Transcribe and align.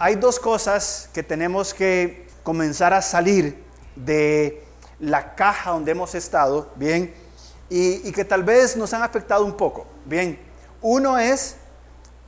hay 0.00 0.16
dos 0.16 0.40
cosas 0.40 1.10
que 1.12 1.22
tenemos 1.22 1.74
que 1.74 2.26
comenzar 2.42 2.94
a 2.94 3.02
salir 3.02 3.62
de 3.94 4.64
la 4.98 5.34
caja 5.34 5.72
donde 5.72 5.90
hemos 5.90 6.14
estado, 6.14 6.72
bien, 6.76 7.12
y, 7.68 8.10
que 8.12 8.24
tal 8.24 8.42
vez 8.42 8.78
nos 8.78 8.94
han 8.94 9.02
afectado 9.02 9.44
un 9.44 9.58
poco, 9.58 9.86
bien. 10.06 10.38
Uno 10.80 11.18
es 11.18 11.56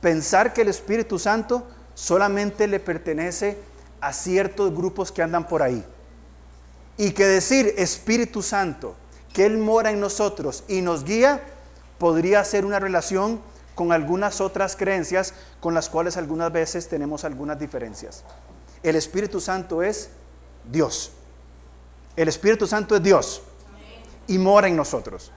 pensar 0.01 0.53
que 0.53 0.61
el 0.61 0.67
Espíritu 0.67 1.17
Santo 1.17 1.67
solamente 1.95 2.67
le 2.67 2.79
pertenece 2.79 3.57
a 3.99 4.13
ciertos 4.13 4.71
grupos 4.71 5.11
que 5.11 5.23
andan 5.23 5.47
por 5.47 5.63
ahí. 5.63 5.83
Y 6.95 7.09
que 7.13 7.25
decir 7.25 7.73
Espíritu 7.75 8.43
Santo, 8.43 8.95
que 9.33 9.47
Él 9.47 9.57
mora 9.57 9.89
en 9.89 9.99
nosotros 9.99 10.63
y 10.67 10.81
nos 10.81 11.03
guía, 11.03 11.41
podría 11.97 12.43
ser 12.43 12.65
una 12.65 12.79
relación 12.79 13.41
con 13.75 13.91
algunas 13.91 14.41
otras 14.41 14.75
creencias 14.75 15.33
con 15.59 15.73
las 15.73 15.89
cuales 15.89 16.17
algunas 16.17 16.51
veces 16.51 16.87
tenemos 16.87 17.23
algunas 17.23 17.59
diferencias. 17.59 18.23
El 18.81 18.95
Espíritu 18.95 19.39
Santo 19.39 19.81
es 19.81 20.09
Dios. 20.69 21.11
El 22.15 22.27
Espíritu 22.27 22.67
Santo 22.67 22.95
es 22.95 23.03
Dios 23.03 23.41
y 24.27 24.37
mora 24.37 24.67
en 24.67 24.75
nosotros. 24.75 25.31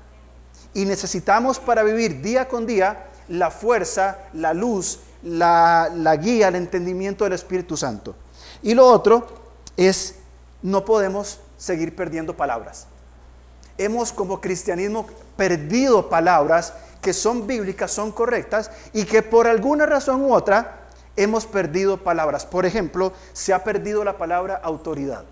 Y 0.75 0.85
necesitamos 0.85 1.59
para 1.59 1.83
vivir 1.83 2.21
día 2.21 2.49
con 2.49 2.67
día 2.67 3.07
la 3.29 3.51
fuerza, 3.51 4.19
la 4.35 4.53
luz, 4.53 5.01
la, 5.23 6.19
guía, 6.21 6.49
el 6.49 6.57
entendimiento 6.57 7.25
del 7.25 7.33
Espíritu 7.33 7.77
Santo. 7.77 8.15
Y 8.63 8.75
lo 8.75 8.87
otro 8.87 9.27
es, 9.77 10.16
no 10.63 10.85
podemos 10.85 11.41
seguir 11.57 11.97
perdiendo 11.97 12.37
palabras. 12.37 12.87
Hemos 13.79 14.12
como 14.12 14.41
cristianismo 14.41 15.07
perdido 15.37 16.09
palabras 16.09 16.73
que 17.01 17.12
son 17.12 17.47
bíblicas, 17.47 17.91
son 17.91 18.11
correctas 18.11 18.71
y 18.93 19.05
que 19.05 19.23
por 19.23 19.47
alguna 19.47 19.87
razón 19.87 20.23
u 20.23 20.33
otra 20.33 20.89
hemos 21.16 21.47
perdido 21.47 21.99
palabras. 21.99 22.45
Por 22.45 22.66
ejemplo, 22.66 23.12
se 23.33 23.52
ha 23.52 23.65
perdido 23.65 24.05
la 24.05 24.19
palabra 24.19 24.61
autoridad. 24.62 25.25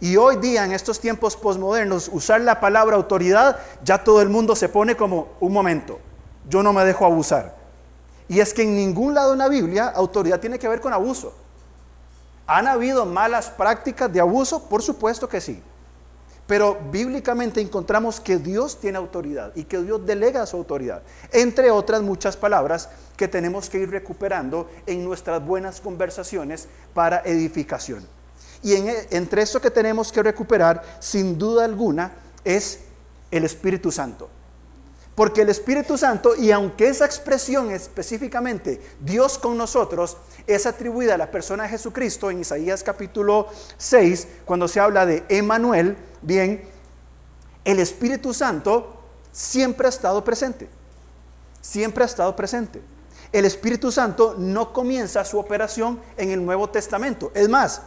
Y 0.00 0.16
hoy 0.16 0.36
día, 0.36 0.64
en 0.64 0.72
estos 0.72 0.98
tiempos 0.98 1.36
posmodernos, 1.36 2.10
usar 2.12 2.40
la 2.40 2.58
palabra 2.58 2.96
autoridad, 2.96 3.58
ya 3.84 4.02
todo 4.02 4.20
el 4.20 4.28
mundo 4.28 4.56
se 4.56 4.68
pone 4.68 4.96
como 4.96 5.28
un 5.38 5.52
momento, 5.52 6.00
yo 6.48 6.62
no 6.62 6.72
me 6.72 6.84
dejo 6.84 7.06
abusar. 7.06 7.54
Y 8.28 8.40
es 8.40 8.52
que 8.52 8.62
en 8.62 8.74
ningún 8.74 9.14
lado 9.14 9.34
en 9.34 9.38
la 9.38 9.48
Biblia 9.48 9.86
autoridad 9.88 10.40
tiene 10.40 10.58
que 10.58 10.66
ver 10.66 10.80
con 10.80 10.92
abuso. 10.92 11.32
¿Han 12.46 12.66
habido 12.66 13.06
malas 13.06 13.50
prácticas 13.50 14.12
de 14.12 14.20
abuso? 14.20 14.68
Por 14.68 14.82
supuesto 14.82 15.28
que 15.28 15.40
sí. 15.40 15.62
Pero 16.46 16.78
bíblicamente 16.90 17.60
encontramos 17.60 18.20
que 18.20 18.38
Dios 18.38 18.78
tiene 18.80 18.98
autoridad 18.98 19.52
y 19.54 19.64
que 19.64 19.80
Dios 19.80 20.04
delega 20.04 20.44
su 20.46 20.56
autoridad, 20.56 21.02
entre 21.32 21.70
otras 21.70 22.02
muchas 22.02 22.36
palabras 22.36 22.88
que 23.16 23.28
tenemos 23.28 23.70
que 23.70 23.78
ir 23.78 23.90
recuperando 23.90 24.68
en 24.86 25.04
nuestras 25.04 25.44
buenas 25.44 25.80
conversaciones 25.80 26.68
para 26.94 27.22
edificación. 27.24 28.06
Y 28.62 28.74
entre 28.74 29.42
eso 29.42 29.60
que 29.60 29.70
tenemos 29.70 30.12
que 30.12 30.22
recuperar, 30.22 30.82
sin 31.00 31.38
duda 31.38 31.64
alguna, 31.64 32.12
es 32.44 32.80
el 33.30 33.44
Espíritu 33.44 33.90
Santo. 33.90 34.28
Porque 35.14 35.42
el 35.42 35.50
Espíritu 35.50 35.98
Santo, 35.98 36.34
y 36.36 36.52
aunque 36.52 36.88
esa 36.88 37.04
expresión 37.04 37.70
específicamente 37.70 38.80
Dios 39.00 39.36
con 39.36 39.58
nosotros, 39.58 40.16
es 40.46 40.64
atribuida 40.64 41.14
a 41.14 41.18
la 41.18 41.30
persona 41.30 41.64
de 41.64 41.68
Jesucristo 41.68 42.30
en 42.30 42.40
Isaías 42.40 42.82
capítulo 42.82 43.48
6, 43.76 44.26
cuando 44.46 44.68
se 44.68 44.80
habla 44.80 45.04
de 45.04 45.22
Emanuel, 45.28 45.96
bien, 46.22 46.62
el 47.64 47.78
Espíritu 47.78 48.32
Santo 48.32 48.96
siempre 49.32 49.86
ha 49.86 49.90
estado 49.90 50.24
presente. 50.24 50.68
Siempre 51.60 52.04
ha 52.04 52.06
estado 52.06 52.34
presente. 52.34 52.80
El 53.32 53.44
Espíritu 53.44 53.92
Santo 53.92 54.34
no 54.38 54.72
comienza 54.72 55.24
su 55.26 55.38
operación 55.38 56.00
en 56.16 56.30
el 56.30 56.44
Nuevo 56.44 56.70
Testamento. 56.70 57.30
Es 57.34 57.50
más, 57.50 57.82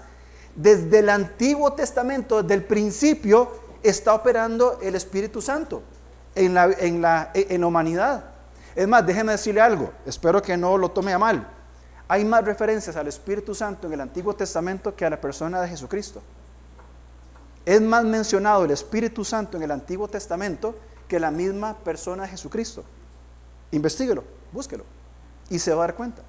desde 0.56 1.00
el 1.00 1.10
Antiguo 1.10 1.74
Testamento, 1.74 2.44
desde 2.44 2.54
el 2.54 2.64
principio, 2.64 3.52
está 3.82 4.14
operando 4.14 4.80
el 4.82 4.94
Espíritu 4.94 5.42
Santo 5.42 5.82
en 6.36 6.54
la, 6.54 6.66
en 6.66 7.02
la, 7.02 7.32
en 7.34 7.64
humanidad. 7.64 8.26
Es 8.76 8.88
más, 8.88 9.06
déjeme 9.06 9.32
decirle 9.32 9.62
algo, 9.62 9.92
espero 10.06 10.42
que 10.42 10.56
no 10.58 10.78
lo 10.78 10.90
tome 10.90 11.14
a 11.14 11.18
mal. 11.18 11.48
Hay 12.08 12.24
más 12.24 12.44
referencias 12.44 12.96
al 12.96 13.08
Espíritu 13.08 13.56
Santo 13.56 13.88
en 13.88 13.94
el 13.94 14.02
Antiguo 14.02 14.36
Testamento 14.36 14.96
que 14.96 15.06
a 15.06 15.10
la 15.10 15.20
persona 15.20 15.62
de 15.62 15.70
Jesucristo. 15.70 16.22
Es 17.66 17.82
más 17.82 18.04
mencionado 18.04 18.66
el 18.66 18.72
Espíritu 18.72 19.26
Santo 19.26 19.58
en 19.58 19.64
el 19.64 19.72
Antiguo 19.72 20.08
Testamento 20.08 20.76
que 21.08 21.20
la 21.20 21.32
misma 21.32 21.76
persona 21.78 22.24
de 22.24 22.30
Jesucristo. 22.30 22.84
Investíguelo, 23.72 24.24
búsquelo 24.52 24.84
y 25.50 25.58
se 25.58 25.74
va 25.74 25.84
a 25.84 25.88
dar 25.88 25.96
cuenta. 25.96 26.22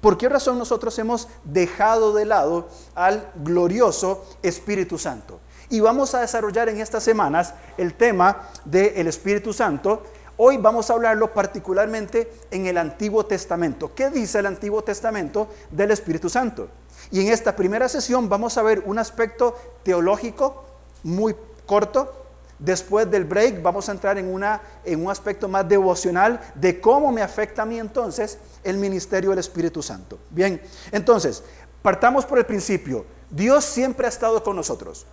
¿Por 0.00 0.18
qué 0.18 0.28
razón 0.28 0.58
nosotros 0.58 0.98
hemos 0.98 1.28
dejado 1.44 2.12
de 2.12 2.24
lado 2.24 2.68
al 2.96 3.30
glorioso 3.36 4.24
Espíritu 4.42 4.98
Santo? 4.98 5.38
Y 5.72 5.80
vamos 5.80 6.14
a 6.14 6.20
desarrollar 6.20 6.68
en 6.68 6.82
estas 6.82 7.02
semanas 7.02 7.54
el 7.78 7.94
tema 7.94 8.50
del 8.66 9.06
Espíritu 9.06 9.54
Santo. 9.54 10.02
Hoy 10.36 10.58
vamos 10.58 10.90
a 10.90 10.92
hablarlo 10.92 11.32
particularmente 11.32 12.30
en 12.50 12.66
el 12.66 12.76
Antiguo 12.76 13.24
Testamento. 13.24 13.94
¿Qué 13.94 14.10
dice 14.10 14.40
el 14.40 14.44
Antiguo 14.44 14.84
Testamento 14.84 15.48
del 15.70 15.92
Espíritu 15.92 16.28
Santo? 16.28 16.68
Y 17.10 17.22
en 17.22 17.32
esta 17.32 17.56
primera 17.56 17.88
sesión 17.88 18.28
vamos 18.28 18.58
a 18.58 18.62
ver 18.62 18.82
un 18.84 18.98
aspecto 18.98 19.56
teológico 19.82 20.62
muy 21.04 21.34
corto. 21.64 22.26
Después 22.58 23.10
del 23.10 23.24
break 23.24 23.62
vamos 23.62 23.88
a 23.88 23.92
entrar 23.92 24.18
en, 24.18 24.30
una, 24.30 24.60
en 24.84 25.02
un 25.02 25.10
aspecto 25.10 25.48
más 25.48 25.66
devocional 25.66 26.38
de 26.54 26.82
cómo 26.82 27.10
me 27.10 27.22
afecta 27.22 27.62
a 27.62 27.66
mí 27.66 27.78
entonces 27.78 28.36
el 28.62 28.76
ministerio 28.76 29.30
del 29.30 29.38
Espíritu 29.38 29.82
Santo. 29.82 30.18
Bien, 30.28 30.60
entonces, 30.90 31.42
partamos 31.80 32.26
por 32.26 32.38
el 32.38 32.44
principio. 32.44 33.06
Dios 33.30 33.64
siempre 33.64 34.04
ha 34.04 34.10
estado 34.10 34.42
con 34.44 34.54
nosotros. 34.54 35.06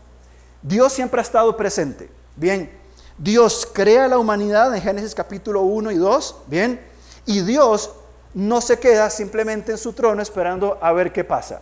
Dios 0.62 0.92
siempre 0.94 1.20
ha 1.20 1.24
estado 1.24 1.56
presente. 1.56 2.09
Bien, 2.36 2.70
Dios 3.18 3.68
crea 3.72 4.08
la 4.08 4.18
humanidad 4.18 4.75
en 4.75 4.81
Génesis 4.81 5.16
capítulo 5.16 5.62
1 5.62 5.92
y 5.92 5.96
2. 5.96 6.36
Bien, 6.47 6.81
y 7.25 7.42
Dios 7.42 7.92
no 8.34 8.62
se 8.62 8.80
queda 8.80 9.09
simplemente 9.09 9.72
en 9.72 9.78
su 9.78 9.94
trono 9.94 10.22
esperando 10.22 10.78
a 10.81 10.92
ver 10.92 11.12
qué 11.14 11.24
pasa. 11.24 11.62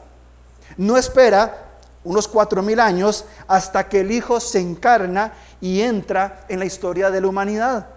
No 0.77 0.97
espera 0.97 1.79
unos 2.03 2.27
cuatro 2.27 2.61
mil 2.61 2.79
años 2.79 3.25
hasta 3.47 3.87
que 3.87 4.01
el 4.01 4.11
Hijo 4.11 4.39
se 4.39 4.59
encarna 4.59 5.33
y 5.61 5.81
entra 5.81 6.45
en 6.49 6.59
la 6.59 6.65
historia 6.65 7.11
de 7.11 7.21
la 7.21 7.27
humanidad, 7.27 7.87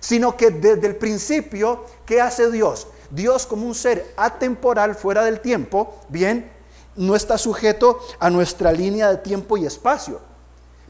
sino 0.00 0.36
que 0.36 0.50
desde 0.50 0.86
el 0.86 0.96
principio, 0.96 1.84
¿qué 2.04 2.20
hace 2.20 2.50
Dios? 2.50 2.86
Dios 3.10 3.46
como 3.46 3.66
un 3.66 3.74
ser 3.74 4.14
atemporal 4.16 4.94
fuera 4.94 5.24
del 5.24 5.40
tiempo, 5.40 6.00
bien, 6.08 6.50
no 6.96 7.14
está 7.14 7.38
sujeto 7.38 8.00
a 8.18 8.30
nuestra 8.30 8.72
línea 8.72 9.10
de 9.10 9.18
tiempo 9.18 9.56
y 9.56 9.66
espacio. 9.66 10.20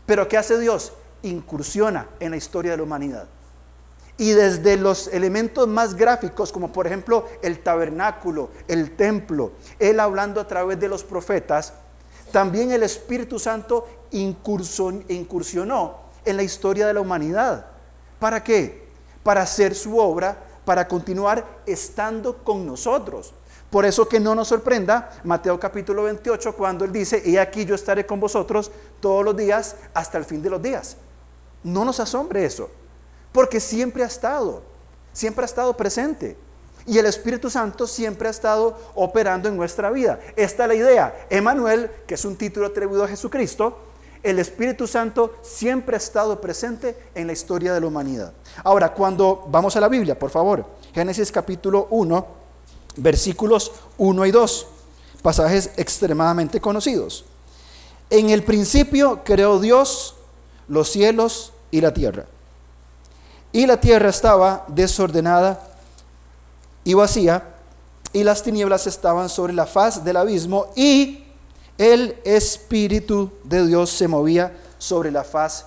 Pero 0.07 0.29
¿qué 0.29 0.39
hace 0.39 0.59
Dios? 0.59 0.93
Incursiona 1.23 2.09
en 2.21 2.31
la 2.31 2.37
historia 2.37 2.71
de 2.71 2.77
la 2.79 2.83
humanidad. 2.85 3.27
Y 4.19 4.31
desde 4.31 4.79
los 4.79 5.09
elementos 5.09 5.69
más 5.69 5.95
gráficos, 5.95 6.51
como 6.51 6.73
por 6.73 6.87
ejemplo 6.87 7.27
el 7.43 7.59
tabernáculo, 7.63 8.49
el 8.67 8.97
templo, 8.97 9.53
Él 9.79 10.01
hablando 10.01 10.41
a 10.41 10.47
través 10.49 10.81
de 10.81 10.89
los 10.89 11.05
profetas, 11.05 11.75
también 12.33 12.73
el 12.73 12.83
Espíritu 12.83 13.39
Santo 13.39 13.87
incursionó 14.13 16.01
en 16.25 16.37
la 16.37 16.43
historia 16.43 16.87
de 16.87 16.95
la 16.95 17.01
humanidad. 17.01 17.67
¿Para 18.19 18.43
qué? 18.43 18.89
Para 19.23 19.43
hacer 19.43 19.75
su 19.75 19.99
obra, 19.99 20.37
para 20.65 20.89
continuar 20.89 21.45
estando 21.67 22.39
con 22.43 22.67
nosotros. 22.67 23.35
Por 23.77 23.85
eso 23.85 24.09
que 24.09 24.19
no 24.19 24.35
nos 24.35 24.49
sorprenda 24.49 25.11
Mateo 25.23 25.61
capítulo 25.61 26.05
28 26.05 26.57
cuando 26.57 26.87
él 26.87 26.93
dice, 26.93 27.21
y 27.23 27.37
aquí 27.37 27.67
yo 27.67 27.75
estaré 27.75 28.07
con 28.07 28.19
vosotros 28.19 28.71
todos 29.01 29.23
los 29.23 29.37
días 29.37 29.77
hasta 29.93 30.17
el 30.17 30.25
fin 30.25 30.41
de 30.41 30.49
los 30.49 30.63
días. 30.63 30.97
No 31.63 31.85
nos 31.85 32.01
asombre 32.01 32.47
eso, 32.47 32.71
porque 33.33 33.61
siempre 33.61 34.03
ha 34.03 34.07
estado, 34.07 34.63
siempre 35.13 35.43
ha 35.43 35.45
estado 35.45 35.77
presente. 35.77 36.39
Y 36.87 36.97
el 36.97 37.05
Espíritu 37.05 37.51
Santo 37.51 37.87
siempre 37.87 38.29
ha 38.29 38.31
estado 38.31 38.79
operando 38.95 39.47
en 39.51 39.59
nuestra 39.59 39.91
vida. 39.91 40.21
Esta 40.37 40.63
es 40.63 40.69
la 40.69 40.75
idea. 40.75 41.27
Emanuel, 41.29 41.91
que 42.07 42.15
es 42.15 42.25
un 42.25 42.35
título 42.35 42.69
atribuido 42.69 43.05
a 43.05 43.09
Jesucristo, 43.09 43.77
el 44.23 44.39
Espíritu 44.39 44.87
Santo 44.87 45.35
siempre 45.43 45.97
ha 45.97 45.99
estado 45.99 46.41
presente 46.41 46.97
en 47.15 47.27
la 47.27 47.35
historia 47.35 47.75
de 47.75 47.83
la 47.83 47.89
humanidad. 47.89 48.33
Ahora, 48.65 48.95
cuando 48.95 49.45
vamos 49.49 49.77
a 49.77 49.81
la 49.81 49.89
Biblia, 49.89 50.19
por 50.19 50.31
favor, 50.31 50.65
Génesis 50.95 51.31
capítulo 51.31 51.89
1, 51.91 52.46
versículos 52.97 53.73
1 53.99 54.27
y 54.27 54.31
2, 54.31 54.67
pasajes 55.23 55.71
extremadamente 55.77 56.61
conocidos. 56.61 57.25
En 58.11 58.31
el 58.31 58.43
principio 58.43 59.23
creó 59.25 59.61
Dios 59.61 60.15
los 60.69 60.89
cielos 60.89 61.53
y 61.71 61.81
la 61.81 61.93
tierra. 61.93 62.27
Y 63.53 63.67
la 63.67 63.81
tierra 63.81 64.11
estaba 64.11 64.65
desordenada 64.69 65.61
y 66.85 66.95
vacía, 66.95 67.55
y 68.13 68.23
las 68.23 68.43
tinieblas 68.43 68.87
estaban 68.87 69.29
sobre 69.29 69.53
la 69.53 69.67
faz 69.67 70.05
del 70.05 70.17
abismo, 70.17 70.67
y 70.77 71.25
el 71.79 72.17
Espíritu 72.25 73.31
de 73.45 73.67
Dios 73.67 73.91
se 73.91 74.09
movía 74.09 74.57
sobre 74.79 75.11
la 75.11 75.25
faz 75.25 75.67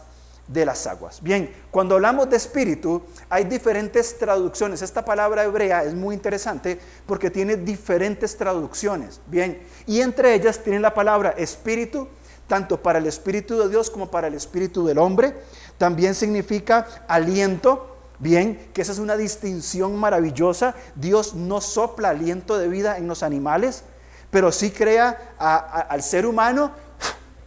de 0.49 0.65
las 0.65 0.87
aguas. 0.87 1.21
Bien, 1.21 1.53
cuando 1.69 1.95
hablamos 1.95 2.29
de 2.29 2.37
espíritu, 2.37 3.03
hay 3.29 3.43
diferentes 3.43 4.17
traducciones. 4.17 4.81
Esta 4.81 5.05
palabra 5.05 5.43
hebrea 5.43 5.83
es 5.83 5.93
muy 5.93 6.15
interesante 6.15 6.79
porque 7.05 7.29
tiene 7.29 7.55
diferentes 7.55 8.35
traducciones. 8.35 9.21
Bien, 9.27 9.61
y 9.85 10.01
entre 10.01 10.33
ellas 10.33 10.59
tiene 10.63 10.79
la 10.79 10.93
palabra 10.93 11.29
espíritu, 11.37 12.07
tanto 12.47 12.81
para 12.81 12.97
el 12.97 13.05
espíritu 13.05 13.59
de 13.59 13.69
Dios 13.69 13.91
como 13.91 14.09
para 14.09 14.27
el 14.27 14.33
espíritu 14.33 14.85
del 14.85 14.97
hombre. 14.97 15.35
También 15.77 16.15
significa 16.15 17.05
aliento. 17.07 17.95
Bien, 18.21 18.69
que 18.73 18.81
esa 18.81 18.91
es 18.91 18.99
una 18.99 19.15
distinción 19.15 19.95
maravillosa. 19.95 20.75
Dios 20.95 21.35
no 21.35 21.61
sopla 21.61 22.09
aliento 22.09 22.57
de 22.57 22.67
vida 22.67 22.97
en 22.97 23.07
los 23.07 23.23
animales, 23.23 23.83
pero 24.29 24.51
sí 24.51 24.71
crea 24.71 25.35
al 25.37 26.03
ser 26.03 26.25
humano 26.25 26.71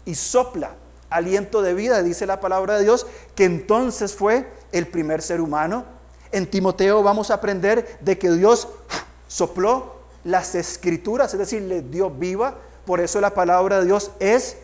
y 0.07 0.15
sopla 0.15 0.77
aliento 1.13 1.63
de 1.63 1.75
vida, 1.75 2.03
dice 2.03 2.27
la 2.27 2.41
palabra 2.41 2.77
de 2.77 2.85
Dios, 2.85 3.07
que 3.35 3.45
entonces 3.45 4.15
fue 4.15 4.49
el 4.73 4.87
primer 4.87 5.23
ser 5.23 5.41
humano. 5.41 5.85
En 6.33 6.47
Timoteo 6.47 7.03
vamos 7.03 7.31
a 7.31 7.35
aprender 7.35 7.99
de 8.01 8.19
que 8.19 8.31
Dios 8.31 8.69
sopló 9.29 9.97
las 10.25 10.55
escrituras, 10.55 11.33
es 11.33 11.39
decir, 11.39 11.63
le 11.63 11.83
dio 11.83 12.11
viva. 12.11 12.57
Por 12.85 13.01
eso 13.01 13.21
la 13.21 13.31
palabra 13.31 13.81
de 13.81 13.87
Dios 13.87 14.11
es 14.19 14.57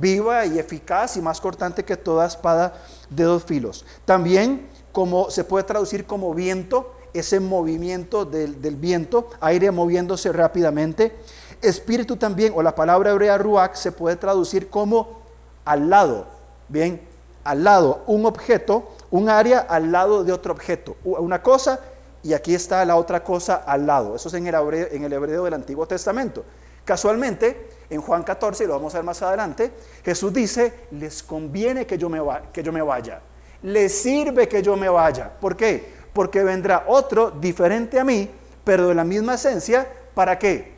viva 0.00 0.46
y 0.46 0.58
eficaz 0.58 1.16
y 1.16 1.22
más 1.22 1.40
cortante 1.40 1.84
que 1.84 1.96
toda 1.96 2.26
espada 2.26 2.74
de 3.10 3.24
dos 3.24 3.44
filos. 3.44 3.84
También 4.04 4.68
como 4.92 5.30
se 5.30 5.44
puede 5.44 5.64
traducir 5.64 6.06
como 6.06 6.32
viento, 6.32 6.94
ese 7.12 7.38
movimiento 7.40 8.24
del, 8.24 8.62
del 8.62 8.76
viento, 8.76 9.28
aire 9.40 9.70
moviéndose 9.70 10.32
rápidamente. 10.32 11.14
Espíritu 11.62 12.16
también, 12.16 12.52
o 12.56 12.62
la 12.62 12.74
palabra 12.74 13.10
hebrea 13.10 13.38
ruach, 13.38 13.74
se 13.74 13.92
puede 13.92 14.16
traducir 14.16 14.68
como 14.68 15.25
al 15.66 15.90
lado, 15.90 16.26
bien, 16.68 17.02
al 17.44 17.62
lado, 17.62 18.02
un 18.06 18.24
objeto, 18.24 18.92
un 19.10 19.28
área 19.28 19.58
al 19.60 19.92
lado 19.92 20.24
de 20.24 20.32
otro 20.32 20.54
objeto, 20.54 20.96
una 21.04 21.42
cosa 21.42 21.80
y 22.22 22.32
aquí 22.32 22.54
está 22.54 22.84
la 22.84 22.96
otra 22.96 23.22
cosa 23.22 23.56
al 23.66 23.86
lado. 23.86 24.16
Eso 24.16 24.28
es 24.28 24.34
en 24.34 24.46
el 24.46 24.54
hebreo, 24.54 24.88
en 24.90 25.04
el 25.04 25.12
hebreo 25.12 25.44
del 25.44 25.54
Antiguo 25.54 25.86
Testamento. 25.86 26.44
Casualmente, 26.84 27.68
en 27.90 28.00
Juan 28.00 28.22
14, 28.22 28.64
y 28.64 28.66
lo 28.66 28.74
vamos 28.74 28.94
a 28.94 28.98
ver 28.98 29.04
más 29.04 29.20
adelante, 29.22 29.72
Jesús 30.04 30.32
dice, 30.32 30.72
les 30.92 31.22
conviene 31.22 31.84
que 31.84 31.98
yo 31.98 32.08
me, 32.08 32.20
que 32.52 32.62
yo 32.62 32.72
me 32.72 32.82
vaya, 32.82 33.20
les 33.62 33.92
sirve 33.92 34.48
que 34.48 34.62
yo 34.62 34.76
me 34.76 34.88
vaya. 34.88 35.30
¿Por 35.40 35.56
qué? 35.56 35.92
Porque 36.12 36.44
vendrá 36.44 36.84
otro 36.86 37.30
diferente 37.32 37.98
a 37.98 38.04
mí, 38.04 38.30
pero 38.62 38.88
de 38.88 38.94
la 38.94 39.04
misma 39.04 39.34
esencia, 39.34 39.86
¿para 40.14 40.38
qué? 40.38 40.75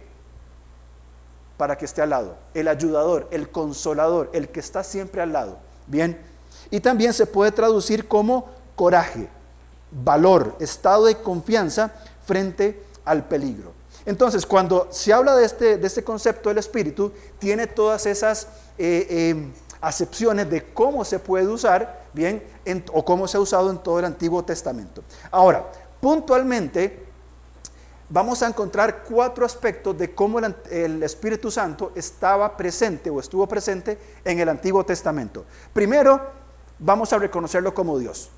Para 1.59 1.77
que 1.77 1.85
esté 1.85 2.01
al 2.01 2.11
lado, 2.11 2.37
el 2.55 2.69
ayudador, 2.69 3.29
el 3.31 3.51
consolador, 3.51 4.31
el 4.33 4.49
que 4.49 4.61
está 4.61 4.83
siempre 4.83 5.21
al 5.21 5.33
lado. 5.35 5.59
Bien, 5.87 6.19
y 6.71 6.81
también 6.81 7.13
se 7.13 7.27
puede 7.27 7.53
traducir 7.53 8.09
como 8.09 8.49
coraje, 8.77 9.29
valor, 9.91 10.57
estado 10.61 11.07
de 11.07 11.17
confianza 11.17 11.93
frente 12.25 12.83
al 13.05 13.27
peligro. 13.27 13.73
Entonces, 14.07 14.47
cuando 14.47 14.87
se 14.91 15.13
habla 15.13 15.35
de 15.35 15.45
este, 15.45 15.77
de 15.79 15.87
este 15.87 16.05
concepto 16.05 16.49
del 16.49 16.59
espíritu, 16.59 17.13
tiene 17.39 17.67
todas 17.67 18.07
esas 18.07 18.47
eh, 18.79 19.07
eh, 19.11 19.53
acepciones 19.81 20.49
de 20.49 20.73
cómo 20.73 21.05
se 21.05 21.19
puede 21.19 21.49
usar, 21.49 22.05
bien, 22.15 22.43
o 22.93 23.05
cómo 23.05 23.27
se 23.27 23.37
ha 23.37 23.41
usado 23.41 23.71
en 23.71 23.79
todo 23.79 23.99
el 23.99 24.05
Antiguo 24.05 24.45
Testamento. 24.45 25.03
Ahora, 25.31 25.67
puntualmente, 26.01 27.08
vamos 28.09 28.43
a 28.43 28.49
encontrar 28.49 29.05
cuatro 29.05 29.45
aspectos 29.45 29.97
de 29.99 30.15
cómo 30.15 30.39
el, 30.39 31.03
Espíritu 31.03 31.51
Santo 31.51 31.93
estaba 31.95 32.57
presente 32.57 33.11
o 33.11 33.21
estuvo 33.21 33.47
presente 33.47 33.99
en 34.25 34.39
el 34.41 34.49
Antiguo 34.49 34.85
Testamento. 34.85 35.45
Primero, 35.73 36.21
vamos 36.79 37.13
a 37.13 37.19
reconocerlo 37.19 37.75
como 37.75 37.99
Dios. 37.99 38.31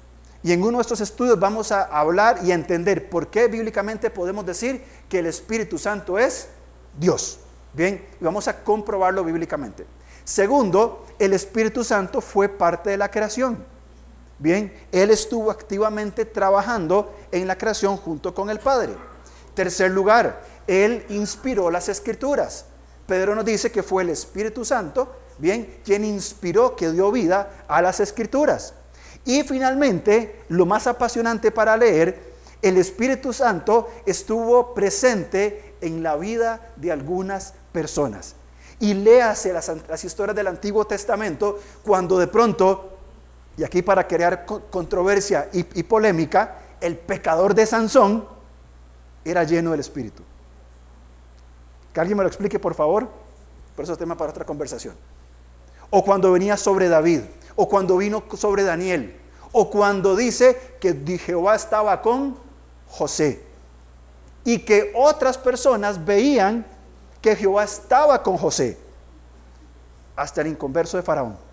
Y 0.43 0.53
en 0.53 0.63
uno 0.63 0.79
de 0.79 0.83
estos 0.83 1.01
estudios 1.01 1.39
vamos 1.39 1.71
a 1.71 1.83
hablar 1.85 2.41
y 2.43 2.51
a 2.51 2.55
entender 2.55 3.11
por 3.11 3.29
qué 3.29 3.47
bíblicamente 3.47 4.11
podemos 4.11 4.47
decir 4.47 4.83
que 5.09 5.19
el 5.19 5.27
Espíritu 5.27 5.79
Santo 5.79 6.19
es 6.19 6.49
Dios. 6.99 7.39
Bien, 7.75 8.05
y 8.21 8.25
vamos 8.25 8.49
a 8.49 8.65
comprobarlo 8.65 9.23
bíblicamente. 9.23 9.87
Segundo, 10.25 11.07
el 11.19 11.35
Espíritu 11.35 11.85
Santo 11.85 12.21
fue 12.21 12.49
parte 12.49 12.91
de 12.91 12.97
la 12.97 13.11
creación. 13.11 13.65
Bien, 14.39 14.73
Él 14.91 15.11
estuvo 15.11 15.51
activamente 15.51 16.25
trabajando 16.25 17.15
en 17.31 17.47
la 17.47 17.59
creación 17.59 17.99
junto 17.99 18.35
con 18.35 18.49
el 18.49 18.59
Padre. 18.59 18.95
Tercer 19.61 19.91
lugar, 19.91 20.41
Él 20.67 21.05
inspiró 21.11 21.71
las 21.71 21.91
escrituras. 21.91 22.65
Pedro 23.07 23.35
nos 23.35 23.45
dice 23.45 23.71
que 23.71 23.83
fue 23.83 24.05
el 24.05 24.09
Espíritu 24.09 24.65
Santo, 24.65 25.15
bien, 25.37 25.81
quien 25.85 26.03
inspiró, 26.03 26.75
que 26.75 26.91
dio 26.91 27.13
vida 27.13 27.67
a 27.69 27.83
las 27.83 28.01
escrituras. 28.01 28.73
Y 29.27 29.43
finalmente, 29.43 30.45
lo 30.49 30.65
más 30.65 30.87
apasionante 30.87 31.51
para 31.51 31.77
leer, 31.77 32.33
el 32.63 32.79
Espíritu 32.79 33.35
Santo 33.35 33.91
estuvo 34.07 34.73
presente 34.73 35.75
en 35.83 36.03
la 36.03 36.17
vida 36.17 36.73
de 36.77 36.93
algunas 36.93 37.53
personas. 37.71 38.37
Y 38.79 38.95
léase 38.95 39.53
las, 39.53 39.71
las 39.87 40.03
historias 40.03 40.35
del 40.35 40.47
Antiguo 40.47 40.87
Testamento 40.87 41.61
cuando 41.83 42.19
de 42.19 42.29
pronto, 42.29 42.97
y 43.59 43.65
aquí 43.65 43.83
para 43.83 44.09
crear 44.09 44.47
controversia 44.47 45.51
y, 45.53 45.67
y 45.79 45.83
polémica, 45.83 46.61
el 46.81 46.97
pecador 46.97 47.55
de 47.55 47.67
Sansón, 47.67 48.40
era 49.25 49.45
lleno 49.45 49.71
del 49.73 49.81
Espíritu. 49.81 50.23
Que 51.93 52.01
alguien 52.01 52.17
me 52.17 52.25
lo 52.25 52.29
explique, 52.29 52.59
por 52.59 52.75
favor. 52.75 53.09
Por 53.75 53.83
eso 53.83 53.93
es 53.93 53.99
tema 53.99 54.17
para 54.17 54.31
otra 54.31 54.45
conversación. 54.45 54.95
O 55.91 56.05
cuando 56.05 56.33
venía 56.33 56.57
sobre 56.57 56.89
David, 56.89 57.23
o 57.57 57.69
cuando 57.69 57.97
vino 57.97 58.23
sobre 58.37 58.63
Daniel, 58.63 59.17
o 59.53 59.71
cuando 59.71 60.15
dice 60.15 60.77
que 60.81 61.19
Jehová 61.19 61.57
estaba 61.57 62.01
con 62.01 62.37
José. 62.89 63.43
Y 64.45 64.61
que 64.61 64.93
otras 64.95 65.37
personas 65.37 66.05
veían 66.05 66.67
que 67.21 67.37
Jehová 67.37 67.65
estaba 67.65 68.23
con 68.23 68.37
José. 68.37 68.79
Hasta 70.17 70.41
el 70.41 70.49
inconverso 70.49 70.97
de 70.97 71.03
Faraón 71.03 71.51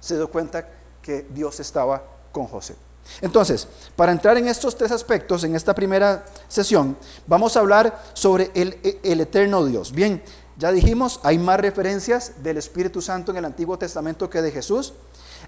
se 0.00 0.16
dio 0.16 0.28
cuenta 0.28 0.66
que 1.02 1.26
Dios 1.30 1.60
estaba 1.60 2.02
con 2.32 2.46
José. 2.46 2.74
Entonces, 3.20 3.68
para 3.96 4.12
entrar 4.12 4.36
en 4.38 4.48
estos 4.48 4.76
tres 4.76 4.90
aspectos, 4.92 5.44
en 5.44 5.54
esta 5.54 5.74
primera 5.74 6.24
sesión, 6.48 6.96
vamos 7.26 7.56
a 7.56 7.60
hablar 7.60 8.02
sobre 8.14 8.50
el, 8.54 8.78
eterno 9.02 9.64
Dios. 9.64 9.92
Bien, 9.92 10.22
ya 10.56 10.72
dijimos, 10.72 11.20
hay 11.22 11.38
más 11.38 11.60
referencias 11.60 12.42
del 12.42 12.56
Espíritu 12.56 13.00
Santo 13.02 13.30
en 13.30 13.38
el 13.38 13.44
Antiguo 13.44 13.78
Testamento 13.78 14.28
que 14.30 14.42
de 14.42 14.50
Jesús. 14.50 14.92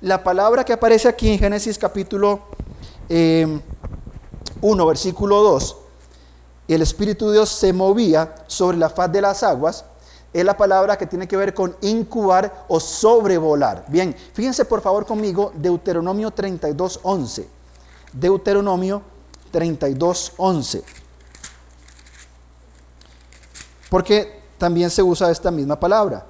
La 0.00 0.22
palabra 0.24 0.64
que 0.64 0.72
aparece 0.72 1.08
aquí 1.08 1.30
en 1.30 1.38
Génesis 1.38 1.78
capítulo 1.78 2.40
1, 3.08 3.10
eh, 3.10 3.60
versículo 4.86 5.42
2, 5.42 5.76
el 6.68 6.82
Espíritu 6.82 7.28
de 7.28 7.34
Dios 7.34 7.50
se 7.50 7.72
movía 7.72 8.34
sobre 8.46 8.78
la 8.78 8.88
faz 8.88 9.12
de 9.12 9.20
las 9.20 9.42
aguas, 9.42 9.84
es 10.32 10.44
la 10.44 10.56
palabra 10.56 10.96
que 10.96 11.06
tiene 11.06 11.28
que 11.28 11.36
ver 11.36 11.52
con 11.52 11.76
incubar 11.82 12.64
o 12.68 12.80
sobrevolar. 12.80 13.84
Bien, 13.88 14.14
fíjense 14.32 14.64
por 14.64 14.80
favor 14.80 15.04
conmigo 15.04 15.52
Deuteronomio 15.54 16.30
32, 16.30 17.00
11. 17.02 17.48
Deuteronomio 18.12 19.02
32, 19.50 20.32
11. 20.36 20.84
Porque 23.90 24.40
también 24.56 24.90
se 24.90 25.02
usa 25.02 25.30
esta 25.30 25.50
misma 25.50 25.78
palabra. 25.78 26.24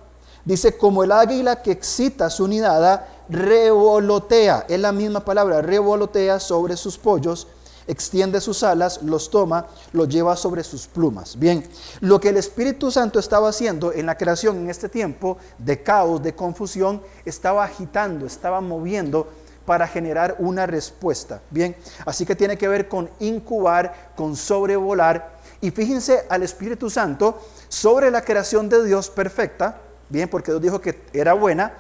Dice, 0.45 0.77
como 0.77 1.05
el 1.05 1.13
águila 1.13 1.63
que 1.63 1.71
excita 1.71 2.29
su 2.29 2.49
nidada, 2.49 3.09
revolotea. 3.29 4.67
Es 4.69 4.81
la 4.81 4.91
misma 4.91 5.25
palabra, 5.25 5.63
revolotea 5.63 6.41
sobre 6.41 6.77
sus 6.77 6.99
pollos 6.99 7.47
extiende 7.87 8.41
sus 8.41 8.63
alas, 8.63 9.03
los 9.03 9.31
toma, 9.31 9.67
los 9.93 10.09
lleva 10.09 10.37
sobre 10.37 10.65
sus 10.65 10.87
plumas. 10.87 11.39
Bien, 11.39 11.67
lo 12.01 12.21
que 12.21 12.31
el 12.31 12.37
Espíritu 12.37 12.91
Santo 12.91 13.19
estaba 13.19 13.49
haciendo 13.49 13.93
en 13.93 14.07
la 14.07 14.17
creación 14.17 14.57
en 14.59 14.71
este 14.71 14.89
tiempo 14.89 15.39
de 15.59 15.83
caos, 15.83 16.23
de 16.23 16.35
confusión, 16.35 17.03
estaba 17.25 17.65
agitando, 17.65 18.27
estaba 18.27 18.61
moviendo 18.61 19.29
para 19.65 19.87
generar 19.87 20.37
una 20.39 20.67
respuesta. 20.67 21.41
Bien, 21.51 21.77
así 22.05 22.27
que 22.27 22.37
tiene 22.37 22.57
que 22.59 22.69
ver 22.69 22.89
con 22.89 23.09
incubar, 23.21 24.13
con 24.17 24.37
sobrevolar. 24.37 25.39
Y 25.61 25.71
fíjense 25.71 26.25
al 26.29 26.43
Espíritu 26.43 26.91
Santo 26.91 27.41
sobre 27.69 28.11
la 28.11 28.23
creación 28.23 28.69
de 28.69 28.85
Dios 28.85 29.11
perfecta, 29.11 29.79
bien, 30.09 30.29
porque 30.29 30.51
Dios 30.51 30.63
dijo 30.63 30.81
que 30.81 31.03
era 31.13 31.35
buena, 31.35 31.75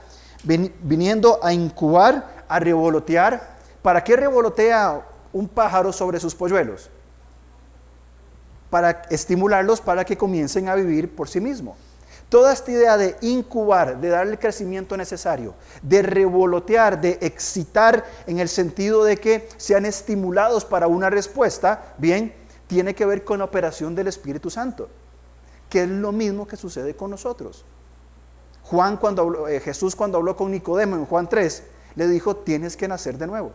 viniendo 0.44 1.40
a 1.42 1.52
incubar, 1.52 2.44
a 2.48 2.58
revolotear. 2.58 3.52
¿Para 3.82 4.04
qué 4.04 4.16
revolotea 4.16 5.04
un 5.32 5.48
pájaro 5.48 5.92
sobre 5.92 6.20
sus 6.20 6.34
polluelos 6.34 6.90
para 8.72 9.02
estimularlos 9.10 9.82
para 9.82 10.02
que 10.02 10.16
comiencen 10.16 10.68
a 10.68 10.74
vivir 10.74 11.14
por 11.14 11.28
sí 11.28 11.40
mismos. 11.40 11.76
Toda 12.30 12.54
esta 12.54 12.70
idea 12.70 12.96
de 12.96 13.16
incubar, 13.20 14.00
de 14.00 14.08
darle 14.08 14.32
el 14.32 14.38
crecimiento 14.38 14.96
necesario, 14.96 15.54
de 15.82 16.00
revolotear, 16.00 16.98
de 16.98 17.18
excitar 17.20 18.06
en 18.26 18.38
el 18.38 18.48
sentido 18.48 19.04
de 19.04 19.18
que 19.18 19.46
sean 19.58 19.84
estimulados 19.84 20.64
para 20.64 20.86
una 20.86 21.10
respuesta, 21.10 21.92
bien, 21.98 22.34
tiene 22.66 22.94
que 22.94 23.04
ver 23.04 23.22
con 23.22 23.40
la 23.40 23.44
operación 23.44 23.94
del 23.94 24.08
Espíritu 24.08 24.48
Santo, 24.48 24.88
que 25.68 25.82
es 25.82 25.88
lo 25.90 26.10
mismo 26.10 26.46
que 26.46 26.56
sucede 26.56 26.96
con 26.96 27.10
nosotros. 27.10 27.66
Juan 28.62 28.96
cuando 28.96 29.48
eh, 29.48 29.60
Jesús 29.60 29.94
cuando 29.94 30.16
habló 30.16 30.34
con 30.34 30.50
Nicodemo 30.50 30.96
en 30.96 31.04
Juan 31.04 31.28
3, 31.28 31.62
le 31.96 32.08
dijo, 32.08 32.36
tienes 32.36 32.78
que 32.78 32.88
nacer 32.88 33.18
de 33.18 33.26
nuevo. 33.26 33.52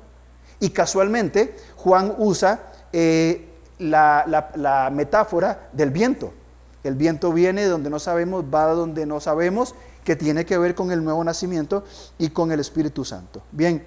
Y 0.59 0.69
casualmente 0.71 1.55
Juan 1.75 2.15
usa 2.17 2.71
eh, 2.91 3.47
la, 3.79 4.89
metáfora 4.91 5.69
del 5.71 5.91
viento. 5.91 6.33
El 6.83 6.95
viento 6.95 7.31
viene 7.31 7.63
de 7.63 7.69
donde 7.69 7.89
no 7.89 7.99
sabemos, 7.99 8.45
va 8.45 8.67
de 8.67 8.75
donde 8.75 9.05
no 9.05 9.19
sabemos, 9.19 9.75
que 10.03 10.15
tiene 10.15 10.45
que 10.45 10.57
ver 10.57 10.73
con 10.73 10.91
el 10.91 11.03
nuevo 11.03 11.23
nacimiento 11.23 11.83
y 12.17 12.29
con 12.29 12.51
el 12.51 12.59
Espíritu 12.59 13.03
Santo. 13.03 13.41
Bien, 13.51 13.85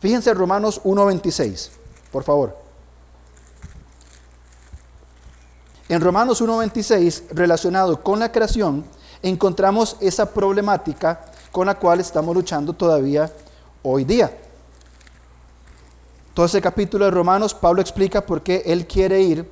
fíjense 0.00 0.34
Romanos 0.34 0.82
1.26, 0.82 1.70
por 2.10 2.24
favor. 2.24 2.56
En 5.88 6.00
Romanos 6.00 6.42
1.26, 6.42 7.30
relacionado 7.30 8.02
con 8.02 8.18
la 8.18 8.30
creación, 8.32 8.84
encontramos 9.22 9.96
esa 10.00 10.26
problemática 10.26 11.20
con 11.52 11.66
la 11.66 11.76
cual 11.76 12.00
estamos 12.00 12.34
luchando 12.34 12.72
todavía 12.72 13.30
hoy 13.82 14.04
día. 14.04 14.30
Todo 16.40 16.46
ese 16.46 16.62
capítulo 16.62 17.04
de 17.04 17.10
Romanos, 17.10 17.52
Pablo 17.52 17.82
explica 17.82 18.24
por 18.24 18.40
qué 18.42 18.62
él 18.64 18.86
quiere 18.86 19.20
ir 19.20 19.46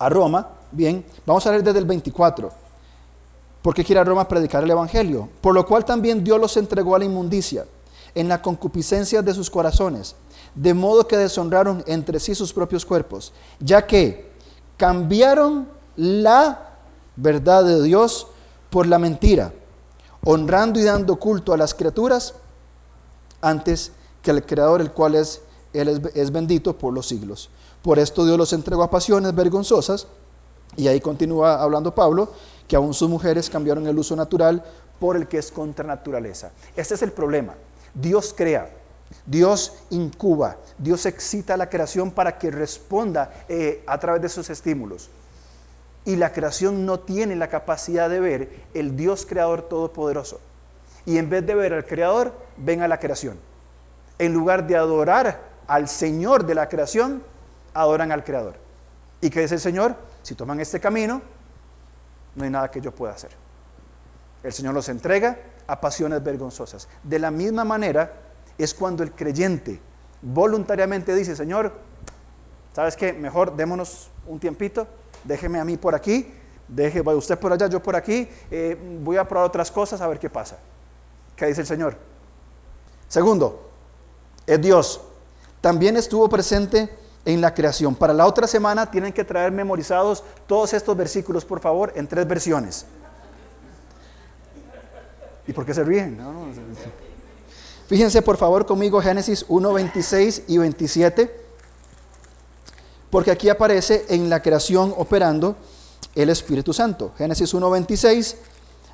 a 0.00 0.08
Roma. 0.08 0.48
Bien, 0.72 1.04
vamos 1.24 1.46
a 1.46 1.50
leer 1.50 1.62
desde 1.62 1.78
el 1.78 1.84
24. 1.84 2.50
¿Por 3.62 3.74
qué 3.74 3.84
quiere 3.84 4.00
a 4.00 4.02
Roma 4.02 4.22
a 4.22 4.26
predicar 4.26 4.64
el 4.64 4.70
Evangelio? 4.72 5.28
Por 5.40 5.54
lo 5.54 5.64
cual 5.64 5.84
también 5.84 6.24
Dios 6.24 6.40
los 6.40 6.56
entregó 6.56 6.96
a 6.96 6.98
la 6.98 7.04
inmundicia, 7.04 7.66
en 8.12 8.26
la 8.26 8.42
concupiscencia 8.42 9.22
de 9.22 9.34
sus 9.34 9.48
corazones, 9.48 10.16
de 10.56 10.74
modo 10.74 11.06
que 11.06 11.16
deshonraron 11.16 11.84
entre 11.86 12.18
sí 12.18 12.34
sus 12.34 12.52
propios 12.52 12.84
cuerpos, 12.84 13.32
ya 13.60 13.86
que 13.86 14.32
cambiaron 14.76 15.68
la 15.94 16.70
verdad 17.14 17.62
de 17.62 17.80
Dios 17.84 18.26
por 18.68 18.88
la 18.88 18.98
mentira, 18.98 19.52
honrando 20.24 20.80
y 20.80 20.82
dando 20.82 21.14
culto 21.20 21.52
a 21.52 21.56
las 21.56 21.72
criaturas 21.72 22.34
antes 23.40 23.92
que 24.22 24.32
al 24.32 24.44
Creador, 24.44 24.80
el 24.80 24.90
cual 24.90 25.14
es, 25.14 25.40
él 25.74 26.10
es, 26.14 26.32
bendito 26.32 26.76
por 26.76 26.92
los 26.92 27.06
siglos. 27.06 27.50
Por 27.82 27.98
esto 27.98 28.24
Dios 28.24 28.38
los 28.38 28.52
entregó 28.52 28.82
a 28.82 28.90
pasiones 28.90 29.34
vergonzosas, 29.34 30.06
y 30.76 30.88
ahí 30.88 31.00
continúa 31.00 31.62
hablando 31.62 31.94
Pablo, 31.94 32.30
que 32.66 32.76
aún 32.76 32.94
sus 32.94 33.08
mujeres 33.08 33.50
cambiaron 33.50 33.86
el 33.86 33.98
uso 33.98 34.16
natural 34.16 34.64
por 34.98 35.16
el 35.16 35.28
que 35.28 35.38
es 35.38 35.52
contra 35.52 35.84
naturaleza. 35.86 36.50
Este 36.74 36.94
es 36.94 37.02
el 37.02 37.12
problema. 37.12 37.54
Dios 37.92 38.34
crea, 38.36 38.70
Dios 39.26 39.72
incuba, 39.90 40.56
Dios 40.78 41.06
excita 41.06 41.56
la 41.56 41.68
creación 41.68 42.10
para 42.10 42.38
que 42.38 42.50
responda 42.50 43.44
eh, 43.48 43.84
a 43.86 43.98
través 43.98 44.22
de 44.22 44.28
sus 44.28 44.48
estímulos 44.50 45.10
y 46.04 46.16
la 46.16 46.32
creación 46.32 46.84
no 46.84 47.00
tiene 47.00 47.34
la 47.34 47.48
capacidad 47.48 48.10
de 48.10 48.20
ver 48.20 48.48
el 48.74 48.96
Dios 48.96 49.26
creador 49.26 49.62
todopoderoso. 49.62 50.40
Y 51.06 51.18
en 51.18 51.30
vez 51.30 51.46
de 51.46 51.54
ver 51.54 51.72
al 51.72 51.86
creador, 51.86 52.32
ven 52.56 52.82
a 52.82 52.88
la 52.88 53.00
creación. 53.00 53.38
En 54.18 54.32
lugar 54.32 54.66
de 54.66 54.76
adorar 54.76 55.53
al 55.66 55.88
Señor 55.88 56.44
de 56.46 56.54
la 56.54 56.68
creación, 56.68 57.22
adoran 57.72 58.12
al 58.12 58.24
creador. 58.24 58.56
¿Y 59.20 59.30
qué 59.30 59.40
dice 59.40 59.54
el 59.54 59.60
Señor? 59.60 59.96
Si 60.22 60.34
toman 60.34 60.60
este 60.60 60.80
camino, 60.80 61.22
no 62.34 62.44
hay 62.44 62.50
nada 62.50 62.70
que 62.70 62.80
yo 62.80 62.94
pueda 62.94 63.14
hacer. 63.14 63.30
El 64.42 64.52
Señor 64.52 64.74
los 64.74 64.88
entrega 64.88 65.38
a 65.66 65.80
pasiones 65.80 66.22
vergonzosas. 66.22 66.88
De 67.02 67.18
la 67.18 67.30
misma 67.30 67.64
manera 67.64 68.12
es 68.58 68.74
cuando 68.74 69.02
el 69.02 69.12
creyente 69.12 69.80
voluntariamente 70.20 71.14
dice, 71.14 71.36
Señor, 71.36 71.72
¿sabes 72.72 72.96
qué? 72.96 73.12
Mejor 73.12 73.56
démonos 73.56 74.10
un 74.26 74.38
tiempito, 74.38 74.86
déjeme 75.24 75.58
a 75.60 75.64
mí 75.64 75.76
por 75.76 75.94
aquí, 75.94 76.32
deje, 76.68 77.00
usted 77.00 77.38
por 77.38 77.52
allá, 77.52 77.66
yo 77.66 77.82
por 77.82 77.96
aquí, 77.96 78.28
eh, 78.50 78.78
voy 79.00 79.16
a 79.16 79.26
probar 79.26 79.46
otras 79.46 79.70
cosas 79.70 80.00
a 80.00 80.06
ver 80.06 80.18
qué 80.18 80.30
pasa. 80.30 80.58
¿Qué 81.36 81.46
dice 81.46 81.62
el 81.62 81.66
Señor? 81.66 81.96
Segundo, 83.08 83.70
es 84.46 84.60
Dios. 84.60 85.00
También 85.64 85.96
estuvo 85.96 86.28
presente 86.28 86.94
en 87.24 87.40
la 87.40 87.54
creación. 87.54 87.94
Para 87.94 88.12
la 88.12 88.26
otra 88.26 88.46
semana 88.46 88.90
tienen 88.90 89.14
que 89.14 89.24
traer 89.24 89.50
memorizados 89.50 90.22
todos 90.46 90.74
estos 90.74 90.94
versículos, 90.94 91.42
por 91.46 91.58
favor, 91.58 91.90
en 91.96 92.06
tres 92.06 92.28
versiones. 92.28 92.84
¿Y 95.46 95.54
por 95.54 95.64
qué 95.64 95.72
se 95.72 95.82
ríen? 95.82 96.20
Fíjense 97.86 98.20
por 98.20 98.36
favor 98.36 98.66
conmigo 98.66 99.00
Génesis 99.00 99.46
1, 99.48 99.72
26 99.72 100.42
y 100.48 100.58
27 100.58 101.34
porque 103.08 103.30
aquí 103.30 103.48
aparece 103.48 104.04
en 104.10 104.28
la 104.28 104.42
creación 104.42 104.92
operando 104.98 105.56
el 106.14 106.28
Espíritu 106.28 106.74
Santo. 106.74 107.12
Génesis 107.16 107.54
1.26 107.54 108.34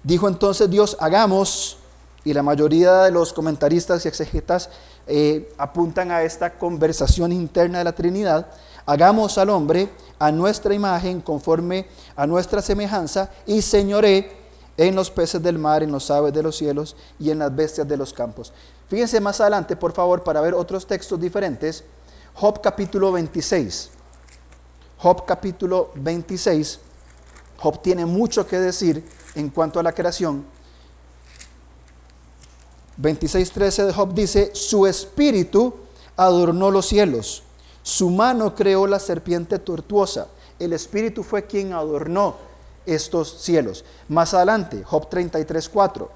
dijo 0.05 0.29
entonces 0.29 0.71
Dios, 0.71 0.97
hagamos, 1.00 1.81
y 2.25 2.35
la 2.35 2.43
mayoría 2.43 3.03
de 3.03 3.11
los 3.11 3.33
comentaristas 3.33 4.05
y 4.05 4.09
exegetas 4.09 4.71
eh, 5.12 5.52
apuntan 5.59 6.12
a 6.12 6.23
esta 6.23 6.57
conversación 6.57 7.33
interna 7.33 7.79
de 7.79 7.85
la 7.85 7.93
Trinidad, 7.93 8.47
hagamos 8.87 9.38
al 9.38 9.50
hombre 9.50 9.88
a 10.21 10.31
nuestra 10.31 10.73
imagen, 10.73 11.21
conforme 11.21 11.88
a 12.14 12.29
nuestra 12.29 12.62
semejanza, 12.62 13.29
y 13.45 13.61
señoré 13.61 14.31
en 14.76 14.95
los 14.95 15.11
peces 15.11 15.43
del 15.43 15.59
mar, 15.59 15.83
en 15.83 15.90
los 15.90 16.09
aves 16.12 16.33
de 16.33 16.45
los 16.45 16.57
cielos 16.57 16.95
y 17.19 17.31
en 17.31 17.40
las 17.40 17.52
bestias 17.52 17.88
de 17.88 17.97
los 17.97 18.12
campos. 18.12 18.52
Fíjense 18.88 19.19
más 19.19 19.40
adelante, 19.40 19.75
por 19.75 19.90
favor, 19.90 20.23
para 20.23 20.40
ver 20.40 20.55
otros 20.55 20.87
textos 20.87 21.21
diferentes. 21.21 21.83
Job 22.35 22.61
capítulo 22.61 23.11
26. 23.11 23.90
Job 24.99 25.25
capítulo 25.26 25.90
26, 25.97 26.79
Job 27.59 27.83
tiene 27.83 28.07
mucho 28.07 28.47
que 28.47 28.61
decir 28.61 29.05
en 29.35 29.49
cuanto 29.49 29.81
a 29.81 29.83
la 29.83 29.93
creación. 29.93 30.45
26.13 33.00 33.87
de 33.87 33.92
Job 33.92 34.14
dice, 34.14 34.50
su 34.54 34.87
espíritu 34.87 35.75
adornó 36.16 36.71
los 36.71 36.87
cielos, 36.87 37.42
su 37.83 38.11
mano 38.11 38.54
creó 38.54 38.87
la 38.87 38.99
serpiente 38.99 39.59
tortuosa. 39.59 40.28
El 40.59 40.75
espíritu 40.75 41.23
fue 41.23 41.47
quien 41.47 41.73
adornó 41.73 42.37
estos 42.85 43.40
cielos. 43.40 43.85
Más 44.09 44.35
adelante, 44.35 44.83
Job 44.85 45.09
33.4. 45.09 46.09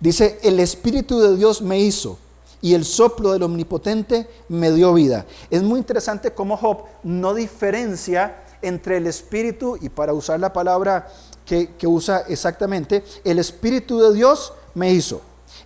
Dice, 0.00 0.38
el 0.42 0.58
espíritu 0.58 1.20
de 1.20 1.36
Dios 1.36 1.62
me 1.62 1.78
hizo 1.78 2.18
y 2.60 2.74
el 2.74 2.84
soplo 2.84 3.32
del 3.32 3.44
omnipotente 3.44 4.28
me 4.48 4.72
dio 4.72 4.92
vida. 4.92 5.26
Es 5.50 5.62
muy 5.62 5.78
interesante 5.78 6.34
cómo 6.34 6.56
Job 6.56 6.84
no 7.04 7.34
diferencia 7.34 8.42
entre 8.62 8.96
el 8.96 9.06
espíritu, 9.06 9.78
y 9.80 9.88
para 9.88 10.12
usar 10.12 10.40
la 10.40 10.52
palabra 10.52 11.08
que, 11.46 11.86
usa 11.86 12.24
exactamente, 12.28 13.04
el 13.24 13.38
espíritu 13.38 14.00
de 14.00 14.12
Dios 14.12 14.52
me 14.74 14.90
hizo. 14.90 15.22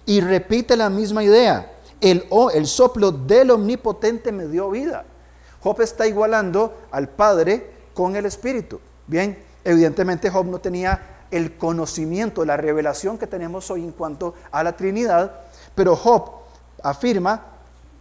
Y 0.06 0.20
repite 0.20 0.76
la 0.76 0.90
misma 0.90 1.24
idea, 1.24 1.72
el, 2.00 2.26
el 2.54 2.66
soplo 2.66 3.10
del 3.10 3.50
omnipotente 3.50 4.30
me 4.30 4.46
dio 4.46 4.70
vida. 4.70 5.04
Job 5.62 5.80
está 5.80 6.06
igualando 6.06 6.74
al 6.90 7.08
Padre 7.08 7.70
con 7.94 8.16
el 8.16 8.26
Espíritu. 8.26 8.80
Bien, 9.06 9.42
evidentemente 9.64 10.30
Job 10.30 10.46
no 10.46 10.58
tenía 10.58 11.24
el 11.30 11.56
conocimiento, 11.56 12.44
la 12.44 12.56
revelación 12.56 13.18
que 13.18 13.26
tenemos 13.26 13.70
hoy 13.70 13.84
en 13.84 13.92
cuanto 13.92 14.34
a 14.50 14.62
la 14.62 14.76
Trinidad, 14.76 15.32
pero 15.74 15.96
Job 15.96 16.30
afirma, 16.82 17.46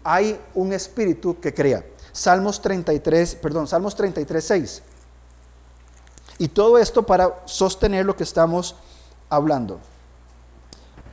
hay 0.04 0.40
un 0.56 0.74
espíritu 0.74 1.40
que 1.40 1.54
crea. 1.54 1.84
Salmos 2.12 2.62
33, 2.62 3.36
perdón, 3.36 3.68
Salmos 3.68 3.96
33, 3.96 4.44
6. 4.44 4.82
Y 6.40 6.48
todo 6.48 6.78
esto 6.80 7.04
para 7.04 7.42
sostener 7.46 8.06
lo 8.06 8.16
que 8.16 8.24
estamos 8.24 8.76
hablando. 9.30 9.80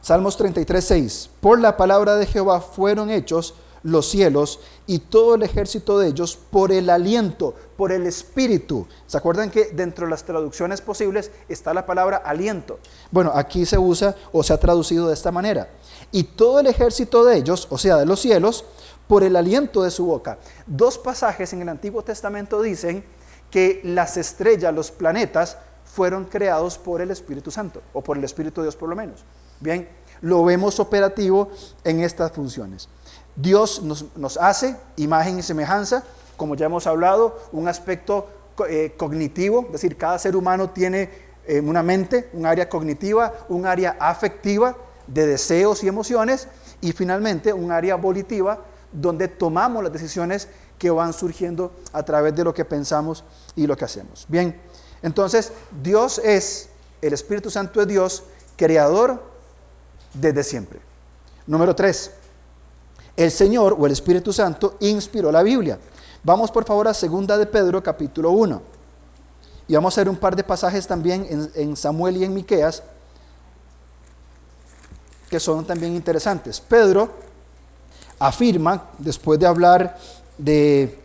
Salmos 0.00 0.37
33, 0.37 0.85
6. 0.85 1.30
Por 1.40 1.61
la 1.61 1.76
palabra 1.76 2.16
de 2.16 2.26
Jehová 2.26 2.61
fueron 2.61 3.11
hechos 3.11 3.54
los 3.83 4.09
cielos 4.09 4.61
y 4.87 4.99
todo 4.99 5.37
el 5.37 5.42
ejército 5.42 5.99
de 5.99 6.09
ellos 6.09 6.37
por 6.37 6.73
el 6.73 6.90
aliento, 6.90 7.54
por 7.76 7.92
el 7.92 8.06
espíritu. 8.06 8.87
¿Se 9.06 9.16
acuerdan 9.16 9.50
que 9.50 9.66
dentro 9.66 10.06
de 10.06 10.11
las 10.11 10.25
traducciones 10.25 10.80
posibles 10.80 11.30
está 11.49 11.73
la 11.73 11.87
palabra 11.87 12.16
aliento? 12.16 12.78
Bueno, 13.11 13.30
aquí 13.35 13.64
se 13.64 13.78
usa 13.78 14.14
o 14.33 14.42
se 14.42 14.52
ha 14.52 14.59
traducido 14.59 15.06
de 15.09 15.14
esta 15.14 15.30
manera 15.30 15.68
y 16.11 16.25
todo 16.25 16.61
el 16.61 16.66
ejército 16.66 17.25
de 17.25 17.37
ellos, 17.37 17.68
o 17.71 17.78
sea, 17.78 17.97
de 17.97 18.06
los 18.06 18.21
cielos, 18.21 18.64
por 19.06 19.23
el 19.23 19.37
aliento 19.37 19.83
de 19.83 19.90
su 19.90 20.06
boca. 20.06 20.38
Dos 20.66 20.99
pasajes 20.99 21.52
en 21.52 21.62
el 21.62 21.68
Antiguo 21.68 22.02
Testamento 22.02 22.61
dicen 22.62 23.04
que 23.56 23.80
las 23.84 24.18
estrellas, 24.18 24.75
los 24.75 24.90
planetas, 24.90 25.56
fueron 25.82 26.26
creados 26.26 26.76
por 26.76 27.00
el 27.00 27.10
Espíritu 27.10 27.50
Santo, 27.50 27.80
o 27.94 28.02
por 28.02 28.18
el 28.18 28.25
Espíritu 28.25 28.60
de 28.60 28.66
Dios 28.66 28.76
por 28.76 28.86
lo 28.86 28.94
menos. 28.94 29.25
Bien, 29.60 29.88
lo 30.20 30.44
vemos 30.44 30.78
operativo 30.78 31.48
en 31.82 32.00
estas 32.00 32.32
funciones. 32.32 32.90
Dios 33.34 33.80
nos, 33.82 34.36
hace 34.36 34.76
imagen 34.96 35.38
y 35.38 35.42
semejanza, 35.42 36.04
como 36.36 36.54
ya 36.54 36.66
hemos 36.66 36.86
hablado, 36.86 37.40
un 37.50 37.66
aspecto 37.66 38.28
eh, 38.68 38.92
cognitivo, 38.98 39.62
es 39.68 39.72
decir, 39.72 39.96
cada 39.96 40.18
ser 40.18 40.36
humano 40.36 40.68
tiene 40.68 41.08
eh, 41.46 41.58
una 41.58 41.82
mente, 41.82 42.28
un 42.34 42.44
área 42.44 42.68
cognitiva, 42.68 43.32
un 43.48 43.64
área 43.64 43.96
afectiva, 43.98 44.76
de 45.06 45.26
deseos 45.26 45.82
y 45.82 45.88
emociones 45.88 46.46
y 46.82 46.92
finalmente 46.92 47.54
un 47.54 47.72
área 47.72 47.94
volitiva 47.94 48.58
donde 48.92 49.28
tomamos 49.28 49.82
las 49.82 49.94
decisiones 49.94 50.48
que 50.78 50.90
van 50.90 51.12
surgiendo 51.12 51.73
a 51.92 52.02
través 52.02 52.35
de 52.35 52.45
lo 52.45 52.52
que 52.52 52.64
pensamos 52.64 53.25
y 53.54 53.66
lo 53.66 53.76
que 53.76 53.85
hacemos. 53.85 54.26
Bien, 54.28 54.61
entonces 55.02 55.52
Dios 55.83 56.18
es, 56.18 56.68
el 57.00 57.12
Espíritu 57.12 57.50
Santo 57.50 57.80
es 57.80 57.88
Dios, 57.88 58.23
creador 58.56 59.23
desde 60.12 60.42
siempre. 60.42 60.80
Número 61.47 61.75
3. 61.75 62.11
El 63.16 63.30
Señor 63.30 63.76
o 63.78 63.87
el 63.87 63.92
Espíritu 63.92 64.33
Santo 64.33 64.76
inspiró 64.80 65.33
la 65.33 65.42
Biblia. 65.42 65.78
Vamos 66.23 66.50
por 66.50 66.64
favor 66.64 66.88
a 66.88 66.95
segunda 66.95 67.38
de 67.38 67.47
Pedro 67.47 67.83
capítulo 67.83 68.30
1. 68.33 68.62
Y 69.68 69.75
vamos 69.75 69.97
a 69.97 70.00
ver 70.00 70.09
un 70.09 70.16
par 70.16 70.37
de 70.37 70.45
pasajes 70.45 70.87
también 70.87 71.50
en 71.54 71.76
Samuel 71.76 72.16
y 72.16 72.25
en 72.25 72.35
Miqueas 72.35 72.83
que 75.28 75.40
son 75.40 75.64
también 75.64 75.95
interesantes. 75.95 76.61
Pedro 76.61 77.11
afirma, 78.18 78.90
después 78.99 79.38
de 79.38 79.47
hablar 79.47 79.99
de, 80.38 80.98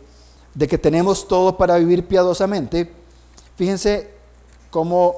que 0.58 0.78
tenemos 0.78 1.26
todo 1.26 1.56
para 1.56 1.76
vivir 1.78 2.06
piadosamente, 2.06 2.90
fíjense 3.56 4.10
cómo 4.70 5.16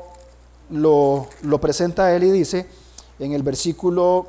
lo, 0.71 1.27
lo 1.43 1.61
presenta 1.61 2.15
él 2.15 2.25
y 2.25 2.31
dice 2.31 2.67
en 3.19 3.33
el 3.33 3.43
versículo 3.43 4.27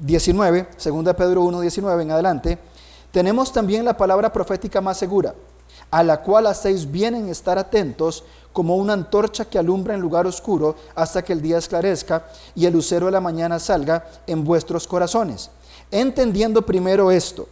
19, 0.00 0.68
2 0.84 1.14
Pedro 1.16 1.42
1, 1.42 1.60
19 1.60 2.02
en 2.02 2.10
adelante, 2.10 2.58
tenemos 3.10 3.52
también 3.52 3.84
la 3.84 3.96
palabra 3.96 4.32
profética 4.32 4.80
más 4.80 4.98
segura, 4.98 5.34
a 5.90 6.02
la 6.02 6.22
cual 6.22 6.46
hacéis 6.46 6.90
bien 6.90 7.14
en 7.14 7.28
estar 7.28 7.58
atentos 7.58 8.24
como 8.52 8.76
una 8.76 8.92
antorcha 8.92 9.44
que 9.44 9.58
alumbra 9.58 9.94
en 9.94 10.00
lugar 10.00 10.26
oscuro 10.26 10.76
hasta 10.94 11.22
que 11.22 11.32
el 11.32 11.42
día 11.42 11.58
esclarezca 11.58 12.26
y 12.54 12.66
el 12.66 12.72
lucero 12.72 13.06
de 13.06 13.12
la 13.12 13.20
mañana 13.20 13.58
salga 13.58 14.04
en 14.26 14.44
vuestros 14.44 14.86
corazones. 14.86 15.50
Entendiendo 15.90 16.62
primero 16.62 17.10
esto, 17.10 17.48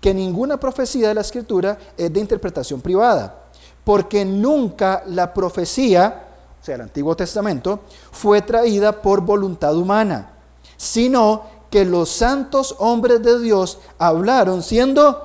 que 0.00 0.14
ninguna 0.14 0.58
profecía 0.58 1.08
de 1.08 1.14
la 1.14 1.20
escritura 1.20 1.78
es 1.96 2.12
de 2.12 2.20
interpretación 2.20 2.80
privada, 2.80 3.44
porque 3.84 4.24
nunca 4.24 5.02
la 5.06 5.32
profecía, 5.32 6.28
o 6.60 6.64
sea, 6.64 6.76
el 6.76 6.82
Antiguo 6.82 7.14
Testamento, 7.14 7.80
fue 8.10 8.42
traída 8.42 9.02
por 9.02 9.20
voluntad 9.20 9.76
humana, 9.76 10.32
sino 10.76 11.60
que 11.70 11.84
los 11.84 12.10
santos 12.10 12.74
hombres 12.78 13.22
de 13.22 13.38
Dios 13.40 13.78
hablaron 13.98 14.62
siendo 14.62 15.22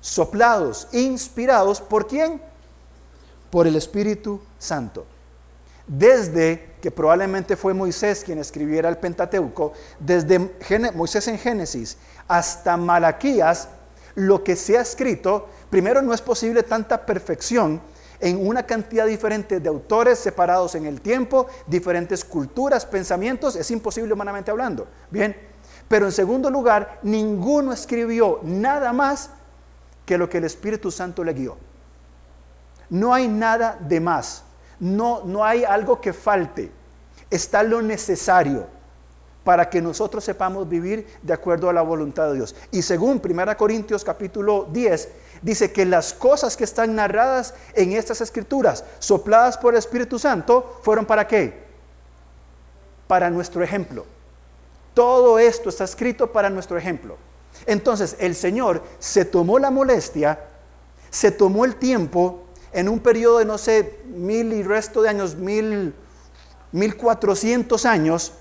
soplados, 0.00 0.88
inspirados 0.92 1.80
por 1.80 2.06
quién? 2.06 2.40
Por 3.50 3.66
el 3.66 3.76
Espíritu 3.76 4.40
Santo. 4.58 5.04
Desde 5.86 6.76
que 6.80 6.90
probablemente 6.90 7.56
fue 7.56 7.74
Moisés 7.74 8.22
quien 8.24 8.38
escribiera 8.38 8.88
el 8.88 8.98
Pentateuco, 8.98 9.72
desde 9.98 10.38
Moisés 10.94 11.28
en 11.28 11.38
Génesis 11.38 11.96
hasta 12.28 12.76
Malaquías, 12.76 13.68
lo 14.14 14.44
que 14.44 14.54
se 14.54 14.76
ha 14.78 14.82
escrito, 14.82 15.48
primero 15.70 16.02
no 16.02 16.12
es 16.12 16.20
posible 16.20 16.62
tanta 16.62 17.04
perfección 17.04 17.80
en 18.20 18.46
una 18.46 18.64
cantidad 18.64 19.06
diferente 19.06 19.60
de 19.60 19.68
autores 19.68 20.18
separados 20.18 20.74
en 20.74 20.86
el 20.86 21.00
tiempo, 21.00 21.46
diferentes 21.66 22.24
culturas, 22.24 22.84
pensamientos, 22.84 23.56
es 23.56 23.70
imposible 23.70 24.12
humanamente 24.12 24.50
hablando. 24.50 24.88
Bien, 25.10 25.36
pero 25.88 26.06
en 26.06 26.12
segundo 26.12 26.50
lugar, 26.50 26.98
ninguno 27.02 27.72
escribió 27.72 28.40
nada 28.42 28.92
más 28.92 29.30
que 30.04 30.18
lo 30.18 30.28
que 30.28 30.38
el 30.38 30.44
Espíritu 30.44 30.90
Santo 30.90 31.22
le 31.24 31.32
guió. 31.32 31.56
No 32.90 33.14
hay 33.14 33.28
nada 33.28 33.78
de 33.80 34.00
más. 34.00 34.42
No, 34.80 35.22
no 35.24 35.44
hay 35.44 35.64
algo 35.64 36.00
que 36.00 36.12
falte. 36.12 36.72
Está 37.30 37.62
lo 37.62 37.82
necesario 37.82 38.77
para 39.48 39.70
que 39.70 39.80
nosotros 39.80 40.22
sepamos 40.24 40.68
vivir 40.68 41.06
de 41.22 41.32
acuerdo 41.32 41.70
a 41.70 41.72
la 41.72 41.80
voluntad 41.80 42.28
de 42.28 42.34
Dios. 42.34 42.54
Y 42.70 42.82
según 42.82 43.18
1 43.24 43.56
Corintios 43.56 44.04
capítulo 44.04 44.68
10, 44.70 45.08
dice 45.40 45.72
que 45.72 45.86
las 45.86 46.12
cosas 46.12 46.54
que 46.54 46.64
están 46.64 46.94
narradas 46.94 47.54
en 47.72 47.92
estas 47.92 48.20
escrituras, 48.20 48.84
sopladas 48.98 49.56
por 49.56 49.72
el 49.72 49.78
Espíritu 49.78 50.18
Santo, 50.18 50.78
fueron 50.82 51.06
para 51.06 51.26
qué? 51.26 51.64
Para 53.06 53.30
nuestro 53.30 53.62
ejemplo. 53.62 54.04
Todo 54.92 55.38
esto 55.38 55.70
está 55.70 55.84
escrito 55.84 56.30
para 56.30 56.50
nuestro 56.50 56.76
ejemplo. 56.76 57.16
Entonces 57.64 58.16
el 58.20 58.34
Señor 58.34 58.82
se 58.98 59.24
tomó 59.24 59.58
la 59.58 59.70
molestia, 59.70 60.40
se 61.08 61.30
tomó 61.30 61.64
el 61.64 61.76
tiempo 61.76 62.44
en 62.70 62.86
un 62.86 63.00
periodo 63.00 63.38
de, 63.38 63.46
no 63.46 63.56
sé, 63.56 64.00
mil 64.08 64.52
y 64.52 64.62
resto 64.62 65.00
de 65.00 65.08
años, 65.08 65.36
mil, 65.36 65.94
mil 66.70 66.96
cuatrocientos 66.98 67.86
años, 67.86 68.34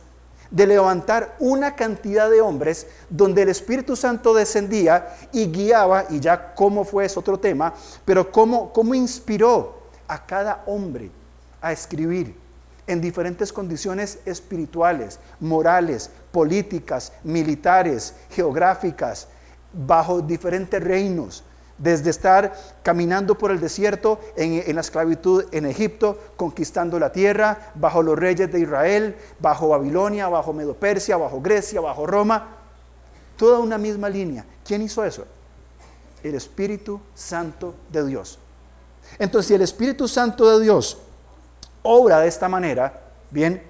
de 0.52 0.68
levantar 0.68 1.36
una 1.40 1.76
cantidad 1.76 2.30
de 2.30 2.42
hombres 2.42 2.88
donde 3.10 3.42
el 3.42 3.50
Espíritu 3.50 3.96
Santo 3.96 4.34
descendía 4.34 5.16
y 5.32 5.48
guiaba, 5.48 6.06
y 6.10 6.20
ya 6.20 6.54
cómo 6.56 6.84
fue 6.84 7.06
es 7.06 7.18
otro 7.18 7.40
tema, 7.40 7.74
pero 8.06 8.32
cómo, 8.32 8.72
cómo 8.72 8.94
inspiró 8.94 9.82
a 10.08 10.26
cada 10.26 10.64
hombre 10.66 11.12
a 11.62 11.72
escribir 11.72 12.36
en 12.88 13.02
diferentes 13.02 13.52
condiciones 13.52 14.20
espirituales, 14.26 15.20
morales, 15.40 16.10
políticas, 16.32 17.12
militares, 17.24 18.16
geográficas, 18.30 19.28
bajo 19.74 20.22
diferentes 20.22 20.82
reinos, 20.82 21.44
desde 21.78 22.10
estar 22.10 22.54
caminando 22.84 23.38
por 23.38 23.52
el 23.52 23.60
desierto 23.60 24.20
en, 24.36 24.76
la 24.76 24.82
esclavitud 24.82 25.46
en 25.52 25.66
Egipto, 25.66 26.18
conquistando 26.36 27.00
la 27.00 27.12
tierra, 27.12 27.72
bajo 27.76 28.02
los 28.02 28.18
reyes 28.18 28.52
de 28.52 28.60
Israel, 28.60 29.16
bajo 29.40 29.70
Babilonia, 29.70 30.28
bajo 30.28 30.54
Medopersia, 30.54 31.18
bajo 31.18 31.42
Grecia, 31.42 31.82
bajo 31.82 32.08
Roma, 32.08 32.56
toda 33.36 33.60
una 33.60 33.78
misma 33.78 34.10
línea. 34.10 34.46
¿Quién 34.66 34.82
hizo 34.82 35.04
eso? 35.04 35.26
El 36.24 36.36
Espíritu 36.36 37.00
Santo 37.13 37.76
de 37.92 38.06
Dios. 38.06 38.40
Entonces, 39.20 39.48
si 39.48 39.54
el 39.54 39.62
Espíritu 39.62 40.08
Santo 40.08 40.58
de 40.58 40.63
Dios 40.63 40.98
obra 41.84 42.20
de 42.20 42.28
esta 42.28 42.50
manera, 42.50 43.02
bien, 43.32 43.62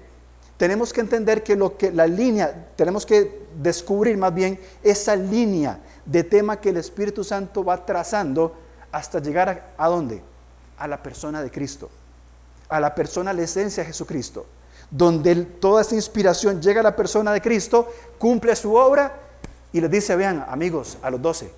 tenemos 0.56 0.92
que 0.92 1.00
entender 1.00 1.44
que 1.44 1.54
lo 1.54 1.76
que 1.76 1.92
la 1.92 2.06
línea, 2.06 2.68
tenemos 2.74 3.06
que 3.06 3.46
descubrir 3.62 4.16
más 4.16 4.34
bien 4.34 4.58
esa 4.82 5.14
línea 5.14 5.78
de 6.08 6.24
tema 6.24 6.58
que 6.58 6.70
el 6.70 6.78
Espíritu 6.78 7.22
Santo 7.22 7.62
va 7.62 7.84
trazando 7.84 8.56
hasta 8.90 9.20
llegar 9.20 9.74
a, 9.76 9.88
dónde? 9.88 10.22
A 10.78 10.88
la 10.88 11.02
persona 11.02 11.42
de 11.42 11.50
Cristo, 11.50 11.90
a 12.68 12.80
la 12.80 12.94
persona, 12.94 13.32
la 13.34 13.42
esencia 13.42 13.82
de 13.82 13.88
Jesucristo, 13.88 14.46
donde 14.90 15.36
toda 15.36 15.82
esa 15.82 15.94
inspiración 15.94 16.62
llega 16.62 16.80
a 16.80 16.84
la 16.84 16.96
persona 16.96 17.30
de 17.32 17.42
Cristo, 17.42 17.92
cumple 18.16 18.56
su 18.56 18.74
obra 18.74 19.20
y 19.70 19.82
les 19.82 19.90
dice, 19.90 20.16
vean 20.16 20.46
amigos, 20.48 20.96
a 21.02 21.10
los 21.10 21.20
doce, 21.20 21.52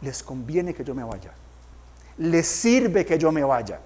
les 0.00 0.24
conviene 0.24 0.74
que 0.74 0.82
yo 0.82 0.92
me 0.92 1.04
vaya, 1.04 1.30
les 2.18 2.48
sirve 2.48 3.06
que 3.06 3.16
yo 3.16 3.30
me 3.30 3.44
vaya. 3.44 3.78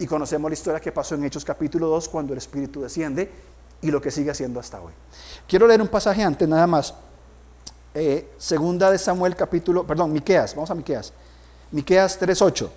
Y 0.00 0.06
conocemos 0.06 0.50
la 0.50 0.54
historia 0.54 0.80
que 0.80 0.90
pasó 0.90 1.14
en 1.14 1.24
Hechos 1.24 1.44
capítulo 1.44 1.86
2 1.86 2.08
cuando 2.08 2.32
el 2.32 2.38
Espíritu 2.38 2.82
desciende 2.82 3.30
y 3.80 3.90
lo 3.90 4.02
que 4.02 4.10
sigue 4.10 4.32
haciendo 4.32 4.58
hasta 4.58 4.80
hoy. 4.80 4.92
Quiero 5.46 5.66
leer 5.68 5.80
un 5.80 5.88
pasaje 5.88 6.22
antes 6.24 6.46
nada 6.48 6.66
más 6.66 6.92
eh, 7.98 8.28
segunda 8.36 8.90
de 8.90 8.98
Samuel 8.98 9.34
capítulo, 9.34 9.86
perdón, 9.86 10.12
Miqueas, 10.12 10.54
vamos 10.54 10.70
a 10.70 10.74
Miqueas. 10.74 11.14
Miqueas 11.70 12.20
3.8. 12.20 12.68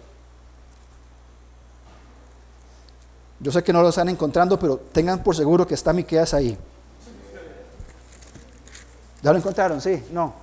Yo 3.41 3.51
sé 3.51 3.61
que 3.61 3.73
no 3.73 3.81
lo 3.81 3.89
están 3.89 4.07
encontrando, 4.07 4.57
pero 4.57 4.77
tengan 4.77 5.21
por 5.21 5.35
seguro 5.35 5.67
que 5.67 5.73
está 5.73 5.91
Miqueas 5.91 6.33
ahí. 6.33 6.57
¿Ya 9.21 9.31
lo 9.33 9.37
encontraron? 9.37 9.81
Sí, 9.81 10.05
no. 10.13 10.33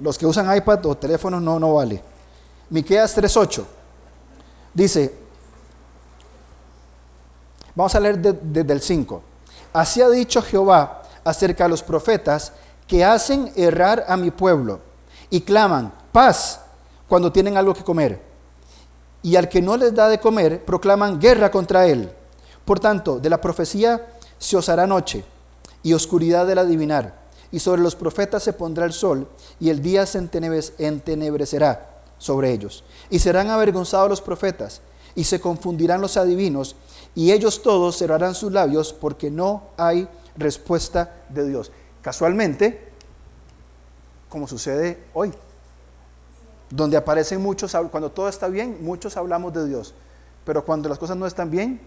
Los 0.00 0.18
que 0.18 0.26
usan 0.26 0.56
iPad 0.56 0.84
o 0.86 0.96
teléfono 0.96 1.38
no, 1.38 1.60
no 1.60 1.74
vale. 1.74 2.02
Miqueas 2.70 3.16
3.8. 3.16 3.64
Dice, 4.74 5.14
vamos 7.72 7.94
a 7.94 8.00
leer 8.00 8.18
desde 8.18 8.72
el 8.72 8.80
5. 8.80 9.22
Así 9.72 10.02
ha 10.02 10.08
dicho 10.08 10.42
Jehová 10.42 11.02
acerca 11.22 11.64
de 11.64 11.70
los 11.70 11.84
profetas 11.84 12.52
que 12.88 13.04
hacen 13.04 13.52
errar 13.54 14.04
a 14.08 14.16
mi 14.16 14.32
pueblo 14.32 14.80
y 15.30 15.42
claman 15.42 15.92
paz 16.10 16.62
cuando 17.06 17.30
tienen 17.30 17.56
algo 17.56 17.74
que 17.74 17.84
comer. 17.84 18.20
Y 19.22 19.36
al 19.36 19.48
que 19.48 19.62
no 19.62 19.76
les 19.76 19.94
da 19.94 20.08
de 20.08 20.18
comer, 20.18 20.64
proclaman 20.64 21.20
guerra 21.20 21.50
contra 21.50 21.86
él. 21.86 22.10
Por 22.64 22.80
tanto, 22.80 23.20
de 23.20 23.30
la 23.30 23.40
profecía 23.40 24.14
se 24.38 24.56
os 24.56 24.68
hará 24.68 24.86
noche 24.86 25.24
y 25.82 25.92
oscuridad 25.92 26.46
del 26.46 26.58
adivinar. 26.58 27.14
Y 27.52 27.60
sobre 27.60 27.82
los 27.82 27.94
profetas 27.94 28.42
se 28.42 28.52
pondrá 28.52 28.84
el 28.86 28.92
sol 28.92 29.28
y 29.60 29.70
el 29.70 29.82
día 29.82 30.06
se 30.06 30.18
entenebrecerá 30.18 31.90
sobre 32.18 32.52
ellos. 32.52 32.84
Y 33.10 33.18
serán 33.18 33.50
avergonzados 33.50 34.08
los 34.08 34.20
profetas 34.20 34.80
y 35.14 35.24
se 35.24 35.40
confundirán 35.40 36.00
los 36.00 36.16
adivinos 36.16 36.76
y 37.14 37.32
ellos 37.32 37.62
todos 37.62 37.96
cerrarán 37.96 38.34
sus 38.34 38.52
labios 38.52 38.92
porque 38.92 39.30
no 39.30 39.62
hay 39.76 40.08
respuesta 40.36 41.24
de 41.28 41.48
Dios. 41.48 41.72
Casualmente, 42.08 42.88
como 44.30 44.48
sucede 44.48 44.96
hoy, 45.12 45.30
donde 46.70 46.96
aparecen 46.96 47.42
muchos, 47.42 47.76
cuando 47.90 48.10
todo 48.10 48.30
está 48.30 48.48
bien, 48.48 48.78
muchos 48.80 49.18
hablamos 49.18 49.52
de 49.52 49.68
Dios, 49.68 49.92
pero 50.46 50.64
cuando 50.64 50.88
las 50.88 50.98
cosas 50.98 51.18
no 51.18 51.26
están 51.26 51.50
bien, 51.50 51.78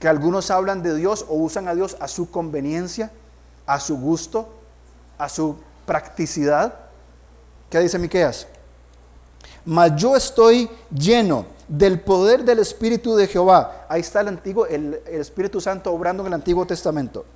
que 0.00 0.08
algunos 0.08 0.50
hablan 0.50 0.82
de 0.82 0.94
Dios 0.94 1.26
o 1.28 1.34
usan 1.34 1.68
a 1.68 1.74
Dios 1.74 1.98
a 2.00 2.08
su 2.08 2.30
conveniencia, 2.30 3.10
a 3.66 3.80
su 3.80 3.98
gusto, 3.98 4.48
a 5.18 5.28
su 5.28 5.56
practicidad. 5.84 6.72
¿Qué 7.68 7.80
dice 7.80 7.98
Miqueas? 7.98 8.46
Mas 9.66 9.94
yo 9.96 10.16
estoy 10.16 10.70
lleno 10.90 11.44
del 11.68 12.00
poder 12.00 12.44
del 12.44 12.60
Espíritu 12.60 13.14
de 13.14 13.26
Jehová. 13.26 13.84
Ahí 13.90 14.00
está 14.00 14.22
el 14.22 14.28
antiguo, 14.28 14.64
el 14.64 14.94
Espíritu 15.06 15.60
Santo 15.60 15.92
obrando 15.92 16.22
en 16.22 16.28
el 16.28 16.32
Antiguo 16.32 16.66
Testamento 16.66 17.26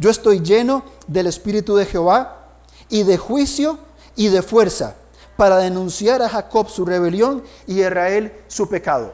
yo 0.00 0.08
estoy 0.08 0.40
lleno 0.40 0.82
del 1.06 1.26
Espíritu 1.26 1.76
de 1.76 1.84
Jehová 1.84 2.46
y 2.88 3.02
de 3.02 3.18
juicio 3.18 3.78
y 4.16 4.28
de 4.28 4.40
fuerza 4.40 4.96
para 5.36 5.58
denunciar 5.58 6.22
a 6.22 6.28
Jacob 6.30 6.70
su 6.70 6.86
rebelión 6.86 7.44
y 7.66 7.82
a 7.82 7.88
Israel 7.88 8.32
su 8.48 8.66
pecado. 8.66 9.12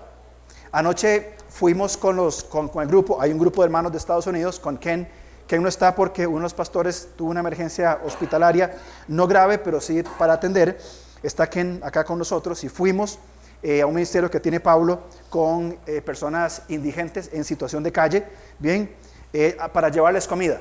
Anoche 0.70 1.34
fuimos 1.48 1.96
con, 1.96 2.14
los, 2.14 2.44
con, 2.44 2.70
el 2.80 2.86
grupo, 2.86 3.20
hay 3.20 3.32
un 3.32 3.38
grupo 3.38 3.62
de 3.62 3.66
hermanos 3.66 3.90
de 3.90 3.98
Estados 3.98 4.28
Unidos, 4.28 4.60
con 4.60 4.78
Ken. 4.78 5.08
Ken 5.48 5.60
no 5.60 5.68
está 5.68 5.92
porque 5.92 6.24
uno 6.24 6.38
de 6.38 6.42
los 6.44 6.54
pastores 6.54 7.08
tuvo 7.16 7.30
una 7.30 7.40
emergencia 7.40 8.00
hospitalaria, 8.04 8.76
no 9.08 9.26
grave, 9.26 9.58
pero 9.58 9.80
sí 9.80 10.04
para 10.16 10.34
atender. 10.34 10.78
Está 11.20 11.50
Ken 11.50 11.80
acá 11.82 12.04
con 12.04 12.16
nosotros 12.16 12.62
y 12.62 12.68
fuimos 12.68 13.18
eh, 13.60 13.80
a 13.80 13.86
un 13.86 13.94
ministerio 13.94 14.30
que 14.30 14.38
tiene 14.38 14.60
Pablo 14.60 15.00
con 15.30 15.76
eh, 15.84 16.00
personas 16.00 16.62
indigentes 16.68 17.30
en 17.32 17.42
situación 17.42 17.82
de 17.82 17.90
calle, 17.90 18.24
bien, 18.60 18.94
eh, 19.32 19.56
para 19.72 19.88
llevarles 19.88 20.28
comida. 20.28 20.60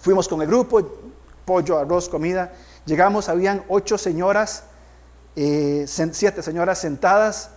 Fuimos 0.00 0.28
con 0.28 0.40
el 0.42 0.48
grupo, 0.48 0.80
pollo, 1.44 1.78
arroz, 1.78 2.08
comida. 2.08 2.52
Llegamos, 2.84 3.28
habían 3.28 3.64
ocho 3.68 3.98
señoras, 3.98 4.64
siete 5.34 6.42
señoras 6.42 6.78
sentadas, 6.78 7.50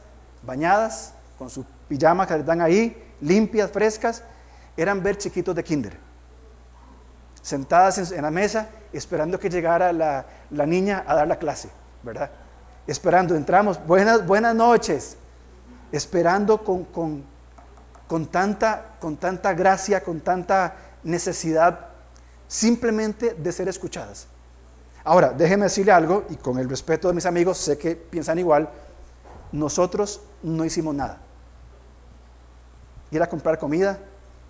bañadas, 0.44 1.14
con 1.38 1.50
su 1.50 1.66
pijama 1.88 2.28
que 2.28 2.36
están 2.36 2.62
ahí, 2.62 3.14
limpias, 3.22 3.72
frescas. 3.72 4.24
Eran 4.76 5.04
ver 5.04 5.18
chiquitos 5.18 5.56
de 5.56 5.64
kinder. 5.64 5.98
Sentadas 7.42 8.12
en, 8.12 8.22
la 8.22 8.32
mesa, 8.32 8.70
esperando 8.94 9.40
que 9.40 9.50
llegara 9.50 9.94
la, 9.94 10.26
la 10.52 10.66
niña 10.66 11.04
a 11.08 11.16
dar 11.16 11.28
la 11.28 11.38
clase, 11.38 11.70
¿verdad? 12.04 12.30
esperando, 12.90 13.36
entramos, 13.36 13.86
buenas, 13.86 14.26
buenas 14.26 14.56
noches, 14.56 15.16
esperando 15.92 16.64
con, 16.64 16.86
con, 16.86 18.26
tanta, 18.28 18.96
con 19.00 19.16
tanta 19.18 19.54
gracia, 19.54 20.02
con 20.04 20.22
tanta 20.22 20.74
necesidad, 21.04 21.89
simplemente 22.50 23.36
de 23.36 23.52
ser 23.52 23.70
escuchadas. 23.70 24.28
Ahora, 25.06 25.30
déjeme 25.30 25.66
decirle 25.66 25.94
algo, 25.94 26.26
y 26.30 26.36
con 26.36 26.58
el 26.58 26.68
respeto 26.68 27.08
de 27.08 27.14
mis 27.14 27.26
amigos, 27.26 27.58
sé 27.60 27.78
que 27.78 27.96
piensan 27.96 28.40
igual, 28.40 28.70
nosotros 29.52 30.20
no 30.44 30.66
hicimos 30.66 30.94
nada. 30.94 31.20
Ir 33.12 33.22
a 33.22 33.30
comprar 33.30 33.58
comida, 33.60 34.00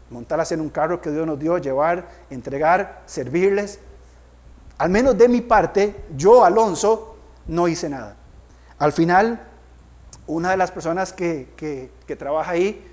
montarlas 0.10 0.52
en 0.54 0.62
un 0.62 0.70
carro 0.70 1.02
que 1.02 1.12
Dios 1.12 1.28
nos 1.28 1.38
dio, 1.38 1.58
llevar, 1.58 2.08
entregar, 2.30 3.04
servirles. 3.06 3.80
Al 4.78 4.90
menos 4.90 5.18
de 5.18 5.28
mi 5.28 5.42
parte, 5.42 6.06
yo, 6.16 6.46
Alonso, 6.46 7.18
no 7.48 7.68
hice 7.68 7.90
nada. 7.90 8.16
Al 8.80 8.94
final, 8.94 9.46
una 10.26 10.52
de 10.52 10.58
las 10.58 10.72
personas 10.72 11.12
que, 11.12 11.92
trabaja 12.18 12.52
ahí, 12.52 12.86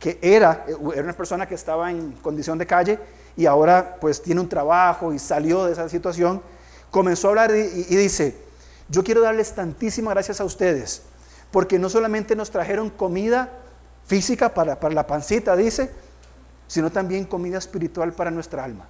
que 0.00 0.18
era, 0.20 0.66
era 0.66 1.02
una 1.04 1.12
persona 1.12 1.46
que 1.46 1.54
estaba 1.54 1.92
en 1.92 2.12
condición 2.12 2.58
de 2.58 2.66
calle 2.66 2.98
y 3.38 3.46
ahora 3.46 3.98
pues 4.00 4.20
tiene 4.20 4.40
un 4.40 4.48
trabajo 4.48 5.14
y 5.14 5.18
salió 5.20 5.64
de 5.64 5.72
esa 5.72 5.88
situación, 5.88 6.42
comenzó 6.90 7.28
a 7.28 7.30
hablar 7.30 7.52
y, 7.52 7.84
dice, 7.84 8.36
yo 8.88 9.04
quiero 9.04 9.20
darles 9.20 9.52
tantísimas 9.54 10.12
gracias 10.12 10.40
a 10.40 10.44
ustedes, 10.44 11.02
porque 11.52 11.78
no 11.78 11.88
solamente 11.88 12.34
nos 12.34 12.50
trajeron 12.50 12.90
comida 12.90 13.48
física 14.04 14.52
para, 14.52 14.80
para 14.80 14.92
la 14.92 15.06
pancita, 15.06 15.54
dice, 15.54 15.88
sino 16.66 16.90
también 16.90 17.26
comida 17.26 17.58
espiritual 17.58 18.12
para 18.12 18.32
nuestra 18.32 18.64
alma. 18.64 18.86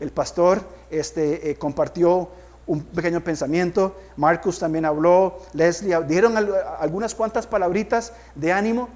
El 0.00 0.10
pastor 0.10 0.62
este, 0.90 1.50
eh, 1.50 1.54
compartió 1.54 2.28
un 2.66 2.82
pequeño 2.82 3.22
pensamiento. 3.22 3.96
Marcus 4.16 4.58
también 4.58 4.84
habló, 4.84 5.38
Leslie, 5.52 5.96
dieron 6.08 6.34
algunas 6.80 7.14
cuantas 7.14 7.46
palabritas 7.46 8.14
de 8.34 8.52
ánimo. 8.52 8.88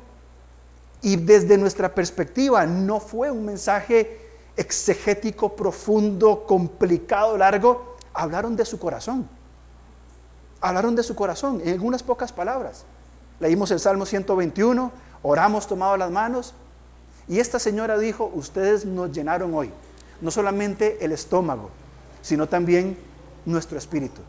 Y 1.00 1.14
desde 1.14 1.58
nuestra 1.58 1.94
perspectiva 1.94 2.66
no 2.66 2.98
fue 2.98 3.30
un 3.30 3.44
mensaje 3.44 4.25
exegético, 4.56 5.54
profundo, 5.54 6.44
complicado, 6.46 7.36
largo. 7.36 7.96
Hablaron 8.14 8.56
de 8.56 8.64
su 8.64 8.78
corazón. 8.78 9.28
Hablaron 10.60 10.96
de 10.96 11.02
su 11.02 11.14
corazón 11.14 11.60
en 11.64 11.74
algunas 11.74 12.02
pocas 12.02 12.32
palabras. 12.32 12.84
Leímos 13.38 13.70
el 13.70 13.80
Salmo 13.80 14.06
121, 14.06 14.90
oramos 15.22 15.66
tomado 15.66 15.96
las 15.96 16.10
manos. 16.10 16.54
Y 17.28 17.40
esta 17.40 17.58
señora 17.58 17.98
dijo, 17.98 18.30
ustedes 18.34 18.86
nos 18.86 19.12
llenaron 19.12 19.52
hoy, 19.54 19.70
no 20.20 20.30
solamente 20.30 21.04
el 21.04 21.12
estómago, 21.12 21.70
sino 22.22 22.48
también 22.48 22.96
nuestro 23.44 23.76
espíritu. 23.76 24.22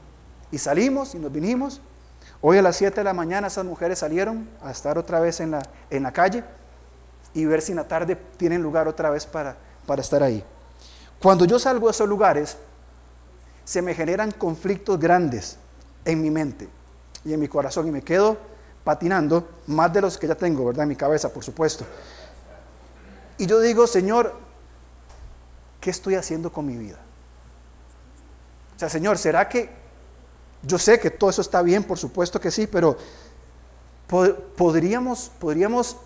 Y 0.52 0.58
salimos 0.58 1.16
y 1.16 1.20
nos 1.20 1.32
vinimos. 1.32 1.80
Hoy 2.42 2.58
a 2.58 2.62
las 2.62 2.76
7 2.76 2.96
de 3.00 3.04
la 3.04 3.14
mañana 3.14 3.48
esas 3.48 3.66
mujeres 3.66 4.00
salieron 4.00 4.50
a 4.62 4.72
estar 4.72 4.98
otra 4.98 5.20
vez 5.20 5.40
en 5.40 5.52
la, 5.52 5.64
en 5.90 6.04
la 6.04 6.12
calle 6.12 6.44
y 7.34 7.46
ver 7.46 7.62
si 7.62 7.72
en 7.72 7.78
la 7.78 7.88
tarde 7.88 8.16
tienen 8.38 8.62
lugar 8.62 8.88
otra 8.88 9.10
vez 9.10 9.26
para, 9.26 9.58
para 9.88 10.02
estar 10.04 10.22
ahí. 10.22 10.44
Cuando 11.20 11.46
yo 11.46 11.58
salgo 11.58 11.88
a 11.88 11.92
esos 11.92 12.08
lugares, 12.08 12.58
se 13.66 13.82
me 13.82 13.96
generan 13.96 14.32
conflictos 14.32 15.00
grandes 15.00 15.58
en 16.06 16.22
mi 16.22 16.30
mente 16.30 16.70
y 17.26 17.34
en 17.34 17.40
mi 17.40 17.48
corazón 17.48 17.88
y 17.88 17.92
me 17.92 18.04
quedo 18.04 18.38
patinando, 18.84 19.50
más 19.68 19.92
de 19.92 20.00
los 20.00 20.18
que 20.18 20.28
ya 20.28 20.36
tengo, 20.36 20.66
¿verdad? 20.66 20.84
En 20.84 20.90
mi 20.90 20.96
cabeza, 20.96 21.34
por 21.34 21.44
supuesto. 21.44 21.86
Y 23.38 23.46
yo 23.46 23.60
digo, 23.60 23.86
Señor, 23.86 24.34
¿qué 25.82 25.90
estoy 25.90 26.16
haciendo 26.16 26.54
con 26.54 26.66
mi 26.66 26.78
vida? 26.78 26.98
O 28.76 28.80
sea, 28.80 28.90
Señor, 28.90 29.18
¿será 29.18 29.50
que 29.50 29.70
yo 30.62 30.78
sé 30.78 31.00
que 31.00 31.12
todo 31.12 31.30
eso 31.30 31.42
está 31.42 31.62
bien, 31.62 31.84
por 31.84 31.98
supuesto 31.98 32.40
que 32.40 32.52
sí, 32.52 32.68
pero 32.68 32.98
podríamos, 34.56 35.32
podríamos 35.38 35.98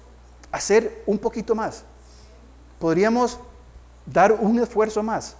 hacer 0.51 1.03
un 1.05 1.19
poquito 1.19 1.53
más? 1.53 1.83
¿Podríamos 2.79 3.37
dar 4.05 4.31
un 4.33 4.59
esfuerzo 4.59 5.03
más? 5.03 5.35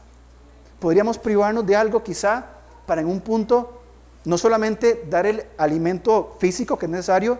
¿Podríamos 0.80 1.18
privarnos 1.18 1.66
de 1.66 1.76
algo 1.76 2.04
quizá 2.04 2.46
para 2.86 3.02
en 3.02 3.08
un 3.08 3.22
punto 3.22 3.82
no 4.26 4.38
solamente 4.38 5.06
dar 5.10 5.26
el 5.26 5.46
alimento 5.58 6.36
físico 6.40 6.78
que 6.78 6.86
es 6.86 6.92
necesario, 6.92 7.38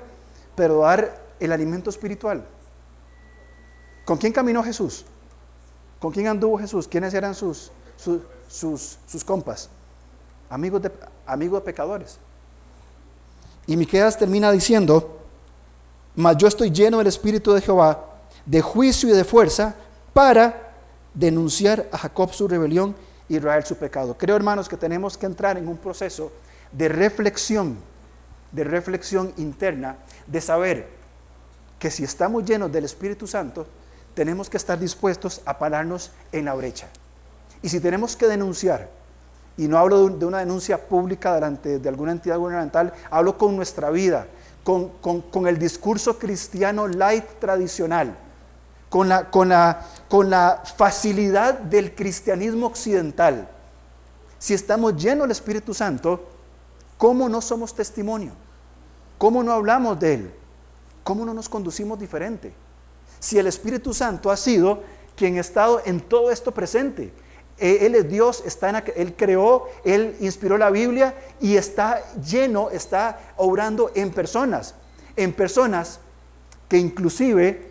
pero 0.56 0.80
dar 0.80 1.22
el 1.40 1.52
alimento 1.52 1.90
espiritual? 1.90 2.46
¿Con 4.06 4.18
quién 4.18 4.34
caminó 4.34 4.64
Jesús? 4.64 5.06
¿Con 6.00 6.12
quién 6.12 6.28
anduvo 6.28 6.58
Jesús? 6.58 6.88
¿Quiénes 6.88 7.14
eran 7.14 7.36
sus, 7.36 7.72
sus, 7.98 8.98
sus, 9.08 9.24
compas? 9.24 9.70
amigos 10.52 10.82
de, 10.82 10.92
amigos 11.26 11.62
pecadores. 11.64 12.18
Y 13.66 13.78
Miqueas 13.78 14.18
termina 14.18 14.52
diciendo, 14.52 15.20
mas 16.16 16.36
yo 16.38 16.48
estoy 16.48 16.72
lleno 16.72 16.98
del 16.98 17.08
Espíritu 17.08 17.54
de 17.54 17.62
Jehová, 17.62 18.06
de 18.46 18.62
juicio 18.62 19.10
y 19.10 19.14
de 19.14 19.24
fuerza, 19.24 19.76
para 20.14 20.71
denunciar 21.14 21.88
a 21.92 21.98
Jacob 21.98 22.34
su 22.34 22.48
rebelión 22.48 22.96
y 23.28 23.38
Israel 23.38 23.64
su 23.66 23.76
pecado. 23.78 24.18
Creo, 24.18 24.36
hermanos, 24.36 24.70
que 24.70 24.78
tenemos 24.78 25.18
que 25.18 25.26
entrar 25.26 25.58
en 25.58 25.68
un 25.68 25.78
proceso 25.78 26.32
de 26.72 26.90
reflexión, 26.90 27.78
de 28.52 28.64
reflexión 28.64 29.34
interna, 29.38 29.98
de 30.28 30.42
saber 30.42 30.88
que 31.80 31.92
si 31.92 32.04
estamos 32.04 32.46
llenos 32.46 32.72
del 32.72 32.86
Espíritu 32.86 33.28
Santo, 33.28 33.66
tenemos 34.14 34.50
que 34.50 34.58
estar 34.58 34.78
dispuestos 34.80 35.42
a 35.46 35.58
pararnos 35.58 36.12
en 36.32 36.46
la 36.46 36.54
brecha. 36.54 36.88
Y 37.62 37.70
si 37.70 37.80
tenemos 37.80 38.16
que 38.16 38.28
denunciar, 38.28 38.90
y 39.58 39.68
no 39.68 39.78
hablo 39.78 40.10
de 40.10 40.26
una 40.26 40.40
denuncia 40.40 40.88
pública 40.88 41.34
delante 41.34 41.80
de 41.80 41.90
alguna 41.90 42.12
entidad 42.12 42.38
gubernamental, 42.38 42.94
hablo 43.10 43.38
con 43.38 43.56
nuestra 43.56 43.90
vida, 43.90 44.28
con, 44.64 45.48
el 45.48 45.58
discurso 45.58 46.18
cristiano 46.18 46.88
light 46.88 47.26
tradicional, 47.40 48.16
con 48.92 49.08
la, 49.08 49.32
con, 49.32 49.48
la, 49.48 49.88
con 50.10 50.30
la 50.30 50.64
facilidad 50.76 51.58
del 51.58 51.96
cristianismo 51.96 52.68
occidental. 52.68 53.50
Si 54.38 54.54
estamos 54.54 55.02
llenos 55.02 55.24
del 55.24 55.32
Espíritu 55.32 55.74
Santo, 55.74 56.28
¿cómo 56.98 57.30
no 57.30 57.40
somos 57.40 57.74
testimonio? 57.74 58.34
¿Cómo 59.18 59.44
no 59.44 59.54
hablamos 59.54 59.98
de 59.98 60.14
Él? 60.16 60.34
¿Cómo 61.06 61.24
no 61.24 61.34
nos 61.34 61.48
conducimos 61.48 61.98
diferente? 61.98 62.52
Si 63.18 63.40
el 63.40 63.48
Espíritu 63.48 63.94
Santo 63.94 64.30
ha 64.30 64.36
sido 64.36 64.84
quien 65.16 65.38
ha 65.38 65.40
estado 65.42 65.82
en 65.86 66.02
todo 66.02 66.30
esto 66.30 66.52
presente, 66.54 67.14
eh, 67.60 67.86
él 67.86 67.96
es 67.96 68.10
Dios, 68.10 68.44
está 68.46 68.72
en, 68.72 68.84
Él 68.98 69.16
creó, 69.16 69.70
Él 69.86 70.18
inspiró 70.20 70.58
la 70.58 70.70
Biblia 70.70 71.16
y 71.40 71.56
está 71.56 72.04
lleno, 72.16 72.70
está 72.72 73.34
obrando 73.38 73.90
en 73.96 74.12
personas, 74.12 74.76
en 75.16 75.32
personas 75.32 76.02
que 76.68 76.78
inclusive 76.78 77.71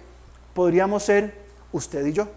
podríamos 0.54 1.02
ser 1.04 1.34
usted 1.72 2.04
y 2.06 2.12
yo. 2.12 2.28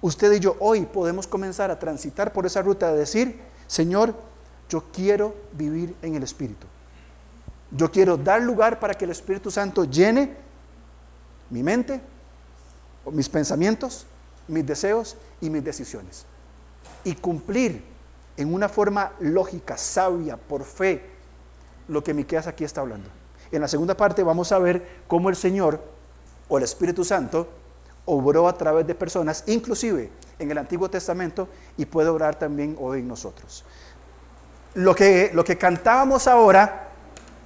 Usted 0.00 0.32
y 0.32 0.40
yo 0.40 0.56
hoy 0.60 0.86
podemos 0.86 1.26
comenzar 1.26 1.70
a 1.70 1.78
transitar 1.78 2.32
por 2.32 2.46
esa 2.46 2.62
ruta 2.62 2.92
de 2.92 2.98
decir, 2.98 3.40
Señor, 3.66 4.14
yo 4.68 4.84
quiero 4.92 5.34
vivir 5.52 5.96
en 6.02 6.14
el 6.14 6.22
Espíritu. 6.22 6.66
Yo 7.70 7.90
quiero 7.90 8.16
dar 8.16 8.42
lugar 8.42 8.78
para 8.78 8.94
que 8.94 9.04
el 9.04 9.10
Espíritu 9.10 9.50
Santo 9.50 9.84
llene 9.84 10.36
mi 11.50 11.62
mente, 11.62 12.00
mis 13.10 13.28
pensamientos, 13.28 14.06
mis 14.46 14.64
deseos 14.64 15.16
y 15.40 15.50
mis 15.50 15.64
decisiones. 15.64 16.24
Y 17.04 17.14
cumplir 17.14 17.82
en 18.36 18.54
una 18.54 18.68
forma 18.68 19.12
lógica, 19.20 19.76
sabia, 19.76 20.36
por 20.36 20.64
fe, 20.64 21.02
lo 21.88 22.04
que 22.04 22.14
Miqueas 22.14 22.46
aquí 22.46 22.64
está 22.64 22.82
hablando. 22.82 23.08
En 23.50 23.60
la 23.60 23.68
segunda 23.68 23.96
parte 23.96 24.22
vamos 24.22 24.52
a 24.52 24.58
ver 24.58 25.02
cómo 25.08 25.28
el 25.28 25.36
Señor 25.36 25.97
o 26.48 26.58
el 26.58 26.64
Espíritu 26.64 27.04
Santo 27.04 27.48
obró 28.04 28.48
a 28.48 28.56
través 28.56 28.86
de 28.86 28.94
personas, 28.94 29.44
inclusive 29.46 30.10
en 30.38 30.50
el 30.50 30.58
Antiguo 30.58 30.88
Testamento 30.88 31.48
y 31.76 31.84
puede 31.84 32.08
obrar 32.08 32.36
también 32.36 32.76
hoy 32.80 33.00
en 33.00 33.08
nosotros. 33.08 33.64
Lo 34.74 34.94
que, 34.94 35.30
lo 35.34 35.44
que 35.44 35.58
cantábamos 35.58 36.26
ahora, 36.26 36.88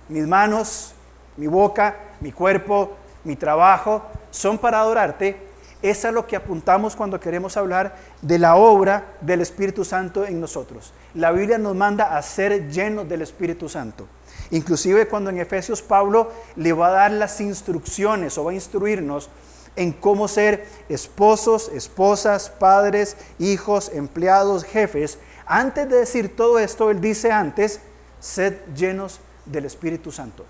mis 0.09 0.27
manos, 0.27 0.95
mi 1.37 1.47
boca, 1.47 1.97
mi 2.21 2.31
cuerpo, 2.33 2.93
mi 3.25 3.37
trabajo, 3.37 4.03
son 4.31 4.59
para 4.59 4.81
adorarte, 4.81 5.49
es 5.83 6.05
a 6.05 6.13
lo 6.13 6.27
que 6.27 6.37
apuntamos 6.37 6.95
cuando 6.95 7.19
queremos 7.19 7.57
hablar 7.57 7.97
de 8.21 8.39
la 8.39 8.55
obra 8.55 9.17
del 9.21 9.41
Espíritu 9.41 9.85
Santo 9.85 10.25
en 10.25 10.41
nosotros. 10.41 10.93
La 11.15 11.33
Biblia 11.33 11.59
nos 11.59 11.75
manda 11.75 12.17
a 12.17 12.23
ser 12.23 12.71
llenos 12.71 13.09
del 13.09 13.23
Espíritu 13.23 13.69
Santo. 13.69 14.07
Inclusive 14.53 15.09
cuando 15.09 15.31
en 15.31 15.39
Efesios 15.39 15.81
Pablo 15.83 16.31
le 16.57 16.73
va 16.73 16.89
a 16.89 16.93
dar 16.93 17.11
las 17.11 17.41
instrucciones 17.41 18.37
o 18.39 18.45
va 18.45 18.53
a 18.53 18.55
instruirnos 18.55 19.31
en 19.77 19.93
cómo 19.93 20.29
ser 20.29 20.67
esposos, 20.91 21.71
esposas, 21.75 22.51
padres, 22.51 23.17
hijos, 23.39 23.91
empleados, 23.95 24.65
jefes. 24.65 25.19
Antes 25.47 25.89
de 25.89 25.97
decir 25.97 26.37
todo 26.37 26.59
esto, 26.59 26.91
él 26.91 27.01
dice 27.01 27.33
antes, 27.33 27.81
sed 28.21 28.55
llenos 28.77 29.21
del 29.47 29.65
Espíritu 29.65 30.13
Santo. 30.13 30.45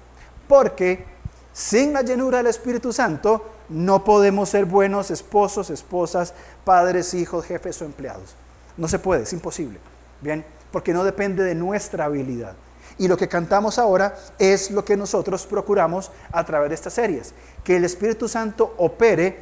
Porque 0.48 1.04
sin 1.52 1.92
la 1.92 2.02
llenura 2.02 2.38
del 2.38 2.48
Espíritu 2.48 2.92
Santo 2.92 3.48
no 3.68 4.02
podemos 4.02 4.48
ser 4.48 4.64
buenos 4.64 5.12
esposos, 5.12 5.70
esposas, 5.70 6.34
padres, 6.64 7.14
hijos, 7.14 7.44
jefes 7.44 7.80
o 7.80 7.84
empleados. 7.84 8.34
No 8.76 8.88
se 8.88 8.98
puede, 8.98 9.22
es 9.22 9.32
imposible. 9.32 9.78
Bien, 10.20 10.44
porque 10.72 10.92
no 10.92 11.04
depende 11.04 11.44
de 11.44 11.54
nuestra 11.54 12.06
habilidad. 12.06 12.54
Y 13.02 13.08
lo 13.08 13.16
que 13.16 13.26
cantamos 13.26 13.80
ahora 13.80 14.16
es 14.38 14.70
lo 14.70 14.84
que 14.84 14.96
nosotros 14.96 15.44
procuramos 15.44 16.12
a 16.30 16.44
través 16.44 16.68
de 16.68 16.76
estas 16.76 16.92
series. 16.92 17.34
Que 17.64 17.74
el 17.74 17.84
Espíritu 17.84 18.28
Santo 18.28 18.76
opere 18.78 19.40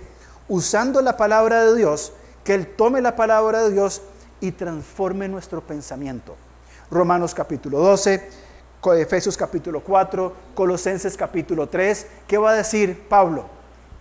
usando 0.48 1.02
la 1.02 1.18
palabra 1.18 1.66
de 1.66 1.76
Dios, 1.76 2.14
que 2.42 2.54
Él 2.54 2.68
tome 2.68 3.02
la 3.02 3.16
palabra 3.16 3.64
de 3.64 3.72
Dios 3.72 4.00
y 4.40 4.52
transforme 4.52 5.28
nuestro 5.28 5.60
pensamiento. 5.60 6.36
Romanos 6.90 7.34
capítulo 7.34 7.80
12, 7.80 8.30
Efesios 8.96 9.36
capítulo 9.36 9.84
4, 9.84 10.32
Colosenses 10.54 11.14
capítulo 11.14 11.68
3. 11.68 12.06
¿Qué 12.26 12.38
va 12.38 12.52
a 12.52 12.54
decir 12.54 13.08
Pablo? 13.10 13.44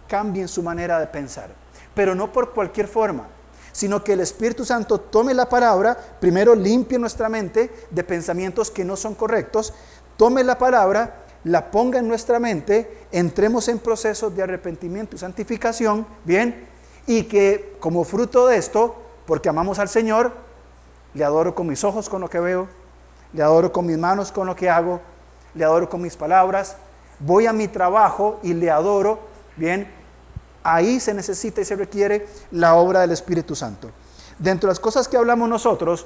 Cambien 0.08 0.48
su 0.48 0.64
manera 0.64 1.02
de 1.02 1.08
pensar, 1.08 1.50
pero 1.94 2.16
no 2.16 2.32
por 2.32 2.54
cualquier 2.54 2.88
forma 2.88 3.28
sino 3.72 4.04
que 4.04 4.14
el 4.14 4.20
Espíritu 4.20 4.66
Santo 4.66 5.00
tome 5.00 5.34
la 5.34 5.50
palabra, 5.50 5.98
primero 6.20 6.56
limpie 6.56 7.00
nuestra 7.00 7.30
mente 7.30 7.72
de 7.90 8.04
pensamientos 8.04 8.72
que 8.72 8.86
no 8.86 8.96
son 8.96 9.16
correctos, 9.16 9.74
tome 10.18 10.44
la 10.44 10.58
palabra, 10.58 11.24
la 11.44 11.72
ponga 11.72 12.00
en 12.00 12.08
nuestra 12.08 12.40
mente, 12.40 13.06
entremos 13.12 13.68
en 13.68 13.80
procesos 13.80 14.36
de 14.36 14.44
arrepentimiento 14.44 15.16
y 15.16 15.20
santificación, 15.20 16.06
bien, 16.26 16.68
y 17.08 17.24
que 17.24 17.76
como 17.80 18.04
fruto 18.04 18.48
de 18.48 18.58
esto, 18.58 18.96
porque 19.26 19.50
amamos 19.50 19.80
al 19.80 19.90
Señor, 19.90 20.34
le 21.14 21.24
adoro 21.24 21.56
con 21.56 21.68
mis 21.68 21.84
ojos 21.84 22.10
con 22.10 22.22
lo 22.22 22.30
que 22.30 22.40
veo, 22.40 22.68
le 23.34 23.44
adoro 23.44 23.72
con 23.72 23.86
mis 23.86 23.98
manos 23.98 24.32
con 24.32 24.48
lo 24.48 24.56
que 24.56 24.70
hago, 24.70 25.02
le 25.56 25.64
adoro 25.64 25.90
con 25.90 26.02
mis 26.02 26.16
palabras, 26.16 26.78
voy 27.20 27.48
a 27.48 27.54
mi 27.54 27.68
trabajo 27.68 28.40
y 28.44 28.54
le 28.54 28.70
adoro, 28.70 29.20
bien, 29.56 29.92
Ahí 30.64 31.00
se 31.00 31.14
necesita 31.14 31.62
y 31.62 31.66
se 31.66 31.76
requiere 31.76 32.28
la 32.52 32.76
obra 32.76 33.02
del 33.02 33.12
Espíritu 33.12 33.56
Santo. 33.56 33.92
Dentro 34.38 34.68
de 34.68 34.72
las 34.72 34.80
cosas 34.80 35.08
que 35.08 35.18
hablamos 35.18 35.50
nosotros 35.50 36.06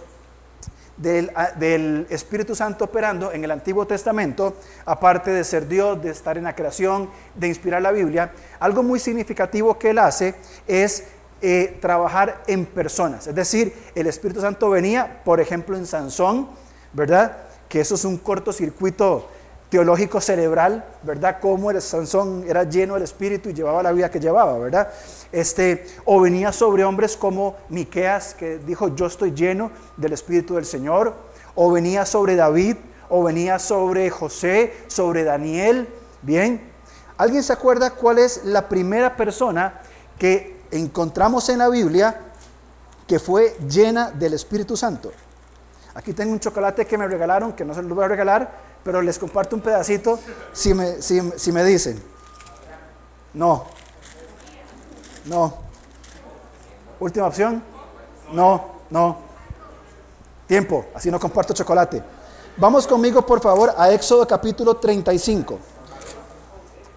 ah, 1.35 1.51
del, 1.55 2.07
Espíritu 2.09 2.55
Santo 2.55 2.85
operando 2.85 3.31
en 3.31 3.43
el 3.43 3.51
Antiguo 3.51 3.85
Testamento, 3.85 4.55
aparte 4.85 5.31
de 5.31 5.43
ser 5.43 5.67
Dios, 5.67 6.01
de 6.01 6.11
estar 6.11 6.37
en 6.37 6.45
la 6.45 6.55
creación, 6.55 7.09
de 7.35 7.47
inspirar 7.47 7.81
la 7.81 7.91
Biblia, 7.91 8.31
algo 8.59 8.83
muy 8.83 8.99
significativo 8.99 9.77
que 9.77 9.91
él 9.91 9.99
hace 9.99 10.35
es 10.67 11.03
eh, 11.41 11.77
trabajar 11.81 12.43
en 12.47 12.65
personas. 12.65 13.27
Es 13.27 13.35
decir, 13.35 13.73
el 13.95 14.07
Espíritu 14.07 14.41
Santo 14.41 14.69
venía, 14.69 15.21
por 15.25 15.41
ejemplo, 15.41 15.75
en 15.75 15.85
Sansón, 15.85 16.47
¿verdad? 16.93 17.37
Que 17.67 17.81
eso 17.81 17.95
es 17.95 18.05
un 18.05 18.17
cortocircuito 18.17 19.27
teológico 19.73 20.21
cerebral, 20.21 20.85
¿verdad? 21.01 21.37
Cómo 21.41 21.71
el 21.71 21.81
Sansón 21.81 22.45
era 22.47 22.63
lleno 22.63 22.93
del 22.93 23.01
Espíritu 23.01 23.49
y 23.49 23.55
llevaba 23.55 23.81
la 23.81 23.91
vida 23.91 24.11
que 24.11 24.19
llevaba, 24.19 24.55
¿verdad? 24.59 24.89
Este, 25.31 25.87
o 26.05 26.21
venía 26.21 26.51
sobre 26.51 26.83
hombres 26.83 27.17
como 27.17 27.55
Miqueas, 27.69 28.35
que 28.35 28.59
dijo, 28.59 28.89
yo 28.89 29.07
estoy 29.07 29.31
lleno 29.31 29.71
del 29.97 30.13
Espíritu 30.13 30.53
del 30.53 30.65
Señor, 30.65 31.15
o 31.55 31.71
venía 31.71 32.05
sobre 32.05 32.35
David, 32.35 32.75
o 33.09 33.23
venía 33.23 33.57
sobre 33.57 34.11
José, 34.11 34.75
sobre 34.85 35.23
Daniel, 35.23 35.87
¿bien? 36.21 36.69
¿Alguien 37.17 37.41
se 37.41 37.53
acuerda 37.53 37.89
cuál 37.89 38.19
es 38.19 38.45
la 38.45 38.69
primera 38.69 39.17
persona 39.17 39.81
que 40.19 40.55
encontramos 40.69 41.49
en 41.49 41.57
la 41.57 41.69
Biblia 41.69 42.21
que 43.07 43.17
fue 43.17 43.57
llena 43.67 44.11
del 44.11 44.35
Espíritu 44.35 44.77
Santo? 44.77 45.11
Aquí 45.95 46.13
tengo 46.13 46.31
un 46.31 46.39
chocolate 46.39 46.85
que 46.85 46.95
me 46.95 47.07
regalaron, 47.07 47.53
que 47.53 47.65
no 47.65 47.73
se 47.73 47.81
lo 47.81 47.95
voy 47.95 48.05
a 48.05 48.07
regalar, 48.07 48.72
pero 48.83 49.01
les 49.01 49.17
comparto 49.17 49.55
un 49.55 49.61
pedacito 49.61 50.19
si 50.51 50.73
me, 50.73 51.01
si, 51.01 51.51
me 51.51 51.63
dicen. 51.63 52.01
No. 53.33 53.65
No. 55.25 55.53
Última 56.99 57.27
opción. 57.27 57.63
No, 58.31 58.65
no. 58.89 59.17
Tiempo, 60.47 60.85
así 60.93 61.09
no 61.09 61.19
comparto 61.19 61.53
chocolate. 61.53 62.03
Vamos 62.57 62.85
conmigo, 62.85 63.25
por 63.25 63.41
favor, 63.41 63.73
a 63.77 63.91
Éxodo 63.91 64.27
capítulo 64.27 64.75
35. 64.75 65.57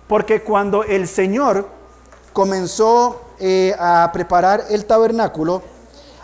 Porque 0.09 0.43
cuando 0.43 0.85
el 0.85 1.09
Señor 1.09 1.69
comenzó 2.33 3.23
eh, 3.39 3.75
a 3.79 4.11
preparar 4.13 4.65
el 4.69 4.85
tabernáculo, 4.85 5.63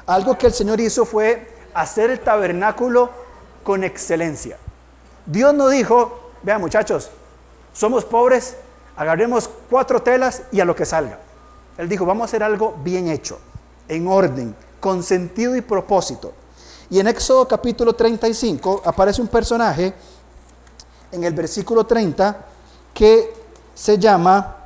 algo 0.07 0.37
que 0.37 0.47
el 0.47 0.53
Señor 0.53 0.81
hizo 0.81 1.05
fue 1.05 1.49
hacer 1.73 2.11
el 2.11 2.21
tabernáculo 2.21 3.11
con 3.63 3.85
excelencia. 3.85 4.59
Dios 5.27 5.55
no 5.55 5.69
dijo, 5.69 6.31
vean 6.43 6.61
muchachos, 6.61 7.11
somos 7.73 8.05
pobres, 8.05 8.57
agarremos 8.97 9.49
cuatro 9.71 10.03
telas 10.03 10.43
y 10.53 10.61
a 10.61 10.65
lo 10.65 10.75
que 10.75 10.85
salga. 10.85 11.19
Él 11.79 11.89
dijo, 11.89 12.05
vamos 12.05 12.23
a 12.23 12.25
hacer 12.27 12.43
algo 12.43 12.77
bien 12.83 13.09
hecho, 13.09 13.39
en 13.89 14.09
orden, 14.09 14.55
con 14.81 15.03
sentido 15.03 15.57
y 15.57 15.61
propósito. 15.61 16.33
Y 16.91 17.01
en 17.01 17.07
Éxodo 17.07 17.49
capítulo 17.49 17.95
35 17.95 18.83
aparece 18.85 19.23
un 19.23 19.29
personaje 19.29 19.95
en 21.11 21.25
el 21.25 21.33
versículo 21.33 21.87
30 21.87 22.45
que 22.93 23.33
se 23.75 23.99
llama 23.99 24.57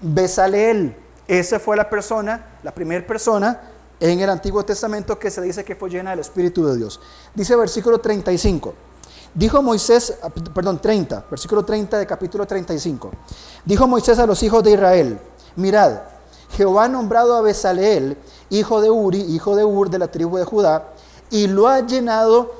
Besaleel. 0.00 0.96
Esa 1.28 1.60
fue 1.60 1.76
la 1.76 1.88
persona, 1.88 2.58
la 2.62 2.72
primera 2.72 3.06
persona 3.06 3.60
en 4.00 4.18
el 4.18 4.28
Antiguo 4.28 4.64
Testamento 4.64 5.16
que 5.18 5.30
se 5.30 5.40
dice 5.40 5.64
que 5.64 5.76
fue 5.76 5.88
llena 5.88 6.10
del 6.10 6.18
Espíritu 6.18 6.66
de 6.66 6.76
Dios. 6.76 7.00
Dice 7.34 7.54
versículo 7.54 8.00
35. 8.00 8.74
Dijo 9.34 9.62
Moisés, 9.62 10.14
perdón, 10.54 10.78
30, 10.80 11.24
versículo 11.30 11.64
30 11.64 11.98
de 11.98 12.06
capítulo 12.06 12.46
35. 12.46 13.10
Dijo 13.64 13.86
Moisés 13.86 14.18
a 14.18 14.26
los 14.26 14.42
hijos 14.42 14.62
de 14.62 14.72
Israel, 14.72 15.18
mirad, 15.56 16.00
Jehová 16.56 16.84
ha 16.84 16.88
nombrado 16.88 17.34
a 17.34 17.40
Besaleel, 17.40 18.18
hijo 18.50 18.82
de 18.82 18.90
Uri, 18.90 19.20
hijo 19.20 19.56
de 19.56 19.64
Ur, 19.64 19.88
de 19.88 19.98
la 19.98 20.08
tribu 20.08 20.36
de 20.36 20.44
Judá, 20.44 20.88
y 21.30 21.46
lo 21.46 21.66
ha 21.66 21.80
llenado 21.80 22.52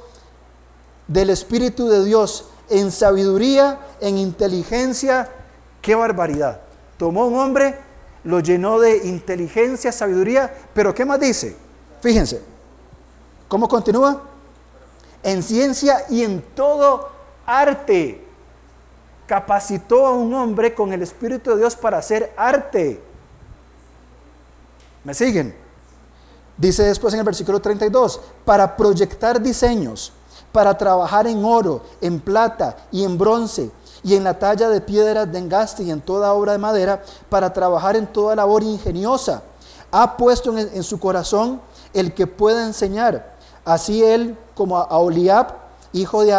del 1.08 1.28
Espíritu 1.28 1.88
de 1.88 2.04
Dios 2.04 2.46
en 2.70 2.90
sabiduría, 2.90 3.78
en 4.00 4.16
inteligencia. 4.16 5.30
¡Qué 5.82 5.94
barbaridad! 5.94 6.62
Tomó 6.96 7.26
un 7.26 7.38
hombre, 7.38 7.78
lo 8.24 8.40
llenó 8.40 8.78
de 8.78 9.08
inteligencia, 9.08 9.92
sabiduría, 9.92 10.54
pero 10.72 10.94
¿qué 10.94 11.04
más 11.04 11.20
dice? 11.20 11.54
Fíjense, 12.00 12.42
¿cómo 13.46 13.68
continúa? 13.68 14.31
En 15.22 15.42
ciencia 15.42 16.04
y 16.08 16.22
en 16.22 16.42
todo 16.54 17.10
arte. 17.46 18.24
Capacitó 19.26 20.06
a 20.06 20.12
un 20.12 20.34
hombre 20.34 20.74
con 20.74 20.92
el 20.92 21.02
Espíritu 21.02 21.50
de 21.50 21.58
Dios 21.58 21.76
para 21.76 21.98
hacer 21.98 22.32
arte. 22.36 23.02
¿Me 25.04 25.14
siguen? 25.14 25.54
Dice 26.56 26.84
después 26.84 27.14
en 27.14 27.20
el 27.20 27.26
versículo 27.26 27.60
32, 27.60 28.20
para 28.44 28.76
proyectar 28.76 29.40
diseños, 29.40 30.12
para 30.52 30.76
trabajar 30.76 31.26
en 31.26 31.44
oro, 31.44 31.82
en 32.00 32.20
plata 32.20 32.76
y 32.90 33.04
en 33.04 33.16
bronce, 33.16 33.70
y 34.04 34.16
en 34.16 34.24
la 34.24 34.38
talla 34.38 34.68
de 34.68 34.80
piedras 34.80 35.30
de 35.32 35.38
engaste 35.38 35.84
y 35.84 35.90
en 35.90 36.00
toda 36.00 36.32
obra 36.34 36.52
de 36.52 36.58
madera, 36.58 37.02
para 37.28 37.52
trabajar 37.52 37.96
en 37.96 38.06
toda 38.06 38.36
labor 38.36 38.62
ingeniosa. 38.62 39.42
Ha 39.90 40.16
puesto 40.16 40.56
en, 40.56 40.70
en 40.72 40.82
su 40.82 41.00
corazón 41.00 41.60
el 41.94 42.12
que 42.12 42.26
pueda 42.26 42.66
enseñar 42.66 43.31
Así 43.64 44.02
él, 44.02 44.36
como 44.54 44.76
a 44.78 44.98
Oliab, 44.98 45.54
hijo 45.92 46.24
de 46.24 46.36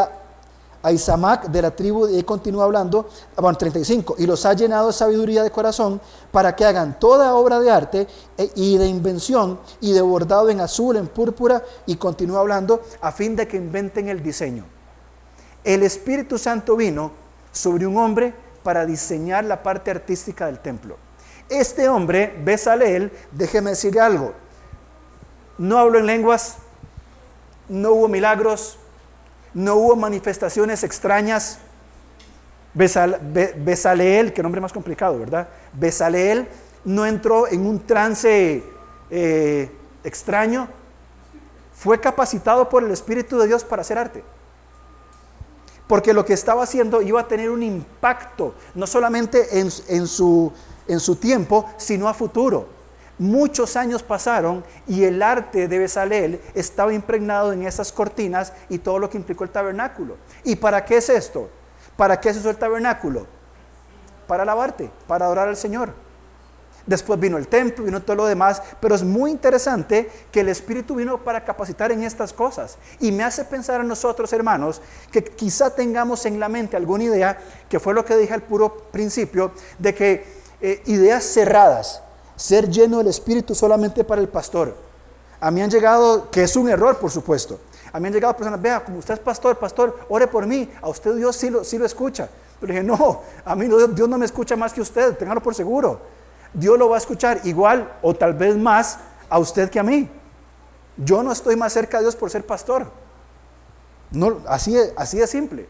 Aizamac 0.83 1.47
de 1.47 1.61
la 1.61 1.71
tribu, 1.71 2.07
y 2.07 2.21
continúa 2.23 2.65
hablando, 2.65 3.07
bueno, 3.37 3.57
35, 3.57 4.15
y 4.17 4.25
los 4.25 4.45
ha 4.45 4.53
llenado 4.53 4.87
de 4.87 4.93
sabiduría 4.93 5.41
de 5.41 5.51
corazón 5.51 6.01
para 6.31 6.55
que 6.55 6.65
hagan 6.65 6.99
toda 6.99 7.35
obra 7.35 7.61
de 7.61 7.71
arte 7.71 8.07
e, 8.37 8.51
y 8.55 8.77
de 8.77 8.87
invención 8.87 9.59
y 9.79 9.93
de 9.93 10.01
bordado 10.01 10.49
en 10.49 10.59
azul, 10.59 10.97
en 10.97 11.07
púrpura, 11.07 11.63
y 11.85 11.95
continúa 11.95 12.41
hablando 12.41 12.81
a 12.99 13.13
fin 13.13 13.35
de 13.35 13.47
que 13.47 13.55
inventen 13.55 14.09
el 14.09 14.21
diseño. 14.21 14.65
El 15.63 15.83
Espíritu 15.83 16.37
Santo 16.37 16.75
vino 16.75 17.13
sobre 17.53 17.87
un 17.87 17.97
hombre 17.97 18.33
para 18.63 18.85
diseñar 18.85 19.45
la 19.45 19.63
parte 19.63 19.91
artística 19.91 20.47
del 20.47 20.59
templo. 20.59 20.97
Este 21.47 21.87
hombre, 21.87 22.41
Besaleel, 22.43 23.11
déjeme 23.31 23.71
decirle 23.71 24.01
algo, 24.01 24.33
no 25.57 25.77
habló 25.77 25.99
en 25.99 26.07
lenguas, 26.07 26.57
no 27.69 27.91
hubo 27.91 28.07
milagros, 28.07 28.77
no 29.53 29.75
hubo 29.75 29.95
manifestaciones 29.95 30.83
extrañas. 30.83 31.59
Besaleel, 32.73 34.33
qué 34.33 34.41
nombre 34.41 34.59
más 34.59 34.73
complicado, 34.73 35.19
¿verdad? 35.19 35.47
Besaleel 35.73 36.47
no 36.85 37.05
entró 37.05 37.47
en 37.47 37.65
un 37.65 37.79
trance 37.85 38.63
eh, 39.11 39.71
extraño, 40.03 40.67
fue 41.75 41.99
capacitado 41.99 42.69
por 42.69 42.83
el 42.83 42.91
Espíritu 42.91 43.37
de 43.37 43.47
Dios 43.47 43.63
para 43.63 43.81
hacer 43.81 43.97
arte. 43.97 44.23
Porque 45.87 46.13
lo 46.13 46.25
que 46.25 46.33
estaba 46.33 46.63
haciendo 46.63 47.01
iba 47.01 47.21
a 47.21 47.27
tener 47.27 47.49
un 47.49 47.61
impacto, 47.61 48.55
no 48.73 48.87
solamente 48.87 49.59
en 49.59 50.07
su 50.07 51.15
tiempo, 51.19 51.69
sino 51.77 52.07
a 52.07 52.13
futuro. 52.13 52.72
Muchos 53.19 53.75
años 53.75 54.01
pasaron 54.01 54.63
y 54.87 55.03
el 55.03 55.21
arte 55.21 55.67
de 55.67 55.79
Besaleel 55.79 56.41
estaba 56.55 56.93
impregnado 56.93 57.53
en 57.53 57.63
esas 57.63 57.91
cortinas 57.91 58.53
y 58.69 58.79
todo 58.79 58.97
lo 58.97 59.09
que 59.09 59.17
implicó 59.17 59.43
el 59.43 59.51
tabernáculo. 59.51 60.17
¿Y 60.43 60.55
para 60.55 60.83
qué 60.83 60.97
es 60.97 61.09
esto? 61.09 61.49
¿Para 61.95 62.19
qué 62.19 62.33
se 62.33 62.39
usó 62.39 62.49
el 62.49 62.57
tabernáculo? 62.57 63.27
Para 64.27 64.43
alabarte, 64.43 64.89
para 65.07 65.25
adorar 65.25 65.47
al 65.47 65.57
Señor. 65.57 65.93
Después 66.85 67.17
vino 67.17 67.37
el 67.37 67.47
templo, 67.47 67.85
vino 67.85 68.01
todo 68.01 68.17
lo 68.17 68.25
demás, 68.25 68.61
pero 68.81 68.93
es 68.95 69.03
muy 69.03 69.31
interesante 69.31 70.09
que 70.31 70.41
el 70.41 70.49
Espíritu 70.49 70.95
vino 70.95 71.23
para 71.23 71.45
capacitar 71.45 71.91
en 71.93 72.03
estas 72.03 72.33
cosas. 72.33 72.77
Y 72.99 73.11
me 73.11 73.23
hace 73.23 73.45
pensar 73.45 73.79
a 73.79 73.83
nosotros, 73.83 74.33
hermanos, 74.33 74.81
que 75.11 75.23
quizá 75.23 75.73
tengamos 75.73 76.25
en 76.25 76.39
la 76.39 76.49
mente 76.49 76.75
alguna 76.75 77.05
idea, 77.05 77.37
que 77.69 77.79
fue 77.79 77.93
lo 77.93 78.03
que 78.03 78.17
dije 78.17 78.33
al 78.33 78.41
puro 78.41 78.75
principio, 78.91 79.53
de 79.79 79.95
que 79.95 80.25
eh, 80.59 80.81
ideas 80.87 81.23
cerradas, 81.23 82.01
ser 82.43 82.69
lleno 82.69 82.97
del 82.97 83.07
Espíritu 83.07 83.55
solamente 83.55 84.03
para 84.03 84.19
el 84.19 84.27
pastor. 84.27 84.75
A 85.39 85.49
mí 85.49 85.61
han 85.61 85.69
llegado, 85.69 86.29
que 86.29 86.43
es 86.43 86.57
un 86.57 86.67
error, 86.67 86.97
por 86.97 87.09
supuesto. 87.09 87.57
A 87.93 88.01
mí 88.01 88.07
han 88.07 88.13
llegado 88.13 88.35
personas, 88.35 88.61
vea, 88.61 88.83
como 88.83 88.97
usted 88.97 89.13
es 89.13 89.19
pastor, 89.21 89.57
pastor, 89.57 89.97
ore 90.09 90.27
por 90.27 90.45
mí. 90.45 90.69
A 90.81 90.89
usted 90.89 91.15
Dios 91.15 91.37
sí 91.37 91.49
lo, 91.49 91.85
escucha. 91.85 92.27
Pero 92.59 92.73
dije, 92.73 92.83
no, 92.83 93.21
a 93.45 93.55
mí 93.55 93.67
Dios 93.67 94.09
no 94.09 94.17
me 94.17 94.25
escucha 94.25 94.57
más 94.57 94.73
que 94.73 94.81
usted, 94.81 95.15
téngalo 95.15 95.41
por 95.41 95.55
seguro. 95.55 96.01
Dios 96.53 96.77
lo 96.77 96.89
va 96.89 96.97
a 96.97 96.99
escuchar 96.99 97.39
igual 97.45 97.89
o 98.01 98.13
tal 98.13 98.33
vez 98.33 98.57
más 98.57 98.97
a 99.29 99.39
usted 99.39 99.69
que 99.69 99.79
a 99.79 99.83
mí. 99.83 100.09
Yo 100.97 101.23
no 101.23 101.31
estoy 101.31 101.55
más 101.55 101.71
cerca 101.71 101.99
de 101.99 102.03
Dios 102.03 102.17
por 102.17 102.29
ser 102.29 102.45
pastor. 102.45 102.91
No, 104.11 104.39
así, 104.49 104.77
así 104.97 105.17
de 105.17 105.27
simple. 105.27 105.65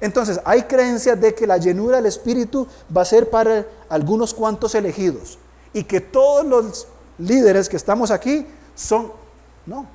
Entonces, 0.00 0.40
hay 0.46 0.62
creencias 0.62 1.20
de 1.20 1.34
que 1.34 1.46
la 1.46 1.58
llenura 1.58 1.96
del 1.96 2.06
Espíritu 2.06 2.66
va 2.96 3.02
a 3.02 3.04
ser 3.04 3.28
para 3.28 3.66
algunos 3.90 4.32
cuantos 4.32 4.74
elegidos 4.74 5.38
y 5.72 5.84
que 5.84 6.00
todos 6.00 6.44
los 6.44 6.86
líderes 7.18 7.68
que 7.68 7.76
estamos 7.76 8.10
aquí 8.10 8.46
son, 8.74 9.12
no. 9.66 9.86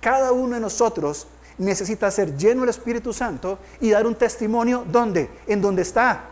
Cada 0.00 0.32
uno 0.32 0.54
de 0.54 0.60
nosotros 0.60 1.26
necesita 1.58 2.10
ser 2.10 2.36
lleno 2.36 2.60
del 2.60 2.70
Espíritu 2.70 3.12
Santo 3.12 3.58
y 3.80 3.90
dar 3.90 4.06
un 4.06 4.14
testimonio 4.14 4.84
donde, 4.90 5.28
en 5.46 5.60
donde 5.60 5.82
está. 5.82 6.24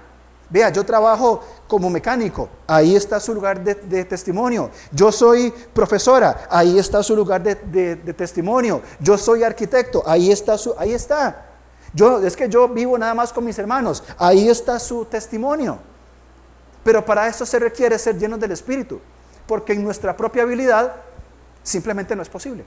Vea, 0.49 0.71
yo 0.71 0.87
trabajo 0.87 1.43
como 1.67 1.91
mecánico, 1.91 2.49
ahí 2.69 2.95
está 2.95 3.19
su 3.19 3.35
lugar 3.35 3.63
de, 3.65 4.05
testimonio. 4.05 4.71
Yo 4.93 5.11
soy 5.11 5.53
profesora, 5.73 6.47
ahí 6.49 6.79
está 6.79 7.03
su 7.03 7.17
lugar 7.17 7.43
de, 7.43 7.57
de, 7.97 8.15
testimonio. 8.15 8.81
Yo 9.01 9.19
soy 9.19 9.43
arquitecto, 9.43 10.05
ahí 10.07 10.31
está 10.31 10.57
su, 10.57 10.73
ahí 10.79 10.93
está. 10.93 11.47
Yo, 11.93 12.25
es 12.25 12.37
que 12.37 12.49
yo 12.49 12.69
vivo 12.69 12.97
nada 12.97 13.15
más 13.15 13.33
con 13.33 13.45
mis 13.45 13.59
hermanos, 13.59 14.05
ahí 14.19 14.49
está 14.49 14.79
su 14.79 15.05
testimonio. 15.07 15.79
Pero 16.87 17.05
para 17.05 17.27
eso 17.27 17.45
se 17.45 17.59
requiere 17.59 17.99
ser 17.99 18.17
llenos 18.17 18.39
del 18.39 18.53
Espíritu, 18.53 19.01
porque 19.49 19.73
en 19.73 19.83
nuestra 19.83 20.17
propia 20.17 20.45
habilidad 20.45 20.93
simplemente 21.65 22.15
no 22.15 22.23
es 22.23 22.29
posible. 22.29 22.65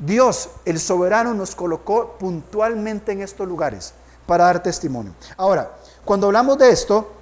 Dios, 0.00 0.50
el 0.64 0.80
soberano, 0.80 1.32
nos 1.32 1.54
colocó 1.54 2.16
puntualmente 2.18 3.12
en 3.12 3.22
estos 3.22 3.46
lugares 3.46 3.94
para 4.26 4.46
dar 4.46 4.64
testimonio. 4.64 5.14
Ahora, 5.36 5.76
cuando 6.04 6.26
hablamos 6.26 6.58
de 6.58 6.70
esto, 6.70 7.12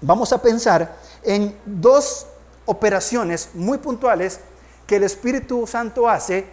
vamos 0.00 0.32
a 0.32 0.40
pensar 0.40 0.96
en 1.22 1.58
dos 1.66 2.26
operaciones 2.64 3.50
muy 3.52 3.76
puntuales 3.76 4.40
que 4.86 4.96
el 4.96 5.02
Espíritu 5.02 5.66
Santo 5.66 6.08
hace 6.08 6.46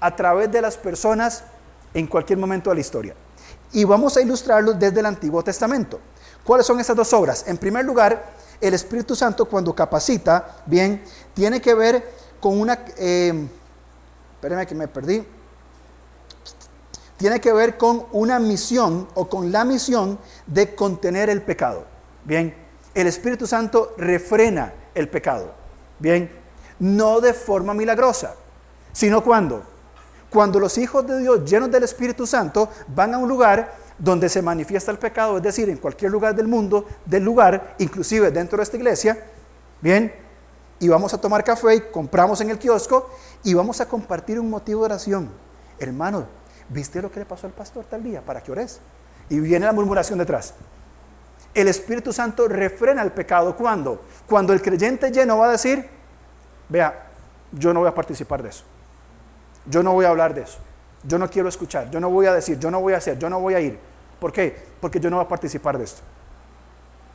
a 0.00 0.14
través 0.14 0.52
de 0.52 0.60
las 0.60 0.76
personas 0.76 1.44
en 1.94 2.06
cualquier 2.06 2.38
momento 2.38 2.68
de 2.68 2.74
la 2.74 2.80
historia. 2.82 3.14
Y 3.72 3.84
vamos 3.84 4.18
a 4.18 4.20
ilustrarlo 4.20 4.74
desde 4.74 5.00
el 5.00 5.06
Antiguo 5.06 5.42
Testamento. 5.42 5.98
¿Cuáles 6.44 6.66
son 6.66 6.80
esas 6.80 6.96
dos 6.96 7.12
obras? 7.12 7.44
En 7.46 7.56
primer 7.56 7.84
lugar, 7.84 8.32
el 8.60 8.74
Espíritu 8.74 9.14
Santo 9.14 9.46
cuando 9.46 9.74
capacita, 9.74 10.62
bien, 10.66 11.02
tiene 11.34 11.60
que 11.60 11.74
ver 11.74 12.12
con 12.40 12.60
una... 12.60 12.84
Eh, 12.96 13.48
que 14.66 14.74
me 14.74 14.88
perdí. 14.88 15.24
Tiene 17.16 17.40
que 17.40 17.52
ver 17.52 17.78
con 17.78 18.06
una 18.10 18.40
misión 18.40 19.06
o 19.14 19.28
con 19.28 19.52
la 19.52 19.64
misión 19.64 20.18
de 20.48 20.74
contener 20.74 21.30
el 21.30 21.42
pecado. 21.42 21.84
Bien, 22.24 22.52
el 22.94 23.06
Espíritu 23.06 23.46
Santo 23.46 23.94
refrena 23.96 24.72
el 24.94 25.08
pecado. 25.08 25.52
Bien, 26.00 26.28
no 26.80 27.20
de 27.20 27.32
forma 27.32 27.74
milagrosa, 27.74 28.34
sino 28.92 29.22
cuando. 29.22 29.62
Cuando 30.30 30.58
los 30.58 30.76
hijos 30.78 31.06
de 31.06 31.20
Dios 31.20 31.48
llenos 31.48 31.70
del 31.70 31.84
Espíritu 31.84 32.26
Santo 32.26 32.68
van 32.88 33.14
a 33.14 33.18
un 33.18 33.28
lugar 33.28 33.72
donde 33.98 34.28
se 34.28 34.42
manifiesta 34.42 34.90
el 34.90 34.98
pecado, 34.98 35.36
es 35.36 35.42
decir, 35.42 35.68
en 35.68 35.76
cualquier 35.76 36.10
lugar 36.10 36.34
del 36.34 36.48
mundo, 36.48 36.86
del 37.04 37.24
lugar, 37.24 37.76
inclusive 37.78 38.30
dentro 38.30 38.56
de 38.56 38.64
esta 38.64 38.76
iglesia, 38.76 39.18
bien, 39.80 40.12
y 40.82 40.88
vamos 40.88 41.14
a 41.14 41.20
tomar 41.20 41.44
café 41.44 41.76
y 41.76 41.80
compramos 41.80 42.40
en 42.40 42.50
el 42.50 42.58
kiosco 42.58 43.08
y 43.44 43.54
vamos 43.54 43.80
a 43.80 43.86
compartir 43.86 44.40
un 44.40 44.50
motivo 44.50 44.80
de 44.80 44.86
oración. 44.86 45.30
Hermano, 45.78 46.26
¿viste 46.68 47.00
lo 47.00 47.10
que 47.10 47.20
le 47.20 47.26
pasó 47.26 47.46
al 47.46 47.52
pastor 47.52 47.84
tal 47.84 48.02
día? 48.02 48.20
Para 48.20 48.40
que 48.42 48.50
ores. 48.50 48.80
Y 49.28 49.38
viene 49.38 49.64
la 49.64 49.72
murmuración 49.72 50.18
detrás. 50.18 50.54
El 51.54 51.68
Espíritu 51.68 52.12
Santo 52.12 52.48
refrena 52.48 53.02
el 53.02 53.12
pecado. 53.12 53.54
¿Cuándo? 53.56 54.02
Cuando 54.28 54.52
el 54.52 54.60
creyente 54.60 55.12
lleno 55.12 55.38
va 55.38 55.46
a 55.46 55.50
decir, 55.52 55.88
vea, 56.68 57.10
yo 57.52 57.72
no 57.72 57.80
voy 57.80 57.88
a 57.88 57.94
participar 57.94 58.42
de 58.42 58.48
eso. 58.48 58.64
Yo 59.66 59.84
no 59.84 59.92
voy 59.92 60.04
a 60.04 60.08
hablar 60.08 60.34
de 60.34 60.42
eso. 60.42 60.58
Yo 61.04 61.18
no 61.18 61.28
quiero 61.28 61.48
escuchar. 61.48 61.90
Yo 61.90 62.00
no 62.00 62.10
voy 62.10 62.26
a 62.26 62.32
decir. 62.32 62.58
Yo 62.58 62.70
no 62.70 62.80
voy 62.80 62.94
a 62.94 62.98
hacer. 62.98 63.18
Yo 63.18 63.28
no 63.28 63.40
voy 63.40 63.54
a 63.54 63.60
ir. 63.60 63.78
¿Por 64.20 64.32
qué? 64.32 64.56
Porque 64.80 65.00
yo 65.00 65.10
no 65.10 65.16
voy 65.16 65.24
a 65.24 65.28
participar 65.28 65.76
de 65.76 65.84
esto. 65.84 66.02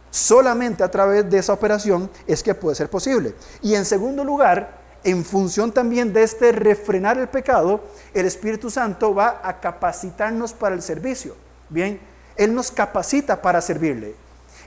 Solamente 0.10 0.84
a 0.84 0.92
través 0.92 1.30
de 1.30 1.38
esa 1.38 1.54
operación 1.54 2.10
es 2.26 2.42
que 2.42 2.56
puede 2.56 2.76
ser 2.76 2.90
posible. 2.90 3.34
Y 3.62 3.76
en 3.76 3.86
segundo 3.86 4.24
lugar, 4.24 4.78
en 5.04 5.24
función 5.24 5.72
también 5.72 6.12
de 6.12 6.24
este 6.24 6.52
refrenar 6.52 7.18
el 7.18 7.28
pecado, 7.28 7.82
el 8.14 8.26
Espíritu 8.26 8.70
Santo 8.70 9.14
va 9.14 9.42
a 9.44 9.60
capacitarnos 9.60 10.54
para 10.54 10.76
el 10.76 10.82
servicio. 10.82 11.36
Bien, 11.70 12.00
Él 12.36 12.54
nos 12.54 12.72
capacita 12.72 13.42
para 13.42 13.62
servirle. 13.62 14.16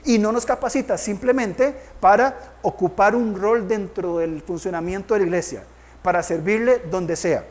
Y 0.03 0.17
no 0.17 0.31
nos 0.31 0.45
capacita 0.45 0.97
simplemente 0.97 1.75
para 1.99 2.55
ocupar 2.63 3.15
un 3.15 3.39
rol 3.39 3.67
dentro 3.67 4.17
del 4.17 4.41
funcionamiento 4.41 5.13
de 5.13 5.19
la 5.19 5.25
iglesia, 5.27 5.63
para 6.01 6.23
servirle 6.23 6.81
donde 6.89 7.15
sea. 7.15 7.45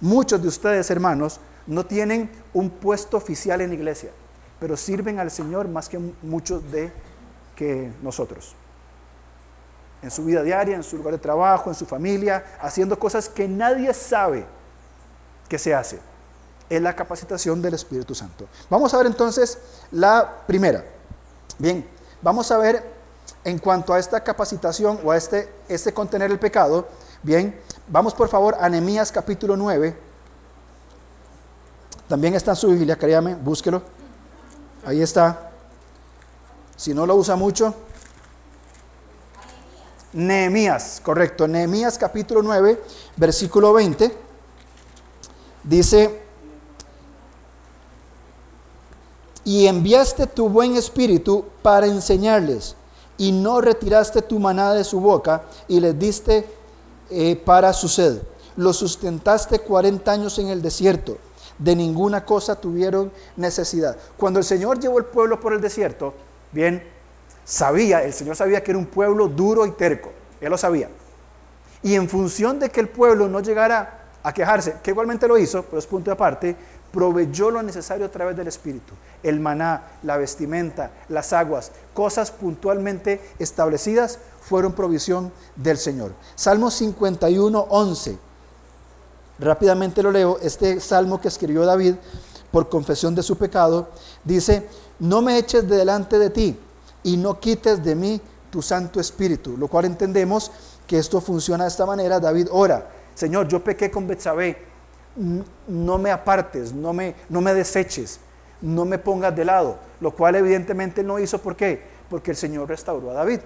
Muchos 0.00 0.40
de 0.40 0.48
ustedes, 0.48 0.90
hermanos, 0.90 1.40
no 1.66 1.84
tienen 1.84 2.30
un 2.54 2.70
puesto 2.70 3.16
oficial 3.16 3.60
en 3.60 3.68
la 3.68 3.74
iglesia, 3.74 4.10
pero 4.58 4.76
sirven 4.76 5.18
al 5.18 5.30
Señor 5.30 5.68
más 5.68 5.88
que 5.88 5.98
muchos 6.22 6.70
de 6.70 6.92
que 7.54 7.92
nosotros. 8.02 8.54
En 10.02 10.10
su 10.10 10.24
vida 10.24 10.42
diaria, 10.42 10.76
en 10.76 10.82
su 10.82 10.96
lugar 10.96 11.12
de 11.12 11.18
trabajo, 11.18 11.68
en 11.68 11.76
su 11.76 11.84
familia, 11.84 12.44
haciendo 12.60 12.98
cosas 12.98 13.28
que 13.28 13.46
nadie 13.46 13.92
sabe 13.92 14.46
que 15.48 15.58
se 15.58 15.74
hace. 15.74 15.98
Es 16.70 16.80
la 16.80 16.96
capacitación 16.96 17.60
del 17.60 17.74
Espíritu 17.74 18.14
Santo. 18.14 18.46
Vamos 18.70 18.94
a 18.94 18.96
ver 18.96 19.06
entonces 19.06 19.58
la 19.90 20.42
primera. 20.46 20.84
Bien, 21.58 21.86
vamos 22.22 22.50
a 22.50 22.56
ver 22.56 22.82
en 23.44 23.58
cuanto 23.58 23.92
a 23.92 23.98
esta 23.98 24.22
capacitación 24.22 25.00
o 25.04 25.10
a 25.10 25.16
este, 25.16 25.52
este 25.68 25.92
contener 25.92 26.30
el 26.30 26.38
pecado. 26.38 26.88
Bien, 27.22 27.54
vamos 27.86 28.14
por 28.14 28.28
favor 28.30 28.56
a 28.58 28.66
Nehemías 28.70 29.12
capítulo 29.12 29.54
9. 29.54 29.94
También 32.08 32.34
está 32.34 32.52
en 32.52 32.56
su 32.56 32.68
Biblia, 32.68 32.96
créame, 32.96 33.34
búsquelo. 33.34 33.82
Ahí 34.86 35.02
está. 35.02 35.50
Si 36.76 36.94
no 36.94 37.04
lo 37.04 37.14
usa 37.16 37.36
mucho. 37.36 37.74
Nehemías, 40.14 41.02
correcto. 41.04 41.46
Nehemías 41.46 41.98
capítulo 41.98 42.42
9, 42.42 42.82
versículo 43.16 43.74
20. 43.74 44.16
Dice, 45.62 46.22
y 49.44 49.66
enviaste 49.66 50.26
tu 50.26 50.48
buen 50.48 50.74
espíritu 50.74 51.44
para 51.60 51.86
enseñarles, 51.86 52.76
y 53.18 53.30
no 53.30 53.60
retiraste 53.60 54.22
tu 54.22 54.38
manada 54.38 54.72
de 54.72 54.84
su 54.84 55.00
boca, 55.00 55.42
y 55.68 55.80
les 55.80 55.98
diste 55.98 56.59
eh, 57.10 57.36
para 57.36 57.72
su 57.72 57.88
sed. 57.88 58.22
Lo 58.56 58.72
sustentaste 58.72 59.58
40 59.60 60.10
años 60.10 60.38
en 60.38 60.48
el 60.48 60.62
desierto, 60.62 61.18
de 61.58 61.76
ninguna 61.76 62.24
cosa 62.24 62.56
tuvieron 62.56 63.12
necesidad. 63.36 63.96
Cuando 64.16 64.38
el 64.38 64.44
Señor 64.44 64.78
llevó 64.80 64.98
el 64.98 65.04
pueblo 65.04 65.40
por 65.40 65.52
el 65.52 65.60
desierto, 65.60 66.14
Bien, 66.52 66.82
sabía, 67.44 68.02
el 68.02 68.12
Señor 68.12 68.34
sabía 68.34 68.62
que 68.62 68.72
era 68.72 68.78
un 68.78 68.86
pueblo 68.86 69.28
duro 69.28 69.66
y 69.66 69.70
terco, 69.72 70.10
Él 70.40 70.50
lo 70.50 70.58
sabía. 70.58 70.88
Y 71.82 71.94
en 71.94 72.08
función 72.08 72.58
de 72.58 72.70
que 72.70 72.80
el 72.80 72.88
pueblo 72.88 73.28
no 73.28 73.40
llegara 73.40 74.08
a 74.22 74.32
quejarse, 74.34 74.76
que 74.82 74.90
igualmente 74.90 75.28
lo 75.28 75.38
hizo, 75.38 75.62
pero 75.62 75.78
es 75.78 75.86
punto 75.86 76.10
de 76.10 76.14
aparte, 76.14 76.56
proveyó 76.92 77.50
lo 77.50 77.62
necesario 77.62 78.04
a 78.04 78.10
través 78.10 78.36
del 78.36 78.48
Espíritu. 78.48 78.94
El 79.22 79.40
maná, 79.40 79.84
la 80.02 80.16
vestimenta, 80.16 80.90
las 81.08 81.32
aguas, 81.32 81.72
cosas 81.94 82.30
puntualmente 82.30 83.20
establecidas 83.38 84.18
fueron 84.42 84.72
provisión 84.72 85.32
del 85.56 85.78
Señor. 85.78 86.12
Salmo 86.34 86.70
51, 86.70 87.66
11. 87.68 88.18
Rápidamente 89.38 90.02
lo 90.02 90.10
leo. 90.10 90.38
Este 90.40 90.80
salmo 90.80 91.20
que 91.20 91.28
escribió 91.28 91.64
David 91.64 91.94
por 92.50 92.68
confesión 92.68 93.14
de 93.14 93.22
su 93.22 93.36
pecado, 93.36 93.88
dice, 94.24 94.66
no 94.98 95.22
me 95.22 95.38
eches 95.38 95.68
delante 95.68 96.18
de 96.18 96.30
ti 96.30 96.58
y 97.02 97.16
no 97.16 97.38
quites 97.38 97.82
de 97.84 97.94
mí 97.94 98.20
tu 98.50 98.60
Santo 98.62 99.00
Espíritu. 99.00 99.56
Lo 99.56 99.68
cual 99.68 99.84
entendemos 99.84 100.50
que 100.86 100.98
esto 100.98 101.20
funciona 101.20 101.64
de 101.64 101.68
esta 101.68 101.86
manera. 101.86 102.18
David 102.18 102.48
ora, 102.50 102.90
Señor, 103.14 103.46
yo 103.48 103.62
pequé 103.62 103.90
con 103.90 104.08
Betsabé 104.08 104.70
no 105.16 105.98
me 105.98 106.10
apartes, 106.10 106.72
no 106.72 106.92
me, 106.92 107.14
no 107.28 107.40
me 107.40 107.54
deseches, 107.54 108.20
no 108.62 108.84
me 108.84 108.98
pongas 108.98 109.34
de 109.34 109.44
lado, 109.44 109.76
lo 110.00 110.14
cual 110.14 110.36
evidentemente 110.36 111.02
no 111.02 111.18
hizo, 111.18 111.38
¿por 111.38 111.56
qué? 111.56 111.82
Porque 112.08 112.32
el 112.32 112.36
Señor 112.36 112.68
restauró 112.68 113.10
a 113.10 113.14
David. 113.14 113.40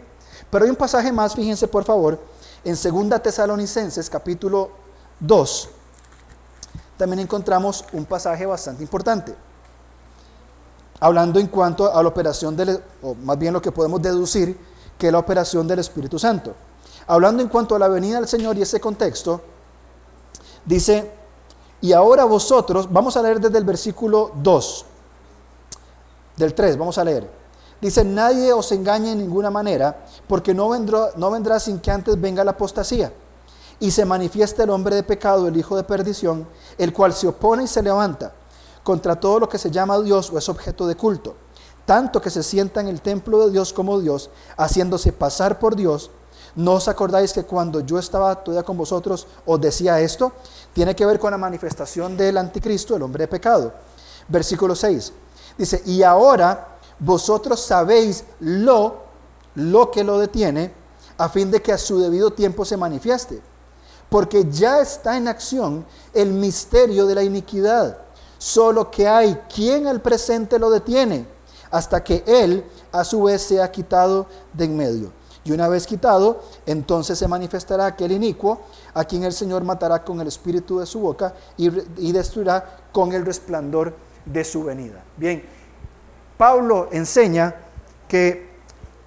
Pero 0.51 0.65
hay 0.65 0.71
un 0.71 0.77
pasaje 0.77 1.13
más, 1.13 1.35
fíjense 1.35 1.69
por 1.69 1.85
favor, 1.85 2.19
en 2.65 2.75
2 2.75 3.23
Tesalonicenses 3.23 4.09
capítulo 4.11 4.71
2, 5.21 5.69
también 6.97 7.21
encontramos 7.21 7.85
un 7.93 8.05
pasaje 8.05 8.47
bastante 8.47 8.83
importante. 8.83 9.35
Hablando 11.01 11.41
en 11.41 11.49
cuanto 11.49 11.93
a 11.93 12.03
la 12.03 12.09
operación 12.09 12.57
del, 12.57 12.81
o 13.03 13.15
más 13.15 13.39
bien 13.39 13.53
lo 13.53 13.61
que 13.61 13.73
podemos 13.73 14.01
deducir, 14.01 14.57
que 14.97 15.07
es 15.09 15.13
la 15.13 15.19
operación 15.19 15.67
del 15.67 15.81
Espíritu 15.81 16.19
Santo. 16.19 16.55
Hablando 17.07 17.43
en 17.43 17.49
cuanto 17.49 17.75
a 17.75 17.79
la 17.79 17.89
venida 17.89 18.17
del 18.17 18.29
Señor 18.29 18.57
y 18.57 18.63
ese 18.63 18.81
contexto, 18.81 19.41
dice 20.65 21.11
y 21.85 21.93
ahora 21.93 22.25
vosotros, 22.25 22.91
vamos 22.91 23.15
a 23.17 23.23
leer 23.23 23.39
desde 23.39 23.59
el 23.59 23.65
versículo 23.65 24.33
2, 24.37 24.87
del 26.37 26.55
3, 26.55 26.77
vamos 26.77 26.99
a 26.99 27.05
leer. 27.05 27.29
Dice, 27.81 28.05
nadie 28.05 28.53
os 28.53 28.73
engañe 28.73 29.13
en 29.13 29.19
ninguna 29.19 29.51
manera, 29.51 30.05
porque 30.27 30.55
no 30.55 30.69
vendrá, 30.69 31.11
no 31.17 31.31
vendrá 31.31 31.61
sin 31.61 31.81
que 31.81 31.91
antes 31.91 32.21
venga 32.21 32.45
la 32.45 32.53
apostasía. 32.53 33.13
Y 33.81 33.91
se 33.91 34.05
manifiesta 34.05 34.63
el 34.63 34.71
hombre 34.71 34.97
de 34.97 35.03
pecado, 35.03 35.49
el 35.49 35.57
hijo 35.57 35.77
de 35.77 35.85
perdición, 35.85 36.47
el 36.79 36.93
cual 36.93 37.13
se 37.13 37.29
opone 37.29 37.65
y 37.65 37.69
se 37.69 37.83
levanta 37.83 38.33
contra 38.83 39.19
todo 39.19 39.41
lo 39.41 39.49
que 39.49 39.59
se 39.59 39.71
llama 39.71 39.99
Dios 40.01 40.31
o 40.31 40.39
es 40.39 40.49
objeto 40.49 40.87
de 40.87 40.95
culto, 40.95 41.35
tanto 41.87 42.21
que 42.21 42.31
se 42.31 42.43
sienta 42.43 42.81
en 42.81 42.89
el 42.89 43.01
templo 43.01 43.47
de 43.47 43.53
Dios 43.53 43.73
como 43.73 43.99
Dios, 43.99 44.31
haciéndose 44.57 45.13
pasar 45.13 45.59
por 45.59 45.75
Dios. 45.75 46.11
¿No 46.55 46.75
os 46.75 46.87
acordáis 46.87 47.33
que 47.33 47.45
cuando 47.45 47.81
yo 47.81 47.99
estaba 47.99 48.45
todavía 48.45 48.63
con 48.63 48.77
vosotros 48.77 49.27
os 49.45 49.61
decía 49.61 50.01
esto? 50.01 50.33
tiene 50.75 50.95
que 50.95 51.07
ver 51.07 51.19
con 51.19 51.31
la 51.31 51.39
manifestación 51.39 52.17
del 52.17 52.37
anticristo, 52.37 52.97
el 52.97 53.03
hombre 53.03 53.23
de 53.23 53.29
pecado. 53.29 53.73
Versículo 54.29 54.75
6. 54.75 55.13
Dice, 55.57 55.83
y 55.87 56.03
ahora 56.03 56.79
vosotros 56.99 57.61
sabéis 57.61 58.25
lo, 58.41 59.03
lo 59.55 59.91
que 59.91 60.05
lo 60.05 60.19
detiene, 60.19 60.73
a 61.17 61.29
fin 61.29 61.51
de 61.51 61.63
que 61.63 61.73
a 61.73 61.79
su 61.79 61.99
debido 62.01 62.33
tiempo 62.33 62.65
se 62.65 62.77
manifieste. 62.77 63.41
Porque 64.09 64.47
ya 64.51 64.81
está 64.81 65.17
en 65.17 65.29
acción 65.29 65.85
el 66.13 66.33
misterio 66.33 67.07
de 67.07 67.15
la 67.15 67.23
iniquidad, 67.23 67.99
solo 68.39 68.91
que 68.91 69.09
hay 69.09 69.35
quien 69.53 69.87
al 69.87 70.01
presente 70.01 70.59
lo 70.59 70.71
detiene, 70.71 71.27
hasta 71.71 72.03
que 72.05 72.23
él 72.27 72.65
a 72.93 73.05
su 73.05 73.25
vez 73.25 73.43
sea 73.43 73.71
quitado 73.71 74.27
de 74.53 74.65
en 74.65 74.77
medio. 74.77 75.25
Y 75.45 75.53
una 75.53 75.69
vez 75.69 75.87
quitado, 75.87 76.41
entonces 76.65 77.19
se 77.19 77.29
manifestará 77.29 77.87
aquel 77.87 78.13
inicuo, 78.13 78.61
a 78.95 79.05
quien 79.05 79.25
el 79.25 79.33
Señor 79.33 79.63
matará 79.63 80.03
con 80.03 80.21
el 80.21 80.27
espíritu 80.27 80.79
de 80.79 80.87
su 80.87 81.01
boca 81.01 81.35
y, 81.59 81.69
destruirá 82.13 82.87
con 82.93 83.13
el 83.13 83.27
resplandor 83.27 83.95
de 84.25 84.45
su 84.45 84.65
venida. 84.65 85.03
Bien, 85.17 85.43
Pablo 86.37 86.89
enseña 86.93 87.55
que 88.09 88.47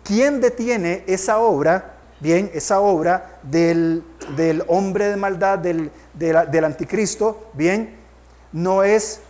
quien 0.03 0.39
detiene 0.39 1.03
esa 1.07 1.39
obra, 1.39 1.95
bien, 2.19 2.49
esa 2.53 2.79
obra 2.79 3.39
del, 3.43 4.03
hombre 4.67 5.09
de 5.09 5.17
maldad, 5.17 5.59
del, 5.59 5.91
del 6.13 6.63
anticristo, 6.63 7.49
bien, 7.53 7.95
no 8.51 8.83
es 8.83 9.21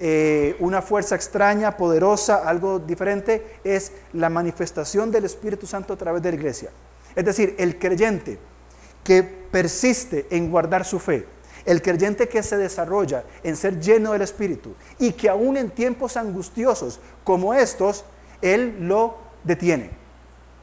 eh, 0.00 0.56
una 0.60 0.80
fuerza 0.80 1.16
extraña, 1.16 1.76
poderosa, 1.76 2.48
algo 2.48 2.78
diferente, 2.78 3.58
es 3.64 3.92
la 4.12 4.28
manifestación 4.28 5.10
del 5.10 5.24
Espíritu 5.24 5.66
Santo 5.66 5.92
a 5.92 5.96
través 5.96 6.22
de 6.22 6.30
la 6.30 6.36
iglesia. 6.36 6.70
Es 7.16 7.24
decir, 7.24 7.56
el 7.58 7.78
creyente 7.78 8.38
que 9.02 9.22
persiste 9.22 10.26
en 10.30 10.50
guardar 10.50 10.84
su 10.84 11.00
fe, 11.00 11.26
el 11.68 11.82
creyente 11.82 12.30
que 12.30 12.42
se 12.42 12.56
desarrolla 12.56 13.24
en 13.42 13.54
ser 13.54 13.78
lleno 13.78 14.12
del 14.12 14.22
Espíritu 14.22 14.74
y 14.98 15.12
que 15.12 15.28
aún 15.28 15.58
en 15.58 15.68
tiempos 15.68 16.16
angustiosos 16.16 16.98
como 17.24 17.52
estos, 17.52 18.06
Él 18.40 18.88
lo 18.88 19.18
detiene. 19.44 19.90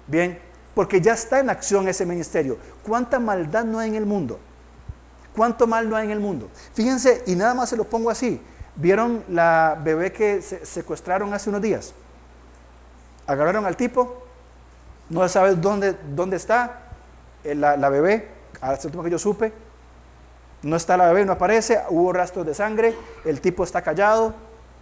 Bien, 0.08 0.40
porque 0.74 1.00
ya 1.00 1.14
está 1.14 1.40
en 1.40 1.52
acción 1.52 1.88
ese 1.88 2.08
ministerio. 2.08 2.58
¿Cuánta 2.82 3.20
maldad 3.20 3.66
no 3.66 3.78
hay 3.78 3.90
en 3.90 3.96
el 3.98 4.08
mundo? 4.08 4.40
¿Cuánto 5.36 5.68
mal 5.68 5.88
no 5.88 5.96
hay 5.96 6.06
en 6.06 6.12
el 6.12 6.20
mundo? 6.20 6.50
Fíjense, 6.74 7.22
y 7.28 7.36
nada 7.36 7.54
más 7.54 7.70
se 7.70 7.78
lo 7.78 7.84
pongo 7.84 8.10
así. 8.10 8.42
¿Vieron 8.76 9.24
la 9.30 9.80
bebé 9.84 10.12
que 10.12 10.42
se 10.42 10.66
secuestraron 10.66 11.36
hace 11.36 11.50
unos 11.52 11.62
días? 11.62 11.94
Agarraron 13.28 13.64
al 13.68 13.78
tipo, 13.78 14.24
no 15.12 15.30
sabe 15.30 15.54
dónde, 15.54 15.96
dónde 16.16 16.38
está 16.38 16.90
eh, 17.44 17.54
la, 17.54 17.78
la 17.78 17.90
bebé, 17.90 18.28
al 18.60 18.80
último 18.84 19.04
que 19.04 19.12
yo 19.12 19.20
supe. 19.20 19.65
No 20.66 20.78
está 20.78 20.98
la 20.98 21.06
bebé, 21.10 21.26
no 21.26 21.34
aparece, 21.34 21.80
hubo 21.90 22.12
rastros 22.12 22.44
de 22.44 22.56
sangre, 22.56 22.96
el 23.24 23.40
tipo 23.40 23.64
está 23.64 23.84
callado, 23.84 24.34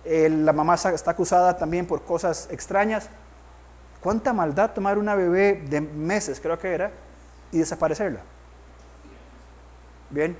la 0.05 0.53
mamá 0.53 0.75
está 0.75 1.11
acusada 1.11 1.57
también 1.57 1.85
por 1.85 2.03
cosas 2.03 2.47
extrañas. 2.49 3.09
¿Cuánta 3.99 4.31
maldad 4.31 4.71
tomar 4.71 4.97
una 4.97 5.13
bebé 5.13 5.61
de 5.69 5.81
meses, 5.81 6.39
creo 6.39 6.57
que 6.57 6.73
era, 6.73 6.89
y 7.51 7.57
desaparecerla? 7.57 8.21
Bien, 10.09 10.37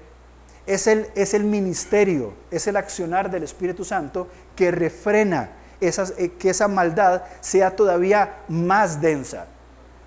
es 0.65 0.87
el, 0.87 1.09
es 1.13 1.33
el 1.33 1.43
ministerio, 1.43 2.33
es 2.49 2.67
el 2.67 2.77
accionar 2.77 3.29
del 3.29 3.43
Espíritu 3.43 3.83
Santo 3.83 4.29
que 4.55 4.71
refrena 4.71 5.49
eh, 5.81 6.31
que 6.39 6.51
esa 6.51 6.69
maldad 6.69 7.23
sea 7.41 7.75
todavía 7.75 8.43
más 8.47 9.01
densa. 9.01 9.47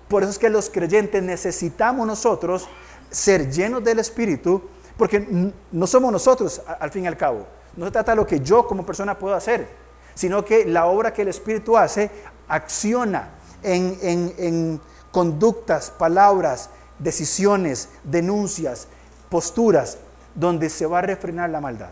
Por 0.07 0.23
eso 0.23 0.31
es 0.31 0.39
que 0.39 0.49
los 0.49 0.71
creyentes 0.71 1.21
necesitamos 1.21 2.07
nosotros 2.07 2.67
ser 3.11 3.51
llenos 3.51 3.83
del 3.83 3.99
Espíritu, 3.99 4.67
porque 4.97 5.53
no 5.71 5.87
somos 5.87 6.11
nosotros 6.11 6.61
al 6.79 6.91
fin 6.91 7.03
y 7.03 7.07
al 7.07 7.17
cabo. 7.17 7.45
No 7.75 7.85
se 7.85 7.91
trata 7.91 8.13
de 8.13 8.17
lo 8.17 8.27
que 8.27 8.39
yo 8.39 8.67
como 8.67 8.85
persona 8.85 9.17
puedo 9.17 9.35
hacer, 9.35 9.67
sino 10.15 10.43
que 10.43 10.65
la 10.65 10.87
obra 10.87 11.13
que 11.13 11.21
el 11.21 11.27
Espíritu 11.27 11.77
hace 11.77 12.09
acciona 12.47 13.29
en, 13.61 13.97
en 14.01 14.81
conductas, 15.11 15.91
palabras, 15.91 16.69
decisiones, 16.99 17.89
denuncias, 18.03 18.87
posturas 19.29 19.97
donde 20.33 20.69
se 20.69 20.85
va 20.85 20.99
a 20.99 21.01
refrenar 21.01 21.49
la 21.49 21.61
maldad. 21.61 21.91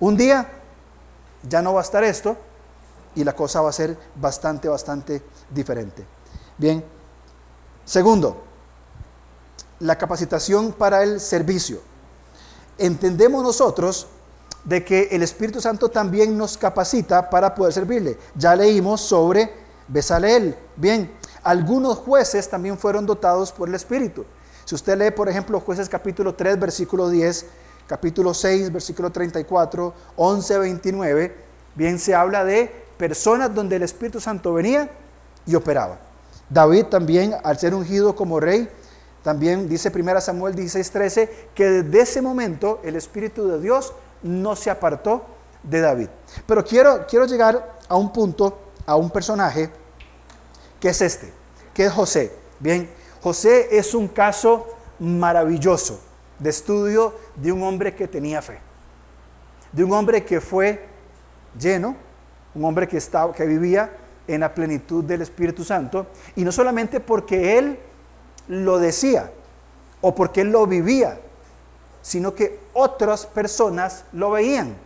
Un 0.00 0.16
día 0.16 0.48
ya 1.48 1.62
no 1.62 1.74
va 1.74 1.80
a 1.80 1.84
estar 1.84 2.04
esto 2.04 2.36
y 3.14 3.24
la 3.24 3.34
cosa 3.34 3.60
va 3.60 3.70
a 3.70 3.72
ser 3.72 3.96
bastante, 4.16 4.68
bastante 4.68 5.22
diferente. 5.50 6.04
Bien, 6.58 6.84
segundo, 7.84 8.42
la 9.80 9.96
capacitación 9.96 10.72
para 10.72 11.02
el 11.02 11.20
servicio. 11.20 11.80
Entendemos 12.78 13.42
nosotros 13.42 14.06
de 14.64 14.84
que 14.84 15.08
el 15.10 15.22
Espíritu 15.22 15.60
Santo 15.60 15.88
también 15.88 16.36
nos 16.36 16.56
capacita 16.56 17.28
para 17.28 17.54
poder 17.54 17.72
servirle. 17.72 18.18
Ya 18.34 18.54
leímos 18.54 19.00
sobre 19.00 19.52
Besaleel. 19.88 20.56
Bien, 20.76 21.10
algunos 21.42 21.98
jueces 21.98 22.48
también 22.48 22.78
fueron 22.78 23.04
dotados 23.06 23.52
por 23.52 23.68
el 23.68 23.74
Espíritu. 23.74 24.24
Si 24.64 24.74
usted 24.74 24.96
lee, 24.96 25.10
por 25.10 25.28
ejemplo, 25.28 25.60
jueces 25.60 25.88
capítulo 25.88 26.34
3, 26.34 26.58
versículo 26.58 27.10
10, 27.10 27.46
capítulo 27.86 28.32
6, 28.32 28.72
versículo 28.72 29.10
34, 29.10 29.92
11, 30.16 30.58
29, 30.58 31.36
bien 31.74 31.98
se 31.98 32.14
habla 32.14 32.44
de 32.44 32.70
personas 32.96 33.52
donde 33.54 33.76
el 33.76 33.82
Espíritu 33.82 34.20
Santo 34.20 34.54
venía 34.54 34.88
y 35.44 35.56
operaba. 35.56 35.98
David 36.48 36.84
también, 36.86 37.34
al 37.42 37.58
ser 37.58 37.74
ungido 37.74 38.14
como 38.14 38.38
rey, 38.38 38.68
también 39.22 39.68
dice 39.68 39.92
1 39.94 40.20
Samuel 40.20 40.54
16, 40.54 40.90
13, 40.90 41.48
que 41.54 41.64
desde 41.70 42.00
ese 42.00 42.22
momento 42.22 42.80
el 42.82 42.96
Espíritu 42.96 43.46
de 43.46 43.60
Dios 43.60 43.92
no 44.22 44.56
se 44.56 44.70
apartó 44.70 45.24
de 45.62 45.80
David. 45.80 46.08
Pero 46.46 46.64
quiero, 46.64 47.06
quiero 47.06 47.26
llegar 47.26 47.78
a 47.88 47.96
un 47.96 48.12
punto, 48.12 48.58
a 48.84 48.96
un 48.96 49.10
personaje, 49.10 49.70
que 50.80 50.88
es 50.88 51.00
este, 51.00 51.32
que 51.72 51.84
es 51.84 51.92
José. 51.92 52.32
Bien, 52.58 52.88
José 53.22 53.68
es 53.70 53.94
un 53.94 54.08
caso 54.08 54.66
maravilloso 54.98 56.00
de 56.38 56.50
estudio 56.50 57.14
de 57.36 57.52
un 57.52 57.62
hombre 57.62 57.94
que 57.94 58.08
tenía 58.08 58.42
fe, 58.42 58.58
de 59.70 59.84
un 59.84 59.92
hombre 59.92 60.24
que 60.24 60.40
fue 60.40 60.84
lleno, 61.58 61.96
un 62.54 62.64
hombre 62.64 62.88
que, 62.88 62.96
estaba, 62.96 63.32
que 63.32 63.46
vivía 63.46 63.96
en 64.26 64.40
la 64.40 64.52
plenitud 64.52 65.04
del 65.04 65.22
Espíritu 65.22 65.64
Santo, 65.64 66.06
y 66.34 66.44
no 66.44 66.50
solamente 66.50 66.98
porque 66.98 67.58
él 67.58 67.78
lo 68.48 68.78
decía, 68.78 69.30
o 70.00 70.14
porque 70.14 70.42
él 70.42 70.50
lo 70.50 70.66
vivía, 70.66 71.18
sino 72.02 72.34
que 72.34 72.60
otras 72.72 73.26
personas 73.26 74.04
lo 74.12 74.30
veían, 74.30 74.76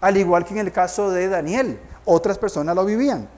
al 0.00 0.16
igual 0.16 0.44
que 0.44 0.54
en 0.54 0.60
el 0.60 0.72
caso 0.72 1.10
de 1.10 1.28
Daniel, 1.28 1.78
otras 2.04 2.38
personas 2.38 2.74
lo 2.74 2.84
vivían. 2.84 3.28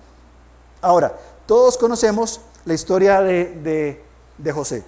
Ahora, 0.81 1.17
todos 1.47 1.79
conocemos 1.79 2.41
la 2.65 2.75
historia 2.75 3.21
de, 3.21 4.03
de 4.39 4.53
José. 4.53 4.85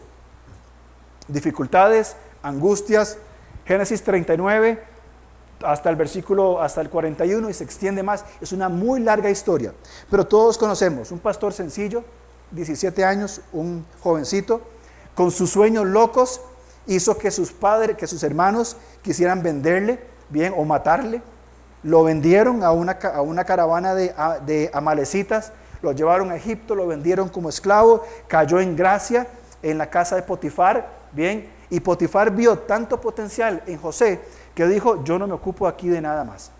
Dificultades, 1.27 2.17
angustias, 2.43 3.19
Génesis 3.65 4.03
39 4.03 4.83
hasta 5.63 5.91
el 5.91 5.97
versículo, 5.97 6.63
hasta 6.63 6.81
el 6.81 6.91
41 6.91 7.51
y 7.51 7.53
se 7.53 7.65
extiende 7.65 8.03
más. 8.03 8.25
Es 8.41 8.53
una 8.53 8.69
muy 8.69 9.01
larga 9.01 9.31
historia, 9.31 9.75
pero 10.11 10.27
todos 10.27 10.59
conocemos 10.59 11.11
un 11.11 11.19
pastor 11.19 11.53
sencillo, 11.53 12.05
17 12.51 13.05
años, 13.05 13.41
un 13.53 13.85
jovencito, 14.01 14.63
con 15.15 15.31
sus 15.31 15.51
sueños 15.51 15.87
locos, 15.87 16.41
hizo 16.87 17.19
que 17.19 17.31
sus 17.31 17.53
padres, 17.53 17.97
que 17.97 18.07
sus 18.07 18.23
hermanos 18.23 18.77
quisieran 19.03 19.43
venderle, 19.43 20.01
bien, 20.31 20.55
o 20.57 20.65
matarle. 20.65 21.23
Lo 21.83 22.05
vendieron 22.05 22.63
a 22.63 22.73
una, 22.73 22.93
a 22.93 23.21
una 23.23 23.45
caravana 23.45 23.95
de, 23.95 24.15
de 24.47 24.71
amalecitas, 24.73 25.53
lo 25.83 25.93
llevaron 25.93 26.31
a 26.31 26.37
Egipto, 26.37 26.75
lo 26.75 26.87
vendieron 26.87 27.29
como 27.29 27.49
esclavo, 27.49 28.05
cayó 28.27 28.61
en 28.61 28.75
gracia 28.75 29.29
en 29.63 29.79
la 29.79 29.91
casa 29.91 30.17
de 30.17 30.23
Potifar, 30.23 30.89
bien, 31.13 31.49
y 31.71 31.81
Potifar 31.81 32.31
vio 32.31 32.59
tanto 32.59 33.01
potencial 33.01 33.63
en 33.67 33.79
José 33.79 34.21
que 34.55 34.67
dijo, 34.67 35.05
yo 35.05 35.19
no 35.19 35.27
me 35.27 35.35
ocupo 35.35 35.67
aquí 35.69 35.89
de 35.89 36.01
nada 36.01 36.25
más. 36.25 36.51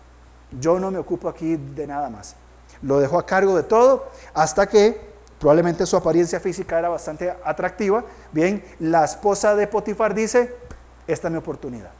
Yo 0.59 0.79
no 0.79 0.89
me 0.89 0.97
ocupo 0.97 1.27
aquí 1.27 1.57
de 1.57 1.85
nada 1.85 2.09
más. 2.09 2.35
Lo 2.81 2.99
dejó 2.99 3.19
a 3.19 3.25
cargo 3.25 3.55
de 3.55 3.63
todo 3.63 4.07
hasta 4.33 4.67
que 4.67 5.08
probablemente 5.39 5.85
su 5.85 5.95
apariencia 5.95 6.39
física 6.39 6.77
era 6.77 6.89
bastante 6.89 7.33
atractiva. 7.43 8.03
Bien, 8.31 8.63
la 8.79 9.05
esposa 9.05 9.55
de 9.55 9.67
Potifar 9.67 10.13
dice, 10.13 10.53
esta 11.07 11.27
es 11.27 11.31
mi 11.31 11.37
oportunidad. 11.37 11.91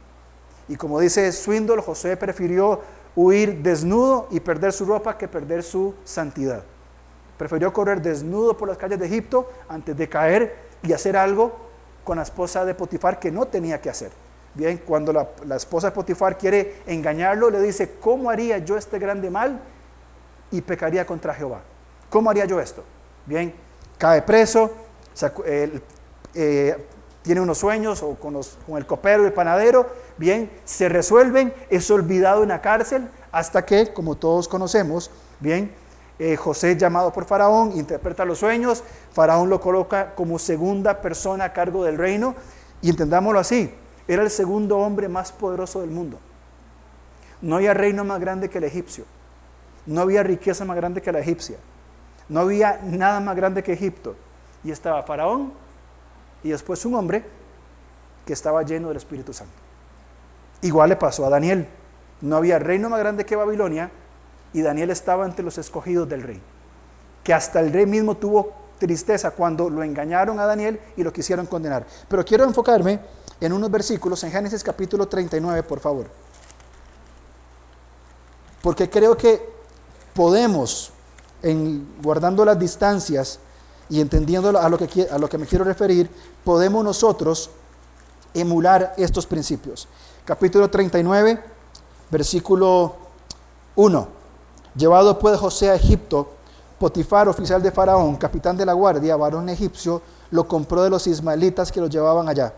Y 0.68 0.76
como 0.76 1.00
dice 1.00 1.32
Swindle, 1.32 1.82
José 1.82 2.16
prefirió 2.16 2.80
huir 3.16 3.62
desnudo 3.62 4.28
y 4.30 4.40
perder 4.40 4.72
su 4.72 4.84
ropa 4.84 5.18
que 5.18 5.26
perder 5.26 5.62
su 5.62 5.94
santidad. 6.04 6.62
Prefirió 7.36 7.72
correr 7.72 8.02
desnudo 8.02 8.56
por 8.56 8.68
las 8.68 8.76
calles 8.76 8.98
de 8.98 9.06
Egipto 9.06 9.50
antes 9.68 9.96
de 9.96 10.08
caer 10.08 10.54
y 10.82 10.92
hacer 10.92 11.16
algo 11.16 11.56
con 12.04 12.18
la 12.18 12.22
esposa 12.22 12.64
de 12.64 12.74
Potifar 12.74 13.18
que 13.18 13.30
no 13.30 13.46
tenía 13.46 13.80
que 13.80 13.90
hacer. 13.90 14.10
Bien, 14.54 14.78
cuando 14.78 15.12
la, 15.12 15.56
esposa 15.56 15.88
de 15.88 15.92
Potifar 15.92 16.36
quiere 16.36 16.82
engañarlo, 16.86 17.50
le 17.50 17.60
dice, 17.62 17.96
¿cómo 18.00 18.30
haría 18.30 18.58
yo 18.58 18.76
este 18.76 18.98
grande 18.98 19.30
mal? 19.30 19.60
Y 20.50 20.60
pecaría 20.60 21.06
contra 21.06 21.32
Jehová. 21.32 21.62
¿Cómo 22.10 22.30
haría 22.30 22.44
yo 22.44 22.60
esto? 22.60 22.84
Bien, 23.26 23.54
cae 23.98 24.22
preso, 24.22 24.70
eh, 26.34 26.86
tiene 27.22 27.40
unos 27.40 27.58
sueños 27.58 28.02
o 28.02 28.14
con, 28.14 28.40
el 28.76 28.86
copero 28.86 29.24
y 29.24 29.26
el 29.26 29.32
panadero, 29.32 29.88
bien, 30.16 30.50
se 30.64 30.88
resuelven, 30.88 31.52
es 31.68 31.90
olvidado 31.90 32.42
en 32.42 32.48
la 32.48 32.60
cárcel 32.60 33.08
hasta 33.30 33.64
que, 33.64 33.92
como 33.92 34.16
todos 34.16 34.48
conocemos, 34.48 35.10
bien, 35.38 35.72
eh, 36.18 36.36
José 36.36 36.76
llamado 36.76 37.12
por 37.12 37.24
Faraón, 37.24 37.72
interpreta 37.72 38.24
los 38.24 38.38
sueños, 38.38 38.82
Faraón 39.12 39.48
lo 39.48 39.60
coloca 39.60 40.14
como 40.14 40.38
segunda 40.38 41.00
persona 41.00 41.44
a 41.44 41.52
cargo 41.52 41.84
del 41.84 41.98
reino 41.98 42.34
y 42.82 42.90
entendámoslo 42.90 43.38
así, 43.38 43.72
era 44.08 44.22
el 44.22 44.30
segundo 44.30 44.78
hombre 44.78 45.08
más 45.08 45.32
poderoso 45.32 45.80
del 45.80 45.90
mundo. 45.90 46.18
No 47.40 47.56
había 47.56 47.74
reino 47.74 48.04
más 48.04 48.20
grande 48.20 48.50
que 48.50 48.58
el 48.58 48.64
egipcio, 48.64 49.04
no 49.86 50.02
había 50.02 50.22
riqueza 50.22 50.64
más 50.64 50.76
grande 50.76 51.00
que 51.00 51.12
la 51.12 51.20
egipcia, 51.20 51.56
no 52.30 52.40
había 52.40 52.80
nada 52.82 53.20
más 53.20 53.36
grande 53.36 53.62
que 53.62 53.74
Egipto. 53.74 54.16
Y 54.64 54.70
estaba 54.70 55.02
Faraón 55.02 55.52
y 56.42 56.50
después 56.50 56.84
un 56.86 56.94
hombre 56.94 57.24
que 58.24 58.32
estaba 58.32 58.62
lleno 58.62 58.88
del 58.88 58.96
Espíritu 58.96 59.34
Santo. 59.34 59.52
Igual 60.62 60.90
le 60.90 60.96
pasó 60.96 61.26
a 61.26 61.30
Daniel. 61.30 61.68
No 62.22 62.36
había 62.36 62.58
reino 62.58 62.88
más 62.88 63.00
grande 63.00 63.26
que 63.26 63.36
Babilonia, 63.36 63.90
y 64.52 64.62
Daniel 64.62 64.90
estaba 64.90 65.24
entre 65.24 65.44
los 65.44 65.58
escogidos 65.58 66.08
del 66.08 66.22
rey. 66.22 66.40
Que 67.22 67.32
hasta 67.34 67.60
el 67.60 67.72
rey 67.72 67.86
mismo 67.86 68.16
tuvo 68.16 68.52
tristeza 68.78 69.30
cuando 69.30 69.68
lo 69.70 69.82
engañaron 69.82 70.38
a 70.40 70.46
Daniel 70.46 70.80
y 70.96 71.02
lo 71.02 71.12
quisieron 71.12 71.46
condenar. 71.46 71.86
Pero 72.08 72.24
quiero 72.24 72.44
enfocarme 72.44 73.00
en 73.40 73.52
unos 73.52 73.70
versículos 73.70 74.22
en 74.24 74.32
Génesis 74.32 74.64
capítulo 74.64 75.06
39, 75.06 75.62
por 75.62 75.80
favor. 75.80 76.06
Porque 78.62 78.90
creo 78.90 79.16
que 79.16 79.48
podemos, 80.14 80.92
en, 81.42 81.86
guardando 82.02 82.44
las 82.44 82.58
distancias 82.58 83.38
y 83.88 84.00
entendiendo 84.00 84.56
a 84.58 84.68
lo, 84.68 84.78
que, 84.78 85.08
a 85.10 85.18
lo 85.18 85.28
que 85.28 85.38
me 85.38 85.46
quiero 85.46 85.64
referir, 85.64 86.10
podemos 86.44 86.84
nosotros 86.84 87.50
emular 88.34 88.94
estos 88.96 89.26
principios. 89.26 89.88
Capítulo 90.24 90.70
39, 90.70 91.42
versículo 92.10 92.94
1. 93.74 94.08
Llevado 94.76 95.18
pues 95.18 95.38
José 95.38 95.70
a 95.70 95.74
Egipto, 95.74 96.28
Potifar, 96.78 97.28
oficial 97.28 97.62
de 97.62 97.70
Faraón, 97.70 98.16
capitán 98.16 98.56
de 98.56 98.64
la 98.64 98.72
guardia, 98.72 99.16
varón 99.16 99.48
egipcio, 99.50 100.00
lo 100.30 100.48
compró 100.48 100.82
de 100.82 100.88
los 100.88 101.06
ismaelitas 101.06 101.70
que 101.70 101.80
lo 101.80 101.88
llevaban 101.88 102.28
allá. 102.28 102.54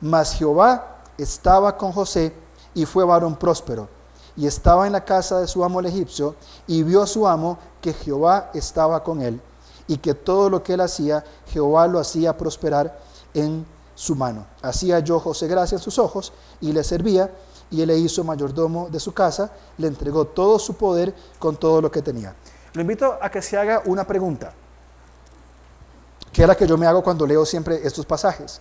Mas 0.00 0.34
Jehová 0.34 0.98
estaba 1.16 1.76
con 1.76 1.92
José 1.92 2.34
y 2.74 2.84
fue 2.84 3.04
varón 3.04 3.36
próspero. 3.36 3.88
Y 4.36 4.46
estaba 4.46 4.86
en 4.86 4.92
la 4.92 5.04
casa 5.04 5.40
de 5.40 5.46
su 5.46 5.64
amo 5.64 5.80
el 5.80 5.86
egipcio, 5.86 6.34
y 6.66 6.82
vio 6.82 7.02
a 7.02 7.06
su 7.06 7.26
amo 7.26 7.58
que 7.80 7.92
Jehová 7.92 8.50
estaba 8.54 9.02
con 9.02 9.22
él, 9.22 9.40
y 9.86 9.98
que 9.98 10.14
todo 10.14 10.50
lo 10.50 10.62
que 10.62 10.74
él 10.74 10.80
hacía, 10.80 11.24
Jehová 11.46 11.86
lo 11.86 11.98
hacía 11.98 12.36
prosperar 12.36 12.98
en 13.32 13.66
su 13.94 14.16
mano. 14.16 14.46
Hacía 14.62 14.98
yo 14.98 15.20
José 15.20 15.46
gracia 15.46 15.76
en 15.76 15.82
sus 15.82 15.98
ojos, 15.98 16.32
y 16.60 16.72
le 16.72 16.82
servía, 16.82 17.30
y 17.70 17.80
él 17.80 17.88
le 17.88 17.98
hizo 17.98 18.24
mayordomo 18.24 18.88
de 18.90 19.00
su 19.00 19.12
casa, 19.12 19.50
le 19.78 19.86
entregó 19.86 20.26
todo 20.26 20.58
su 20.58 20.74
poder 20.74 21.14
con 21.38 21.56
todo 21.56 21.80
lo 21.80 21.90
que 21.90 22.02
tenía. 22.02 22.34
Lo 22.72 22.80
invito 22.80 23.16
a 23.20 23.30
que 23.30 23.40
se 23.40 23.56
haga 23.56 23.82
una 23.86 24.04
pregunta, 24.04 24.52
que 26.32 26.42
es 26.42 26.48
la 26.48 26.56
que 26.56 26.66
yo 26.66 26.76
me 26.76 26.86
hago 26.86 27.02
cuando 27.02 27.24
leo 27.24 27.46
siempre 27.46 27.80
estos 27.86 28.04
pasajes. 28.04 28.60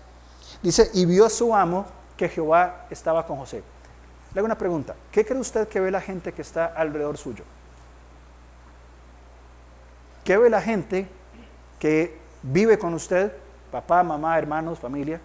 Dice, 0.61 0.91
y 0.93 1.05
vio 1.05 1.27
su 1.29 1.53
amo 1.55 1.85
que 2.15 2.29
Jehová 2.29 2.85
estaba 2.91 3.25
con 3.25 3.37
José. 3.37 3.63
Le 4.33 4.39
hago 4.39 4.45
una 4.45 4.57
pregunta, 4.57 4.95
¿qué 5.11 5.23
cree 5.25 5.39
usted 5.39 5.67
que 5.67 5.79
ve 5.79 5.91
la 5.91 6.01
gente 6.01 6.33
que 6.33 6.41
está 6.41 6.65
alrededor 6.65 7.17
suyo? 7.17 7.43
¿Qué 10.23 10.37
ve 10.37 10.49
la 10.49 10.61
gente 10.61 11.07
que 11.79 12.17
vive 12.41 12.79
con 12.79 12.93
usted, 12.93 13.31
papá, 13.71 14.01
mamá, 14.01 14.37
hermanos, 14.37 14.79
familia? 14.79 15.21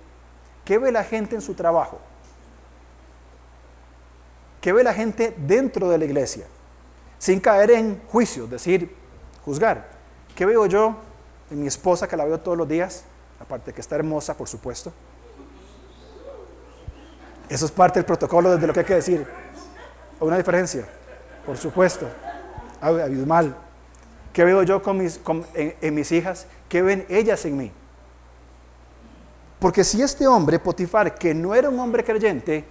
¿Qué 0.65 0.77
ve 0.77 0.93
la 0.93 1.05
gente 1.05 1.37
en 1.37 1.41
su 1.41 1.55
trabajo? 1.55 1.99
¿Qué 4.61 4.73
ve 4.73 4.83
la 4.83 4.93
gente 4.93 5.35
dentro 5.39 5.89
de 5.89 5.99
la 5.99 6.05
iglesia? 6.05 6.47
Sin 7.19 7.41
caer 7.41 7.71
en 7.71 8.03
juicio, 8.09 8.47
decir, 8.47 8.95
juzgar. 9.45 9.89
¿Qué 10.35 10.45
veo 10.45 10.67
yo 10.67 10.97
en 11.51 11.61
mi 11.61 11.67
esposa 11.69 12.07
que 12.07 12.17
la 12.17 12.25
veo 12.27 12.41
todos 12.41 12.59
los 12.59 12.69
días? 12.69 13.05
Aparte 13.41 13.73
que 13.73 13.81
está 13.81 13.97
hermosa, 13.97 14.37
por 14.37 14.49
supuesto. 14.49 14.93
Eso 17.49 17.67
es 17.67 17.73
parte 17.73 17.99
del 17.99 18.05
protocolo 18.05 18.51
desde 18.53 18.67
lo 18.67 18.73
que 18.73 18.81
hay 18.81 18.87
que 18.87 18.95
decir. 18.95 19.27
¿Una 20.21 20.37
diferencia? 20.37 20.87
Por 21.47 21.57
supuesto. 21.57 22.07
Abismal. 22.81 23.57
¿Qué 24.33 24.45
veo 24.45 24.63
yo 24.63 24.83
con 24.83 24.99
mis, 24.99 25.21
en 25.55 25.95
mis 25.95 26.13
hijas? 26.13 26.47
¿Qué 26.69 26.83
ven 26.83 27.07
ellas 27.09 27.45
en 27.45 27.57
mí? 27.57 27.73
Porque 29.59 29.83
si 29.83 30.03
este 30.03 30.27
hombre, 30.27 30.59
Potifar, 30.59 31.15
que 31.17 31.35
no 31.35 31.55
era 31.55 31.69
un 31.69 31.81
hombre 31.81 32.05
creyente, 32.05 32.65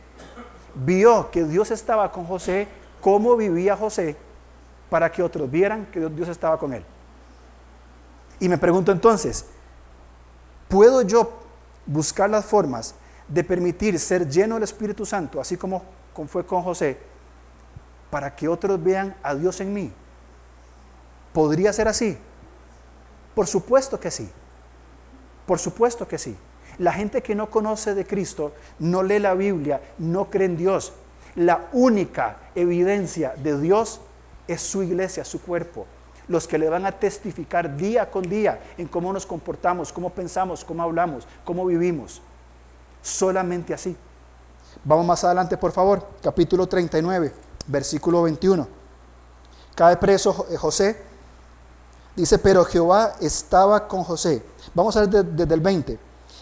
vio 0.76 1.30
que 1.32 1.44
Dios 1.44 1.72
estaba 1.72 2.12
con 2.12 2.26
José, 2.26 2.68
cómo 3.02 3.36
vivía 3.36 3.76
José, 3.76 4.16
para 4.90 5.12
que 5.12 5.22
otros 5.22 5.50
vieran 5.52 5.88
que 5.88 6.00
Dios 6.10 6.30
estaba 6.30 6.58
con 6.58 6.74
él. 6.74 6.86
Y 8.40 8.48
me 8.48 8.58
pregunto 8.58 8.92
entonces, 8.92 9.46
¿puedo 10.70 11.02
yo 11.02 11.34
buscar 11.86 12.30
las 12.30 12.46
formas 12.46 12.96
de 13.28 13.44
permitir 13.44 14.00
ser 14.00 14.30
lleno 14.30 14.56
del 14.56 14.64
Espíritu 14.64 15.06
Santo, 15.06 15.40
así 15.40 15.58
como 15.58 15.84
fue 16.28 16.46
con 16.46 16.64
José, 16.64 16.98
para 18.10 18.36
que 18.36 18.48
otros 18.48 18.82
vean 18.82 19.16
a 19.22 19.36
Dios 19.36 19.60
en 19.62 19.74
mí? 19.74 19.92
¿Podría 21.34 21.72
ser 21.74 21.88
así? 21.88 22.18
Por 23.36 23.46
supuesto 23.46 24.00
que 24.00 24.10
sí. 24.10 24.30
Por 25.46 25.60
supuesto 25.60 26.08
que 26.08 26.18
sí. 26.18 26.36
La 26.80 26.92
gente 26.94 27.22
que 27.22 27.36
no 27.36 27.50
conoce 27.50 27.94
de 27.94 28.06
Cristo, 28.06 28.54
no 28.80 29.04
lee 29.04 29.20
la 29.20 29.34
Biblia, 29.34 29.82
no 29.98 30.30
cree 30.30 30.46
en 30.46 30.58
Dios. 30.58 30.94
La 31.36 31.68
única 31.72 32.38
evidencia 32.56 33.36
de 33.36 33.60
Dios 33.60 34.02
es 34.48 34.62
su 34.62 34.82
iglesia, 34.82 35.24
su 35.24 35.42
cuerpo. 35.42 35.86
Los 36.28 36.48
que 36.48 36.58
le 36.58 36.70
van 36.70 36.86
a 36.86 36.92
testificar 36.92 37.78
día 37.78 38.10
con 38.10 38.28
día 38.28 38.60
en 38.78 38.88
cómo 38.88 39.14
nos 39.14 39.26
comportamos, 39.26 39.94
cómo 39.94 40.10
pensamos, 40.10 40.66
cómo 40.66 40.84
hablamos, 40.84 41.28
cómo 41.46 41.66
vivimos. 41.66 42.22
Solamente 43.08 43.74
así. 43.74 43.96
Vamos 44.84 45.06
más 45.06 45.24
adelante, 45.24 45.56
por 45.58 45.72
favor. 45.72 46.06
Capítulo 46.22 46.68
39, 46.68 47.34
versículo 47.68 48.24
21. 48.24 48.68
Cae 49.74 49.96
preso 49.96 50.34
José. 50.34 51.02
Dice, 52.18 52.38
pero 52.38 52.66
Jehová 52.66 53.16
estaba 53.22 53.88
con 53.88 54.04
José. 54.04 54.44
Vamos 54.74 54.98
a 54.98 55.06
ver 55.06 55.26
desde 55.26 55.54
el 55.54 55.62
20 55.62 55.98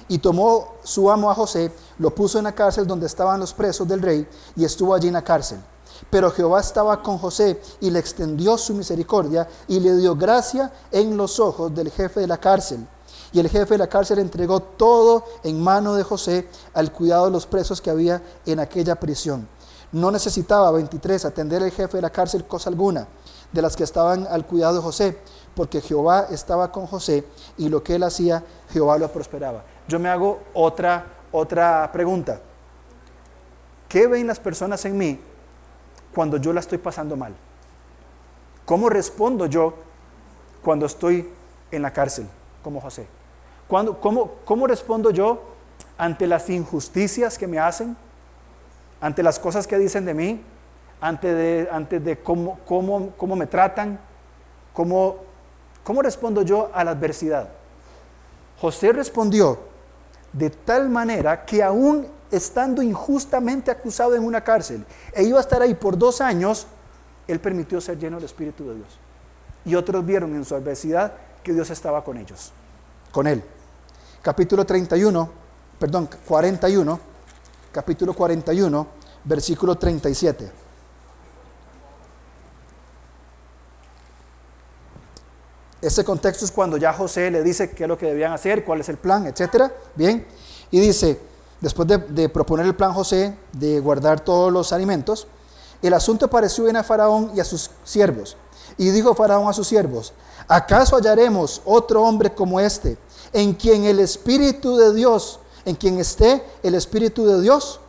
Y 0.08 0.18
tomó 0.18 0.74
su 0.84 1.12
amo 1.12 1.30
a 1.30 1.36
José, 1.36 1.72
lo 2.00 2.16
puso 2.16 2.40
en 2.40 2.46
la 2.46 2.56
cárcel 2.56 2.88
donde 2.88 3.06
estaban 3.06 3.40
los 3.40 3.54
presos 3.54 3.88
del 3.88 4.02
rey, 4.02 4.28
y 4.56 4.66
estuvo 4.66 4.96
allí 4.96 5.08
en 5.08 5.14
la 5.14 5.24
cárcel. 5.24 5.60
Pero 6.10 6.32
Jehová 6.32 6.62
estaba 6.62 7.04
con 7.04 7.20
José 7.20 7.62
y 7.80 7.92
le 7.92 8.00
extendió 8.00 8.58
su 8.58 8.74
misericordia 8.74 9.48
y 9.68 9.80
le 9.80 9.96
dio 9.98 10.16
gracia 10.16 10.74
en 10.92 11.16
los 11.16 11.40
ojos 11.40 11.76
del 11.76 11.92
jefe 11.92 12.22
de 12.22 12.28
la 12.28 12.38
cárcel. 12.38 12.88
Y 13.36 13.40
el 13.42 13.50
jefe 13.50 13.74
de 13.74 13.80
la 13.80 13.88
cárcel 13.88 14.20
entregó 14.20 14.62
todo 14.62 15.26
en 15.44 15.62
mano 15.62 15.94
de 15.96 16.04
José 16.04 16.48
al 16.74 16.94
cuidado 16.94 17.26
de 17.26 17.32
los 17.32 17.46
presos 17.46 17.82
que 17.82 17.90
había 17.90 18.22
en 18.46 18.62
aquella 18.62 18.96
prisión. 18.96 19.46
No 19.92 20.10
necesitaba, 20.10 20.72
23, 20.72 21.26
atender 21.26 21.62
el 21.62 21.72
jefe 21.72 21.98
de 21.98 22.02
la 22.02 22.12
cárcel 22.12 22.46
cosa 22.46 22.70
alguna 22.70 23.10
de 23.52 23.62
las 23.62 23.76
que 23.76 23.84
estaban 23.84 24.26
al 24.30 24.46
cuidado 24.46 24.76
de 24.76 24.82
José, 24.82 25.18
porque 25.54 25.82
Jehová 25.82 26.28
estaba 26.32 26.72
con 26.72 26.88
José 26.88 27.26
y 27.58 27.68
lo 27.68 27.84
que 27.84 27.96
él 27.96 28.04
hacía, 28.04 28.42
Jehová 28.72 28.98
lo 28.98 29.12
prosperaba. 29.12 29.66
Yo 29.90 30.00
me 30.00 30.08
hago 30.08 30.40
otra, 30.54 31.06
otra 31.34 31.92
pregunta. 31.92 32.40
¿Qué 33.90 34.08
ven 34.08 34.28
las 34.28 34.40
personas 34.40 34.86
en 34.86 34.98
mí 34.98 35.20
cuando 36.14 36.38
yo 36.38 36.54
la 36.54 36.62
estoy 36.62 36.78
pasando 36.78 37.18
mal? 37.18 37.36
¿Cómo 38.64 38.88
respondo 38.88 39.46
yo 39.46 39.74
cuando 40.64 40.86
estoy 40.86 41.30
en 41.70 41.82
la 41.82 41.92
cárcel, 41.92 42.30
como 42.64 42.80
José? 42.80 43.06
¿Cuándo, 43.68 44.00
cómo, 44.00 44.34
¿Cómo 44.46 44.68
respondo 44.68 45.12
yo 45.12 45.42
ante 45.98 46.28
las 46.28 46.50
injusticias 46.50 47.38
que 47.38 47.48
me 47.48 47.60
hacen? 47.60 47.98
¿Ante 49.02 49.24
las 49.24 49.40
cosas 49.40 49.68
que 49.68 49.78
dicen 49.78 50.06
de 50.06 50.14
mí? 50.14 50.42
¿Ante 51.02 51.34
de, 51.34 51.70
ante 51.72 52.00
de 52.00 52.18
cómo, 52.18 52.60
cómo, 52.66 53.12
cómo 53.18 53.36
me 53.36 53.48
tratan? 53.48 54.00
¿Cómo, 54.74 55.18
¿Cómo 55.84 56.02
respondo 56.02 56.42
yo 56.42 56.70
a 56.74 56.84
la 56.84 56.92
adversidad? 56.92 57.50
José 58.60 58.94
respondió 58.94 59.60
de 60.32 60.50
tal 60.50 60.90
manera 60.90 61.46
que 61.46 61.64
aún 61.64 62.08
estando 62.32 62.82
injustamente 62.82 63.72
acusado 63.72 64.16
en 64.16 64.24
una 64.24 64.44
cárcel 64.44 64.86
e 65.14 65.24
iba 65.24 65.38
a 65.38 65.42
estar 65.42 65.62
ahí 65.62 65.74
por 65.74 65.98
dos 65.98 66.22
años, 66.22 66.68
él 67.28 67.40
permitió 67.40 67.80
ser 67.82 67.98
lleno 67.98 68.18
del 68.18 68.26
Espíritu 68.26 68.68
de 68.68 68.76
Dios. 68.76 69.00
Y 69.66 69.76
otros 69.76 70.06
vieron 70.06 70.36
en 70.36 70.46
su 70.46 70.56
adversidad 70.56 71.14
que 71.44 71.54
Dios 71.54 71.70
estaba 71.70 72.04
con 72.04 72.18
ellos, 72.18 72.52
con 73.12 73.28
él. 73.28 73.44
Capítulo 74.26 74.66
31, 74.66 75.30
perdón, 75.78 76.10
41, 76.28 77.00
capítulo 77.72 78.12
41, 78.16 78.88
versículo 79.24 79.76
37. 79.76 80.52
Ese 85.80 86.04
contexto 86.04 86.44
es 86.44 86.52
cuando 86.52 86.76
ya 86.78 86.92
José 86.92 87.30
le 87.30 87.44
dice 87.44 87.70
qué 87.70 87.84
es 87.84 87.88
lo 87.88 88.00
que 88.00 88.08
debían 88.08 88.34
hacer, 88.34 88.66
cuál 88.66 88.80
es 88.80 88.90
el 88.90 88.98
plan, 88.98 89.28
etcétera. 89.28 89.72
Bien, 89.94 90.26
y 90.72 90.80
dice, 90.80 91.22
después 91.62 91.88
de, 91.88 92.28
proponer 92.28 92.66
el 92.66 92.74
plan 92.74 92.94
José 92.94 93.38
de 93.52 93.80
guardar 93.80 94.22
todos 94.22 94.52
los 94.52 94.74
alimentos, 94.74 95.28
el 95.84 95.94
asunto 95.94 96.32
pareció 96.32 96.64
bien 96.64 96.78
a 96.78 96.84
Faraón 96.84 97.30
y 97.36 97.42
a 97.42 97.46
sus 97.46 97.70
siervos. 97.84 98.38
Y 98.76 98.90
dijo 98.90 99.14
Faraón 99.14 99.48
a 99.48 99.54
sus 99.54 99.68
siervos, 99.68 100.14
¿acaso 100.48 100.96
hallaremos 100.96 101.62
otro 101.64 102.02
hombre 102.02 102.34
como 102.34 102.60
este, 102.60 102.98
en 103.36 103.54
quien 103.54 103.84
el 103.84 104.00
Espíritu 104.00 104.78
de 104.78 104.94
Dios, 104.94 105.42
en 105.66 105.76
quien 105.76 106.00
esté 106.00 106.42
el 106.64 106.74
Espíritu 106.74 107.26
de 107.26 107.42
Dios? 107.42 107.82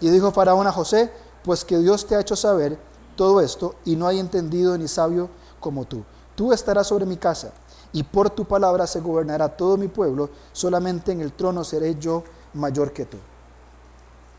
Y 0.00 0.08
dijo 0.08 0.30
Faraón 0.30 0.68
a 0.68 0.72
José, 0.72 1.10
pues 1.42 1.64
que 1.64 1.78
Dios 1.78 2.06
te 2.06 2.14
ha 2.14 2.20
hecho 2.20 2.36
saber 2.36 2.78
todo 3.16 3.40
esto 3.40 3.74
y 3.84 3.96
no 3.96 4.06
hay 4.06 4.20
entendido 4.20 4.78
ni 4.78 4.86
sabio 4.86 5.28
como 5.58 5.84
tú. 5.84 6.04
Tú 6.36 6.52
estarás 6.52 6.86
sobre 6.86 7.06
mi 7.06 7.16
casa 7.16 7.50
y 7.92 8.04
por 8.04 8.30
tu 8.30 8.44
palabra 8.44 8.86
se 8.86 9.00
gobernará 9.00 9.48
todo 9.48 9.76
mi 9.76 9.88
pueblo, 9.88 10.30
solamente 10.52 11.10
en 11.10 11.22
el 11.22 11.32
trono 11.32 11.64
seré 11.64 11.96
yo 11.96 12.22
mayor 12.54 12.92
que 12.92 13.06
tú. 13.06 13.16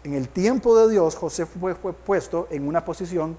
En 0.05 0.13
el 0.13 0.29
tiempo 0.29 0.77
de 0.77 0.89
Dios, 0.89 1.17
José 1.17 1.45
fue, 1.45 1.75
puesto 1.75 2.47
en 2.49 2.65
una 2.65 2.85
posición 2.85 3.35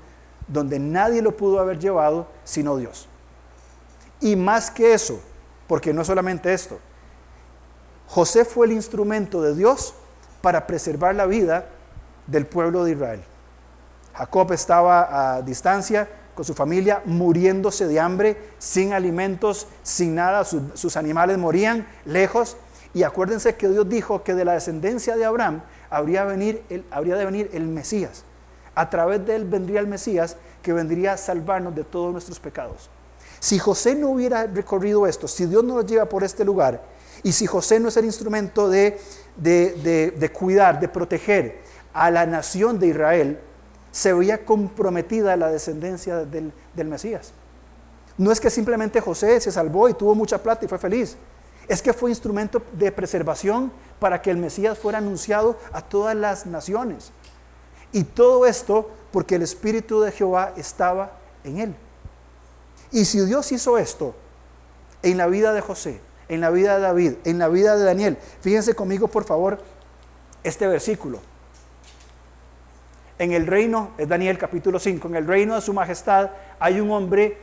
donde 0.48 0.78
nadie 0.78 1.22
lo 1.22 1.34
pudo 1.34 1.60
haber 1.60 1.78
llevado 1.78 2.26
sino 2.44 2.76
Dios. 2.76 3.08
Y 4.20 4.36
más 4.36 4.70
que 4.70 4.92
eso, 4.92 5.18
porque 5.72 5.94
no 5.94 6.04
solamente 6.04 6.52
esto, 6.52 6.78
José 8.06 8.44
fue 8.44 8.66
el 8.66 8.72
instrumento 8.72 9.40
de 9.40 9.54
Dios 9.54 9.94
para 10.42 10.66
preservar 10.66 11.14
la 11.14 11.24
vida 11.24 11.64
del 12.26 12.44
pueblo 12.44 12.84
de 12.84 12.92
Israel. 12.92 13.22
Jacob 14.12 14.52
estaba 14.52 15.36
a 15.36 15.40
distancia, 15.40 16.10
con 16.34 16.44
su 16.44 16.52
familia, 16.52 17.00
muriéndose 17.06 17.86
de 17.86 17.98
hambre, 17.98 18.36
sin 18.58 18.92
alimentos, 18.92 19.66
sin 19.82 20.14
nada, 20.14 20.44
sus, 20.44 20.94
animales 20.98 21.38
morían 21.38 21.86
lejos. 22.04 22.58
Y 22.92 23.04
acuérdense 23.04 23.54
que 23.54 23.70
Dios 23.70 23.88
dijo 23.88 24.22
que 24.24 24.34
de 24.34 24.44
la 24.44 24.52
descendencia 24.52 25.16
de 25.16 25.24
Abraham 25.24 25.62
habría, 25.88 26.24
venir 26.24 26.62
habría 26.90 27.16
de 27.16 27.24
venir 27.24 27.50
el 27.54 27.66
Mesías. 27.66 28.24
A 28.74 28.90
través 28.90 29.24
de 29.24 29.36
él 29.36 29.46
vendría 29.46 29.80
el 29.80 29.86
Mesías 29.86 30.36
que 30.60 30.74
vendría 30.74 31.14
a 31.14 31.16
salvarnos 31.16 31.74
de 31.74 31.84
todos 31.84 32.12
nuestros 32.12 32.38
pecados. 32.40 32.90
Si 33.42 33.58
José 33.58 33.96
no 33.96 34.10
hubiera 34.10 34.46
recorrido 34.46 35.04
esto, 35.04 35.26
si 35.26 35.46
Dios 35.46 35.64
no 35.64 35.74
lo 35.74 35.82
lleva 35.82 36.04
por 36.04 36.22
este 36.22 36.44
lugar, 36.44 36.80
y 37.24 37.32
si 37.32 37.44
José 37.44 37.80
no 37.80 37.88
es 37.88 37.96
el 37.96 38.04
instrumento 38.04 38.68
de, 38.68 39.00
de 39.36 40.32
cuidar, 40.32 40.78
de 40.78 40.86
proteger 40.86 41.58
a 41.92 42.08
la 42.12 42.24
nación 42.24 42.78
de 42.78 42.86
Israel, 42.86 43.40
se 43.90 44.12
veía 44.12 44.44
comprometida 44.44 45.36
la 45.36 45.50
descendencia 45.50 46.24
del, 46.24 46.52
Mesías. 46.84 47.32
No 48.16 48.30
es 48.30 48.38
que 48.38 48.48
simplemente 48.48 49.00
José 49.00 49.40
se 49.40 49.50
salvó 49.50 49.88
y 49.88 49.94
tuvo 49.94 50.14
mucha 50.14 50.40
plata 50.40 50.64
y 50.64 50.68
fue 50.68 50.78
feliz. 50.78 51.16
Es 51.66 51.82
que 51.82 51.92
fue 51.92 52.10
instrumento 52.10 52.62
de 52.74 52.92
preservación 52.92 53.72
para 53.98 54.22
que 54.22 54.30
el 54.30 54.36
Mesías 54.36 54.78
fuera 54.78 54.98
anunciado 54.98 55.56
a 55.72 55.82
todas 55.82 56.14
las 56.14 56.46
naciones. 56.46 57.10
Y 57.90 58.04
todo 58.04 58.46
esto 58.46 58.88
porque 59.10 59.34
el 59.34 59.42
Espíritu 59.42 60.00
de 60.00 60.12
Jehová 60.12 60.52
estaba 60.56 61.18
en 61.42 61.58
él. 61.58 61.74
Y 62.92 63.04
si 63.04 63.24
Dios 63.24 63.50
hizo 63.52 63.78
esto 63.78 64.14
en 65.02 65.16
la 65.16 65.26
vida 65.26 65.52
de 65.52 65.60
José, 65.60 66.00
en 66.28 66.40
la 66.40 66.50
vida 66.50 66.76
de 66.76 66.82
David, 66.82 67.12
en 67.24 67.38
la 67.38 67.48
vida 67.48 67.76
de 67.76 67.84
Daniel, 67.84 68.18
fíjense 68.40 68.74
conmigo 68.74 69.08
por 69.08 69.24
favor 69.24 69.58
este 70.44 70.66
versículo 70.66 71.20
en 73.22 73.32
el 73.32 73.46
reino, 73.46 73.90
es 73.98 74.08
Daniel 74.08 74.36
capítulo 74.36 74.80
5, 74.80 75.06
en 75.06 75.14
el 75.14 75.26
reino 75.28 75.54
de 75.54 75.60
su 75.60 75.72
majestad 75.72 76.30
hay 76.58 76.80
un 76.80 76.90
hombre 76.90 77.36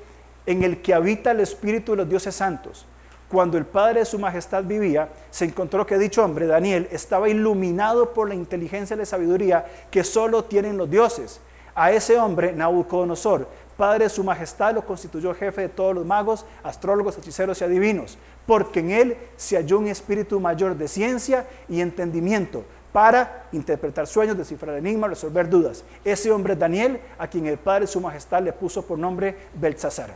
en 0.45 0.63
el 0.63 0.81
que 0.81 0.93
habita 0.93 1.31
el 1.31 1.39
espíritu 1.39 1.93
de 1.93 1.97
los 1.99 2.09
dioses 2.09 2.35
santos. 2.35 2.85
Cuando 3.29 3.57
el 3.57 3.65
padre 3.65 4.01
de 4.01 4.05
su 4.05 4.19
majestad 4.19 4.65
vivía, 4.65 5.07
se 5.31 5.45
encontró 5.45 5.85
que 5.85 5.97
dicho 5.97 6.21
hombre, 6.25 6.47
Daniel, 6.47 6.89
estaba 6.91 7.29
iluminado 7.29 8.13
por 8.13 8.27
la 8.27 8.35
inteligencia 8.35 8.95
y 8.95 8.99
la 8.99 9.05
sabiduría 9.05 9.65
que 9.89 10.03
solo 10.03 10.43
tienen 10.43 10.75
los 10.75 10.89
dioses. 10.89 11.39
A 11.75 11.93
ese 11.93 12.19
hombre, 12.19 12.51
Nabucodonosor, 12.51 13.47
padre 13.80 14.03
de 14.03 14.09
su 14.09 14.25
majestad, 14.25 14.75
lo 14.75 14.86
constituyó 14.86 15.34
jefe 15.34 15.61
de 15.61 15.69
todos 15.69 15.95
los 15.95 16.05
magos, 16.05 16.45
astrólogos, 16.63 17.17
hechiceros 17.17 17.61
y 17.61 17.63
adivinos, 17.63 18.17
porque 18.45 18.82
en 18.82 18.91
él 18.91 19.17
se 19.38 19.55
halló 19.55 19.80
un 19.80 19.88
espíritu 19.88 20.38
mayor 20.41 20.77
de 20.77 20.89
ciencia 20.89 21.47
y 21.69 21.80
entendimiento 21.80 22.65
para 22.91 23.47
interpretar 23.53 24.05
sueños, 24.05 24.38
descifrar 24.38 24.75
enigmas, 24.75 25.11
resolver 25.11 25.49
dudas. 25.49 25.86
Ese 26.03 26.30
hombre 26.30 26.53
es 26.53 26.59
Daniel, 26.59 26.99
a 27.17 27.30
quien 27.30 27.45
el 27.45 27.57
Padre 27.57 27.82
de 27.82 27.88
su 27.88 28.01
Majestad 28.01 28.43
le 28.43 28.51
puso 28.51 28.82
por 28.82 28.99
nombre 28.99 29.38
Belsasar. 29.55 30.13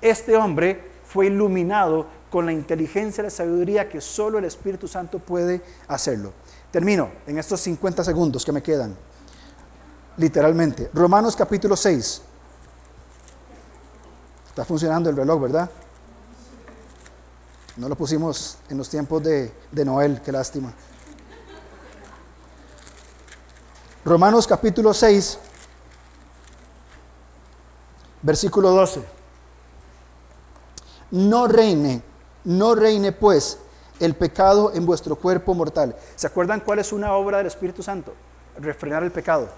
Este 0.00 0.36
hombre 0.36 0.80
fue 1.04 1.26
iluminado 1.26 2.06
con 2.30 2.46
la 2.46 2.52
inteligencia 2.52 3.22
y 3.22 3.24
la 3.24 3.30
sabiduría 3.30 3.88
que 3.88 4.00
solo 4.00 4.38
el 4.38 4.44
Espíritu 4.44 4.86
Santo 4.86 5.18
puede 5.18 5.62
hacerlo. 5.88 6.32
Termino 6.70 7.10
en 7.26 7.38
estos 7.38 7.60
50 7.60 8.04
segundos 8.04 8.44
que 8.44 8.52
me 8.52 8.62
quedan. 8.62 8.94
Literalmente. 10.16 10.90
Romanos 10.94 11.34
capítulo 11.34 11.74
6. 11.74 12.27
Está 14.58 14.66
funcionando 14.66 15.08
el 15.08 15.14
reloj, 15.14 15.40
¿verdad? 15.42 15.70
No 17.76 17.88
lo 17.88 17.94
pusimos 17.94 18.58
en 18.68 18.76
los 18.76 18.88
tiempos 18.88 19.22
de, 19.22 19.52
de 19.70 19.84
Noel, 19.84 20.20
qué 20.20 20.32
lástima. 20.32 20.72
Romanos 24.04 24.48
capítulo 24.48 24.92
6, 24.92 25.38
versículo 28.22 28.72
12. 28.72 29.00
No 31.12 31.46
reine, 31.46 32.02
no 32.42 32.74
reine 32.74 33.12
pues 33.12 33.60
el 34.00 34.16
pecado 34.16 34.72
en 34.74 34.84
vuestro 34.84 35.14
cuerpo 35.14 35.54
mortal. 35.54 35.94
¿Se 36.16 36.26
acuerdan 36.26 36.62
cuál 36.62 36.80
es 36.80 36.92
una 36.92 37.12
obra 37.12 37.38
del 37.38 37.46
Espíritu 37.46 37.84
Santo? 37.84 38.12
Refrenar 38.58 39.04
el 39.04 39.12
pecado. 39.12 39.48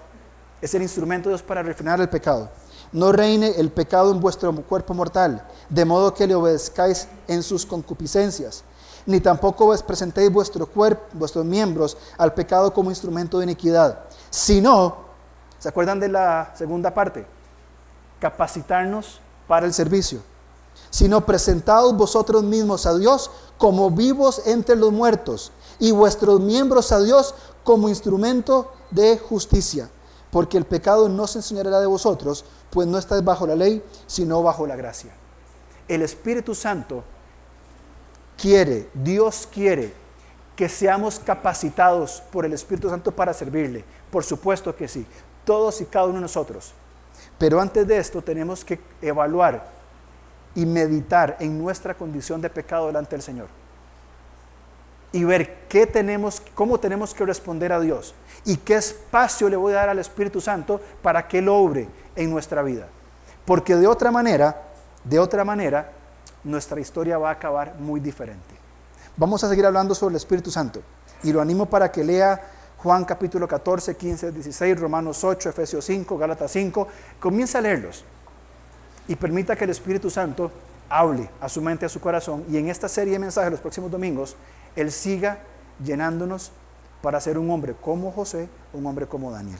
Es 0.61 0.75
el 0.75 0.83
instrumento 0.83 1.27
de 1.27 1.33
Dios 1.33 1.41
para 1.41 1.63
refrenar 1.63 1.99
el 1.99 2.07
pecado. 2.07 2.51
No 2.91 3.11
reine 3.11 3.53
el 3.57 3.71
pecado 3.71 4.11
en 4.11 4.19
vuestro 4.19 4.53
cuerpo 4.63 4.93
mortal, 4.93 5.47
de 5.69 5.85
modo 5.85 6.13
que 6.13 6.27
le 6.27 6.35
obedezcáis 6.35 7.07
en 7.27 7.41
sus 7.43 7.65
concupiscencias 7.65 8.63
ni 9.05 9.19
tampoco 9.19 9.65
os 9.67 9.81
presentéis 9.81 10.31
vuestro 10.31 10.65
cuerpo, 10.65 11.03
vuestros 11.13 11.45
miembros 11.45 11.97
al 12.17 12.33
pecado 12.33 12.73
como 12.73 12.89
instrumento 12.89 13.39
de 13.39 13.45
iniquidad, 13.45 13.99
sino, 14.29 14.95
¿se 15.59 15.69
acuerdan 15.69 15.99
de 15.99 16.09
la 16.09 16.53
segunda 16.55 16.93
parte? 16.93 17.25
Capacitarnos 18.19 19.19
para 19.47 19.65
el 19.65 19.73
servicio. 19.73 20.21
sino 20.89 21.25
presentaos 21.25 21.95
vosotros 21.95 22.43
mismos 22.43 22.85
a 22.85 22.97
Dios 22.97 23.29
como 23.57 23.91
vivos 23.91 24.41
entre 24.45 24.75
los 24.75 24.91
muertos 24.91 25.51
y 25.79 25.91
vuestros 25.91 26.39
miembros 26.39 26.91
a 26.91 27.01
Dios 27.01 27.33
como 27.63 27.89
instrumento 27.89 28.71
de 28.89 29.17
justicia, 29.17 29.89
porque 30.31 30.57
el 30.57 30.65
pecado 30.65 31.09
no 31.09 31.27
se 31.27 31.39
enseñará 31.39 31.79
de 31.79 31.85
vosotros, 31.85 32.45
pues 32.71 32.87
no 32.87 32.97
estáis 32.97 33.23
bajo 33.23 33.45
la 33.45 33.55
ley, 33.55 33.83
sino 34.07 34.41
bajo 34.41 34.65
la 34.65 34.75
gracia. 34.75 35.11
El 35.87 36.01
Espíritu 36.01 36.55
Santo 36.55 37.03
quiere, 38.37 38.89
Dios 38.93 39.47
quiere 39.51 39.93
que 40.55 40.69
seamos 40.69 41.19
capacitados 41.19 42.23
por 42.31 42.45
el 42.45 42.53
Espíritu 42.53 42.89
Santo 42.89 43.11
para 43.11 43.33
servirle. 43.33 43.83
Por 44.09 44.23
supuesto 44.23 44.75
que 44.75 44.87
sí, 44.87 45.05
todos 45.45 45.81
y 45.81 45.85
cada 45.85 46.05
uno 46.05 46.15
de 46.15 46.21
nosotros. 46.21 46.73
Pero 47.37 47.59
antes 47.59 47.87
de 47.87 47.97
esto 47.97 48.21
tenemos 48.21 48.63
que 48.63 48.79
evaluar 49.01 49.67
y 50.55 50.65
meditar 50.65 51.37
en 51.39 51.57
nuestra 51.57 51.93
condición 51.93 52.41
de 52.41 52.49
pecado 52.49 52.87
delante 52.87 53.15
del 53.15 53.23
Señor. 53.23 53.47
Y 55.11 55.23
ver 55.23 55.67
qué 55.67 55.85
tenemos, 55.85 56.41
cómo 56.55 56.79
tenemos 56.79 57.13
que 57.13 57.25
responder 57.25 57.73
a 57.73 57.79
Dios 57.79 58.13
y 58.45 58.57
qué 58.57 58.75
espacio 58.75 59.49
le 59.49 59.55
voy 59.55 59.73
a 59.73 59.77
dar 59.77 59.89
al 59.89 59.99
Espíritu 59.99 60.41
Santo 60.41 60.81
para 61.01 61.27
que 61.27 61.39
Él 61.39 61.49
obre 61.49 61.87
en 62.15 62.29
nuestra 62.29 62.61
vida. 62.61 62.87
Porque 63.45 63.75
de 63.75 63.87
otra 63.87 64.11
manera, 64.11 64.69
de 65.03 65.19
otra 65.19 65.43
manera, 65.43 65.91
nuestra 66.43 66.79
historia 66.79 67.17
va 67.17 67.29
a 67.29 67.33
acabar 67.33 67.75
muy 67.79 67.99
diferente. 67.99 68.55
Vamos 69.17 69.43
a 69.43 69.49
seguir 69.49 69.65
hablando 69.65 69.93
sobre 69.93 70.13
el 70.13 70.17
Espíritu 70.17 70.49
Santo 70.51 70.81
y 71.23 71.31
lo 71.31 71.41
animo 71.41 71.65
para 71.65 71.91
que 71.91 72.03
lea 72.03 72.41
Juan 72.77 73.05
capítulo 73.05 73.47
14, 73.47 73.95
15, 73.95 74.31
16, 74.31 74.79
Romanos 74.79 75.23
8, 75.23 75.49
Efesios 75.49 75.85
5, 75.85 76.17
Gálatas 76.17 76.51
5. 76.51 76.87
Comienza 77.19 77.59
a 77.59 77.61
leerlos 77.61 78.03
y 79.07 79.15
permita 79.15 79.55
que 79.55 79.65
el 79.65 79.69
Espíritu 79.69 80.09
Santo 80.09 80.51
hable 80.89 81.29
a 81.39 81.47
su 81.47 81.61
mente, 81.61 81.85
a 81.85 81.89
su 81.89 81.99
corazón 81.99 82.43
y 82.49 82.57
en 82.57 82.69
esta 82.69 82.89
serie 82.89 83.13
de 83.13 83.19
mensajes 83.19 83.51
los 83.51 83.61
próximos 83.61 83.91
domingos, 83.91 84.35
Él 84.75 84.91
siga 84.91 85.39
llenándonos 85.83 86.51
para 87.01 87.19
ser 87.19 87.37
un 87.37 87.49
hombre 87.49 87.73
como 87.79 88.11
José, 88.11 88.49
un 88.73 88.85
hombre 88.85 89.07
como 89.07 89.31
Daniel. 89.31 89.59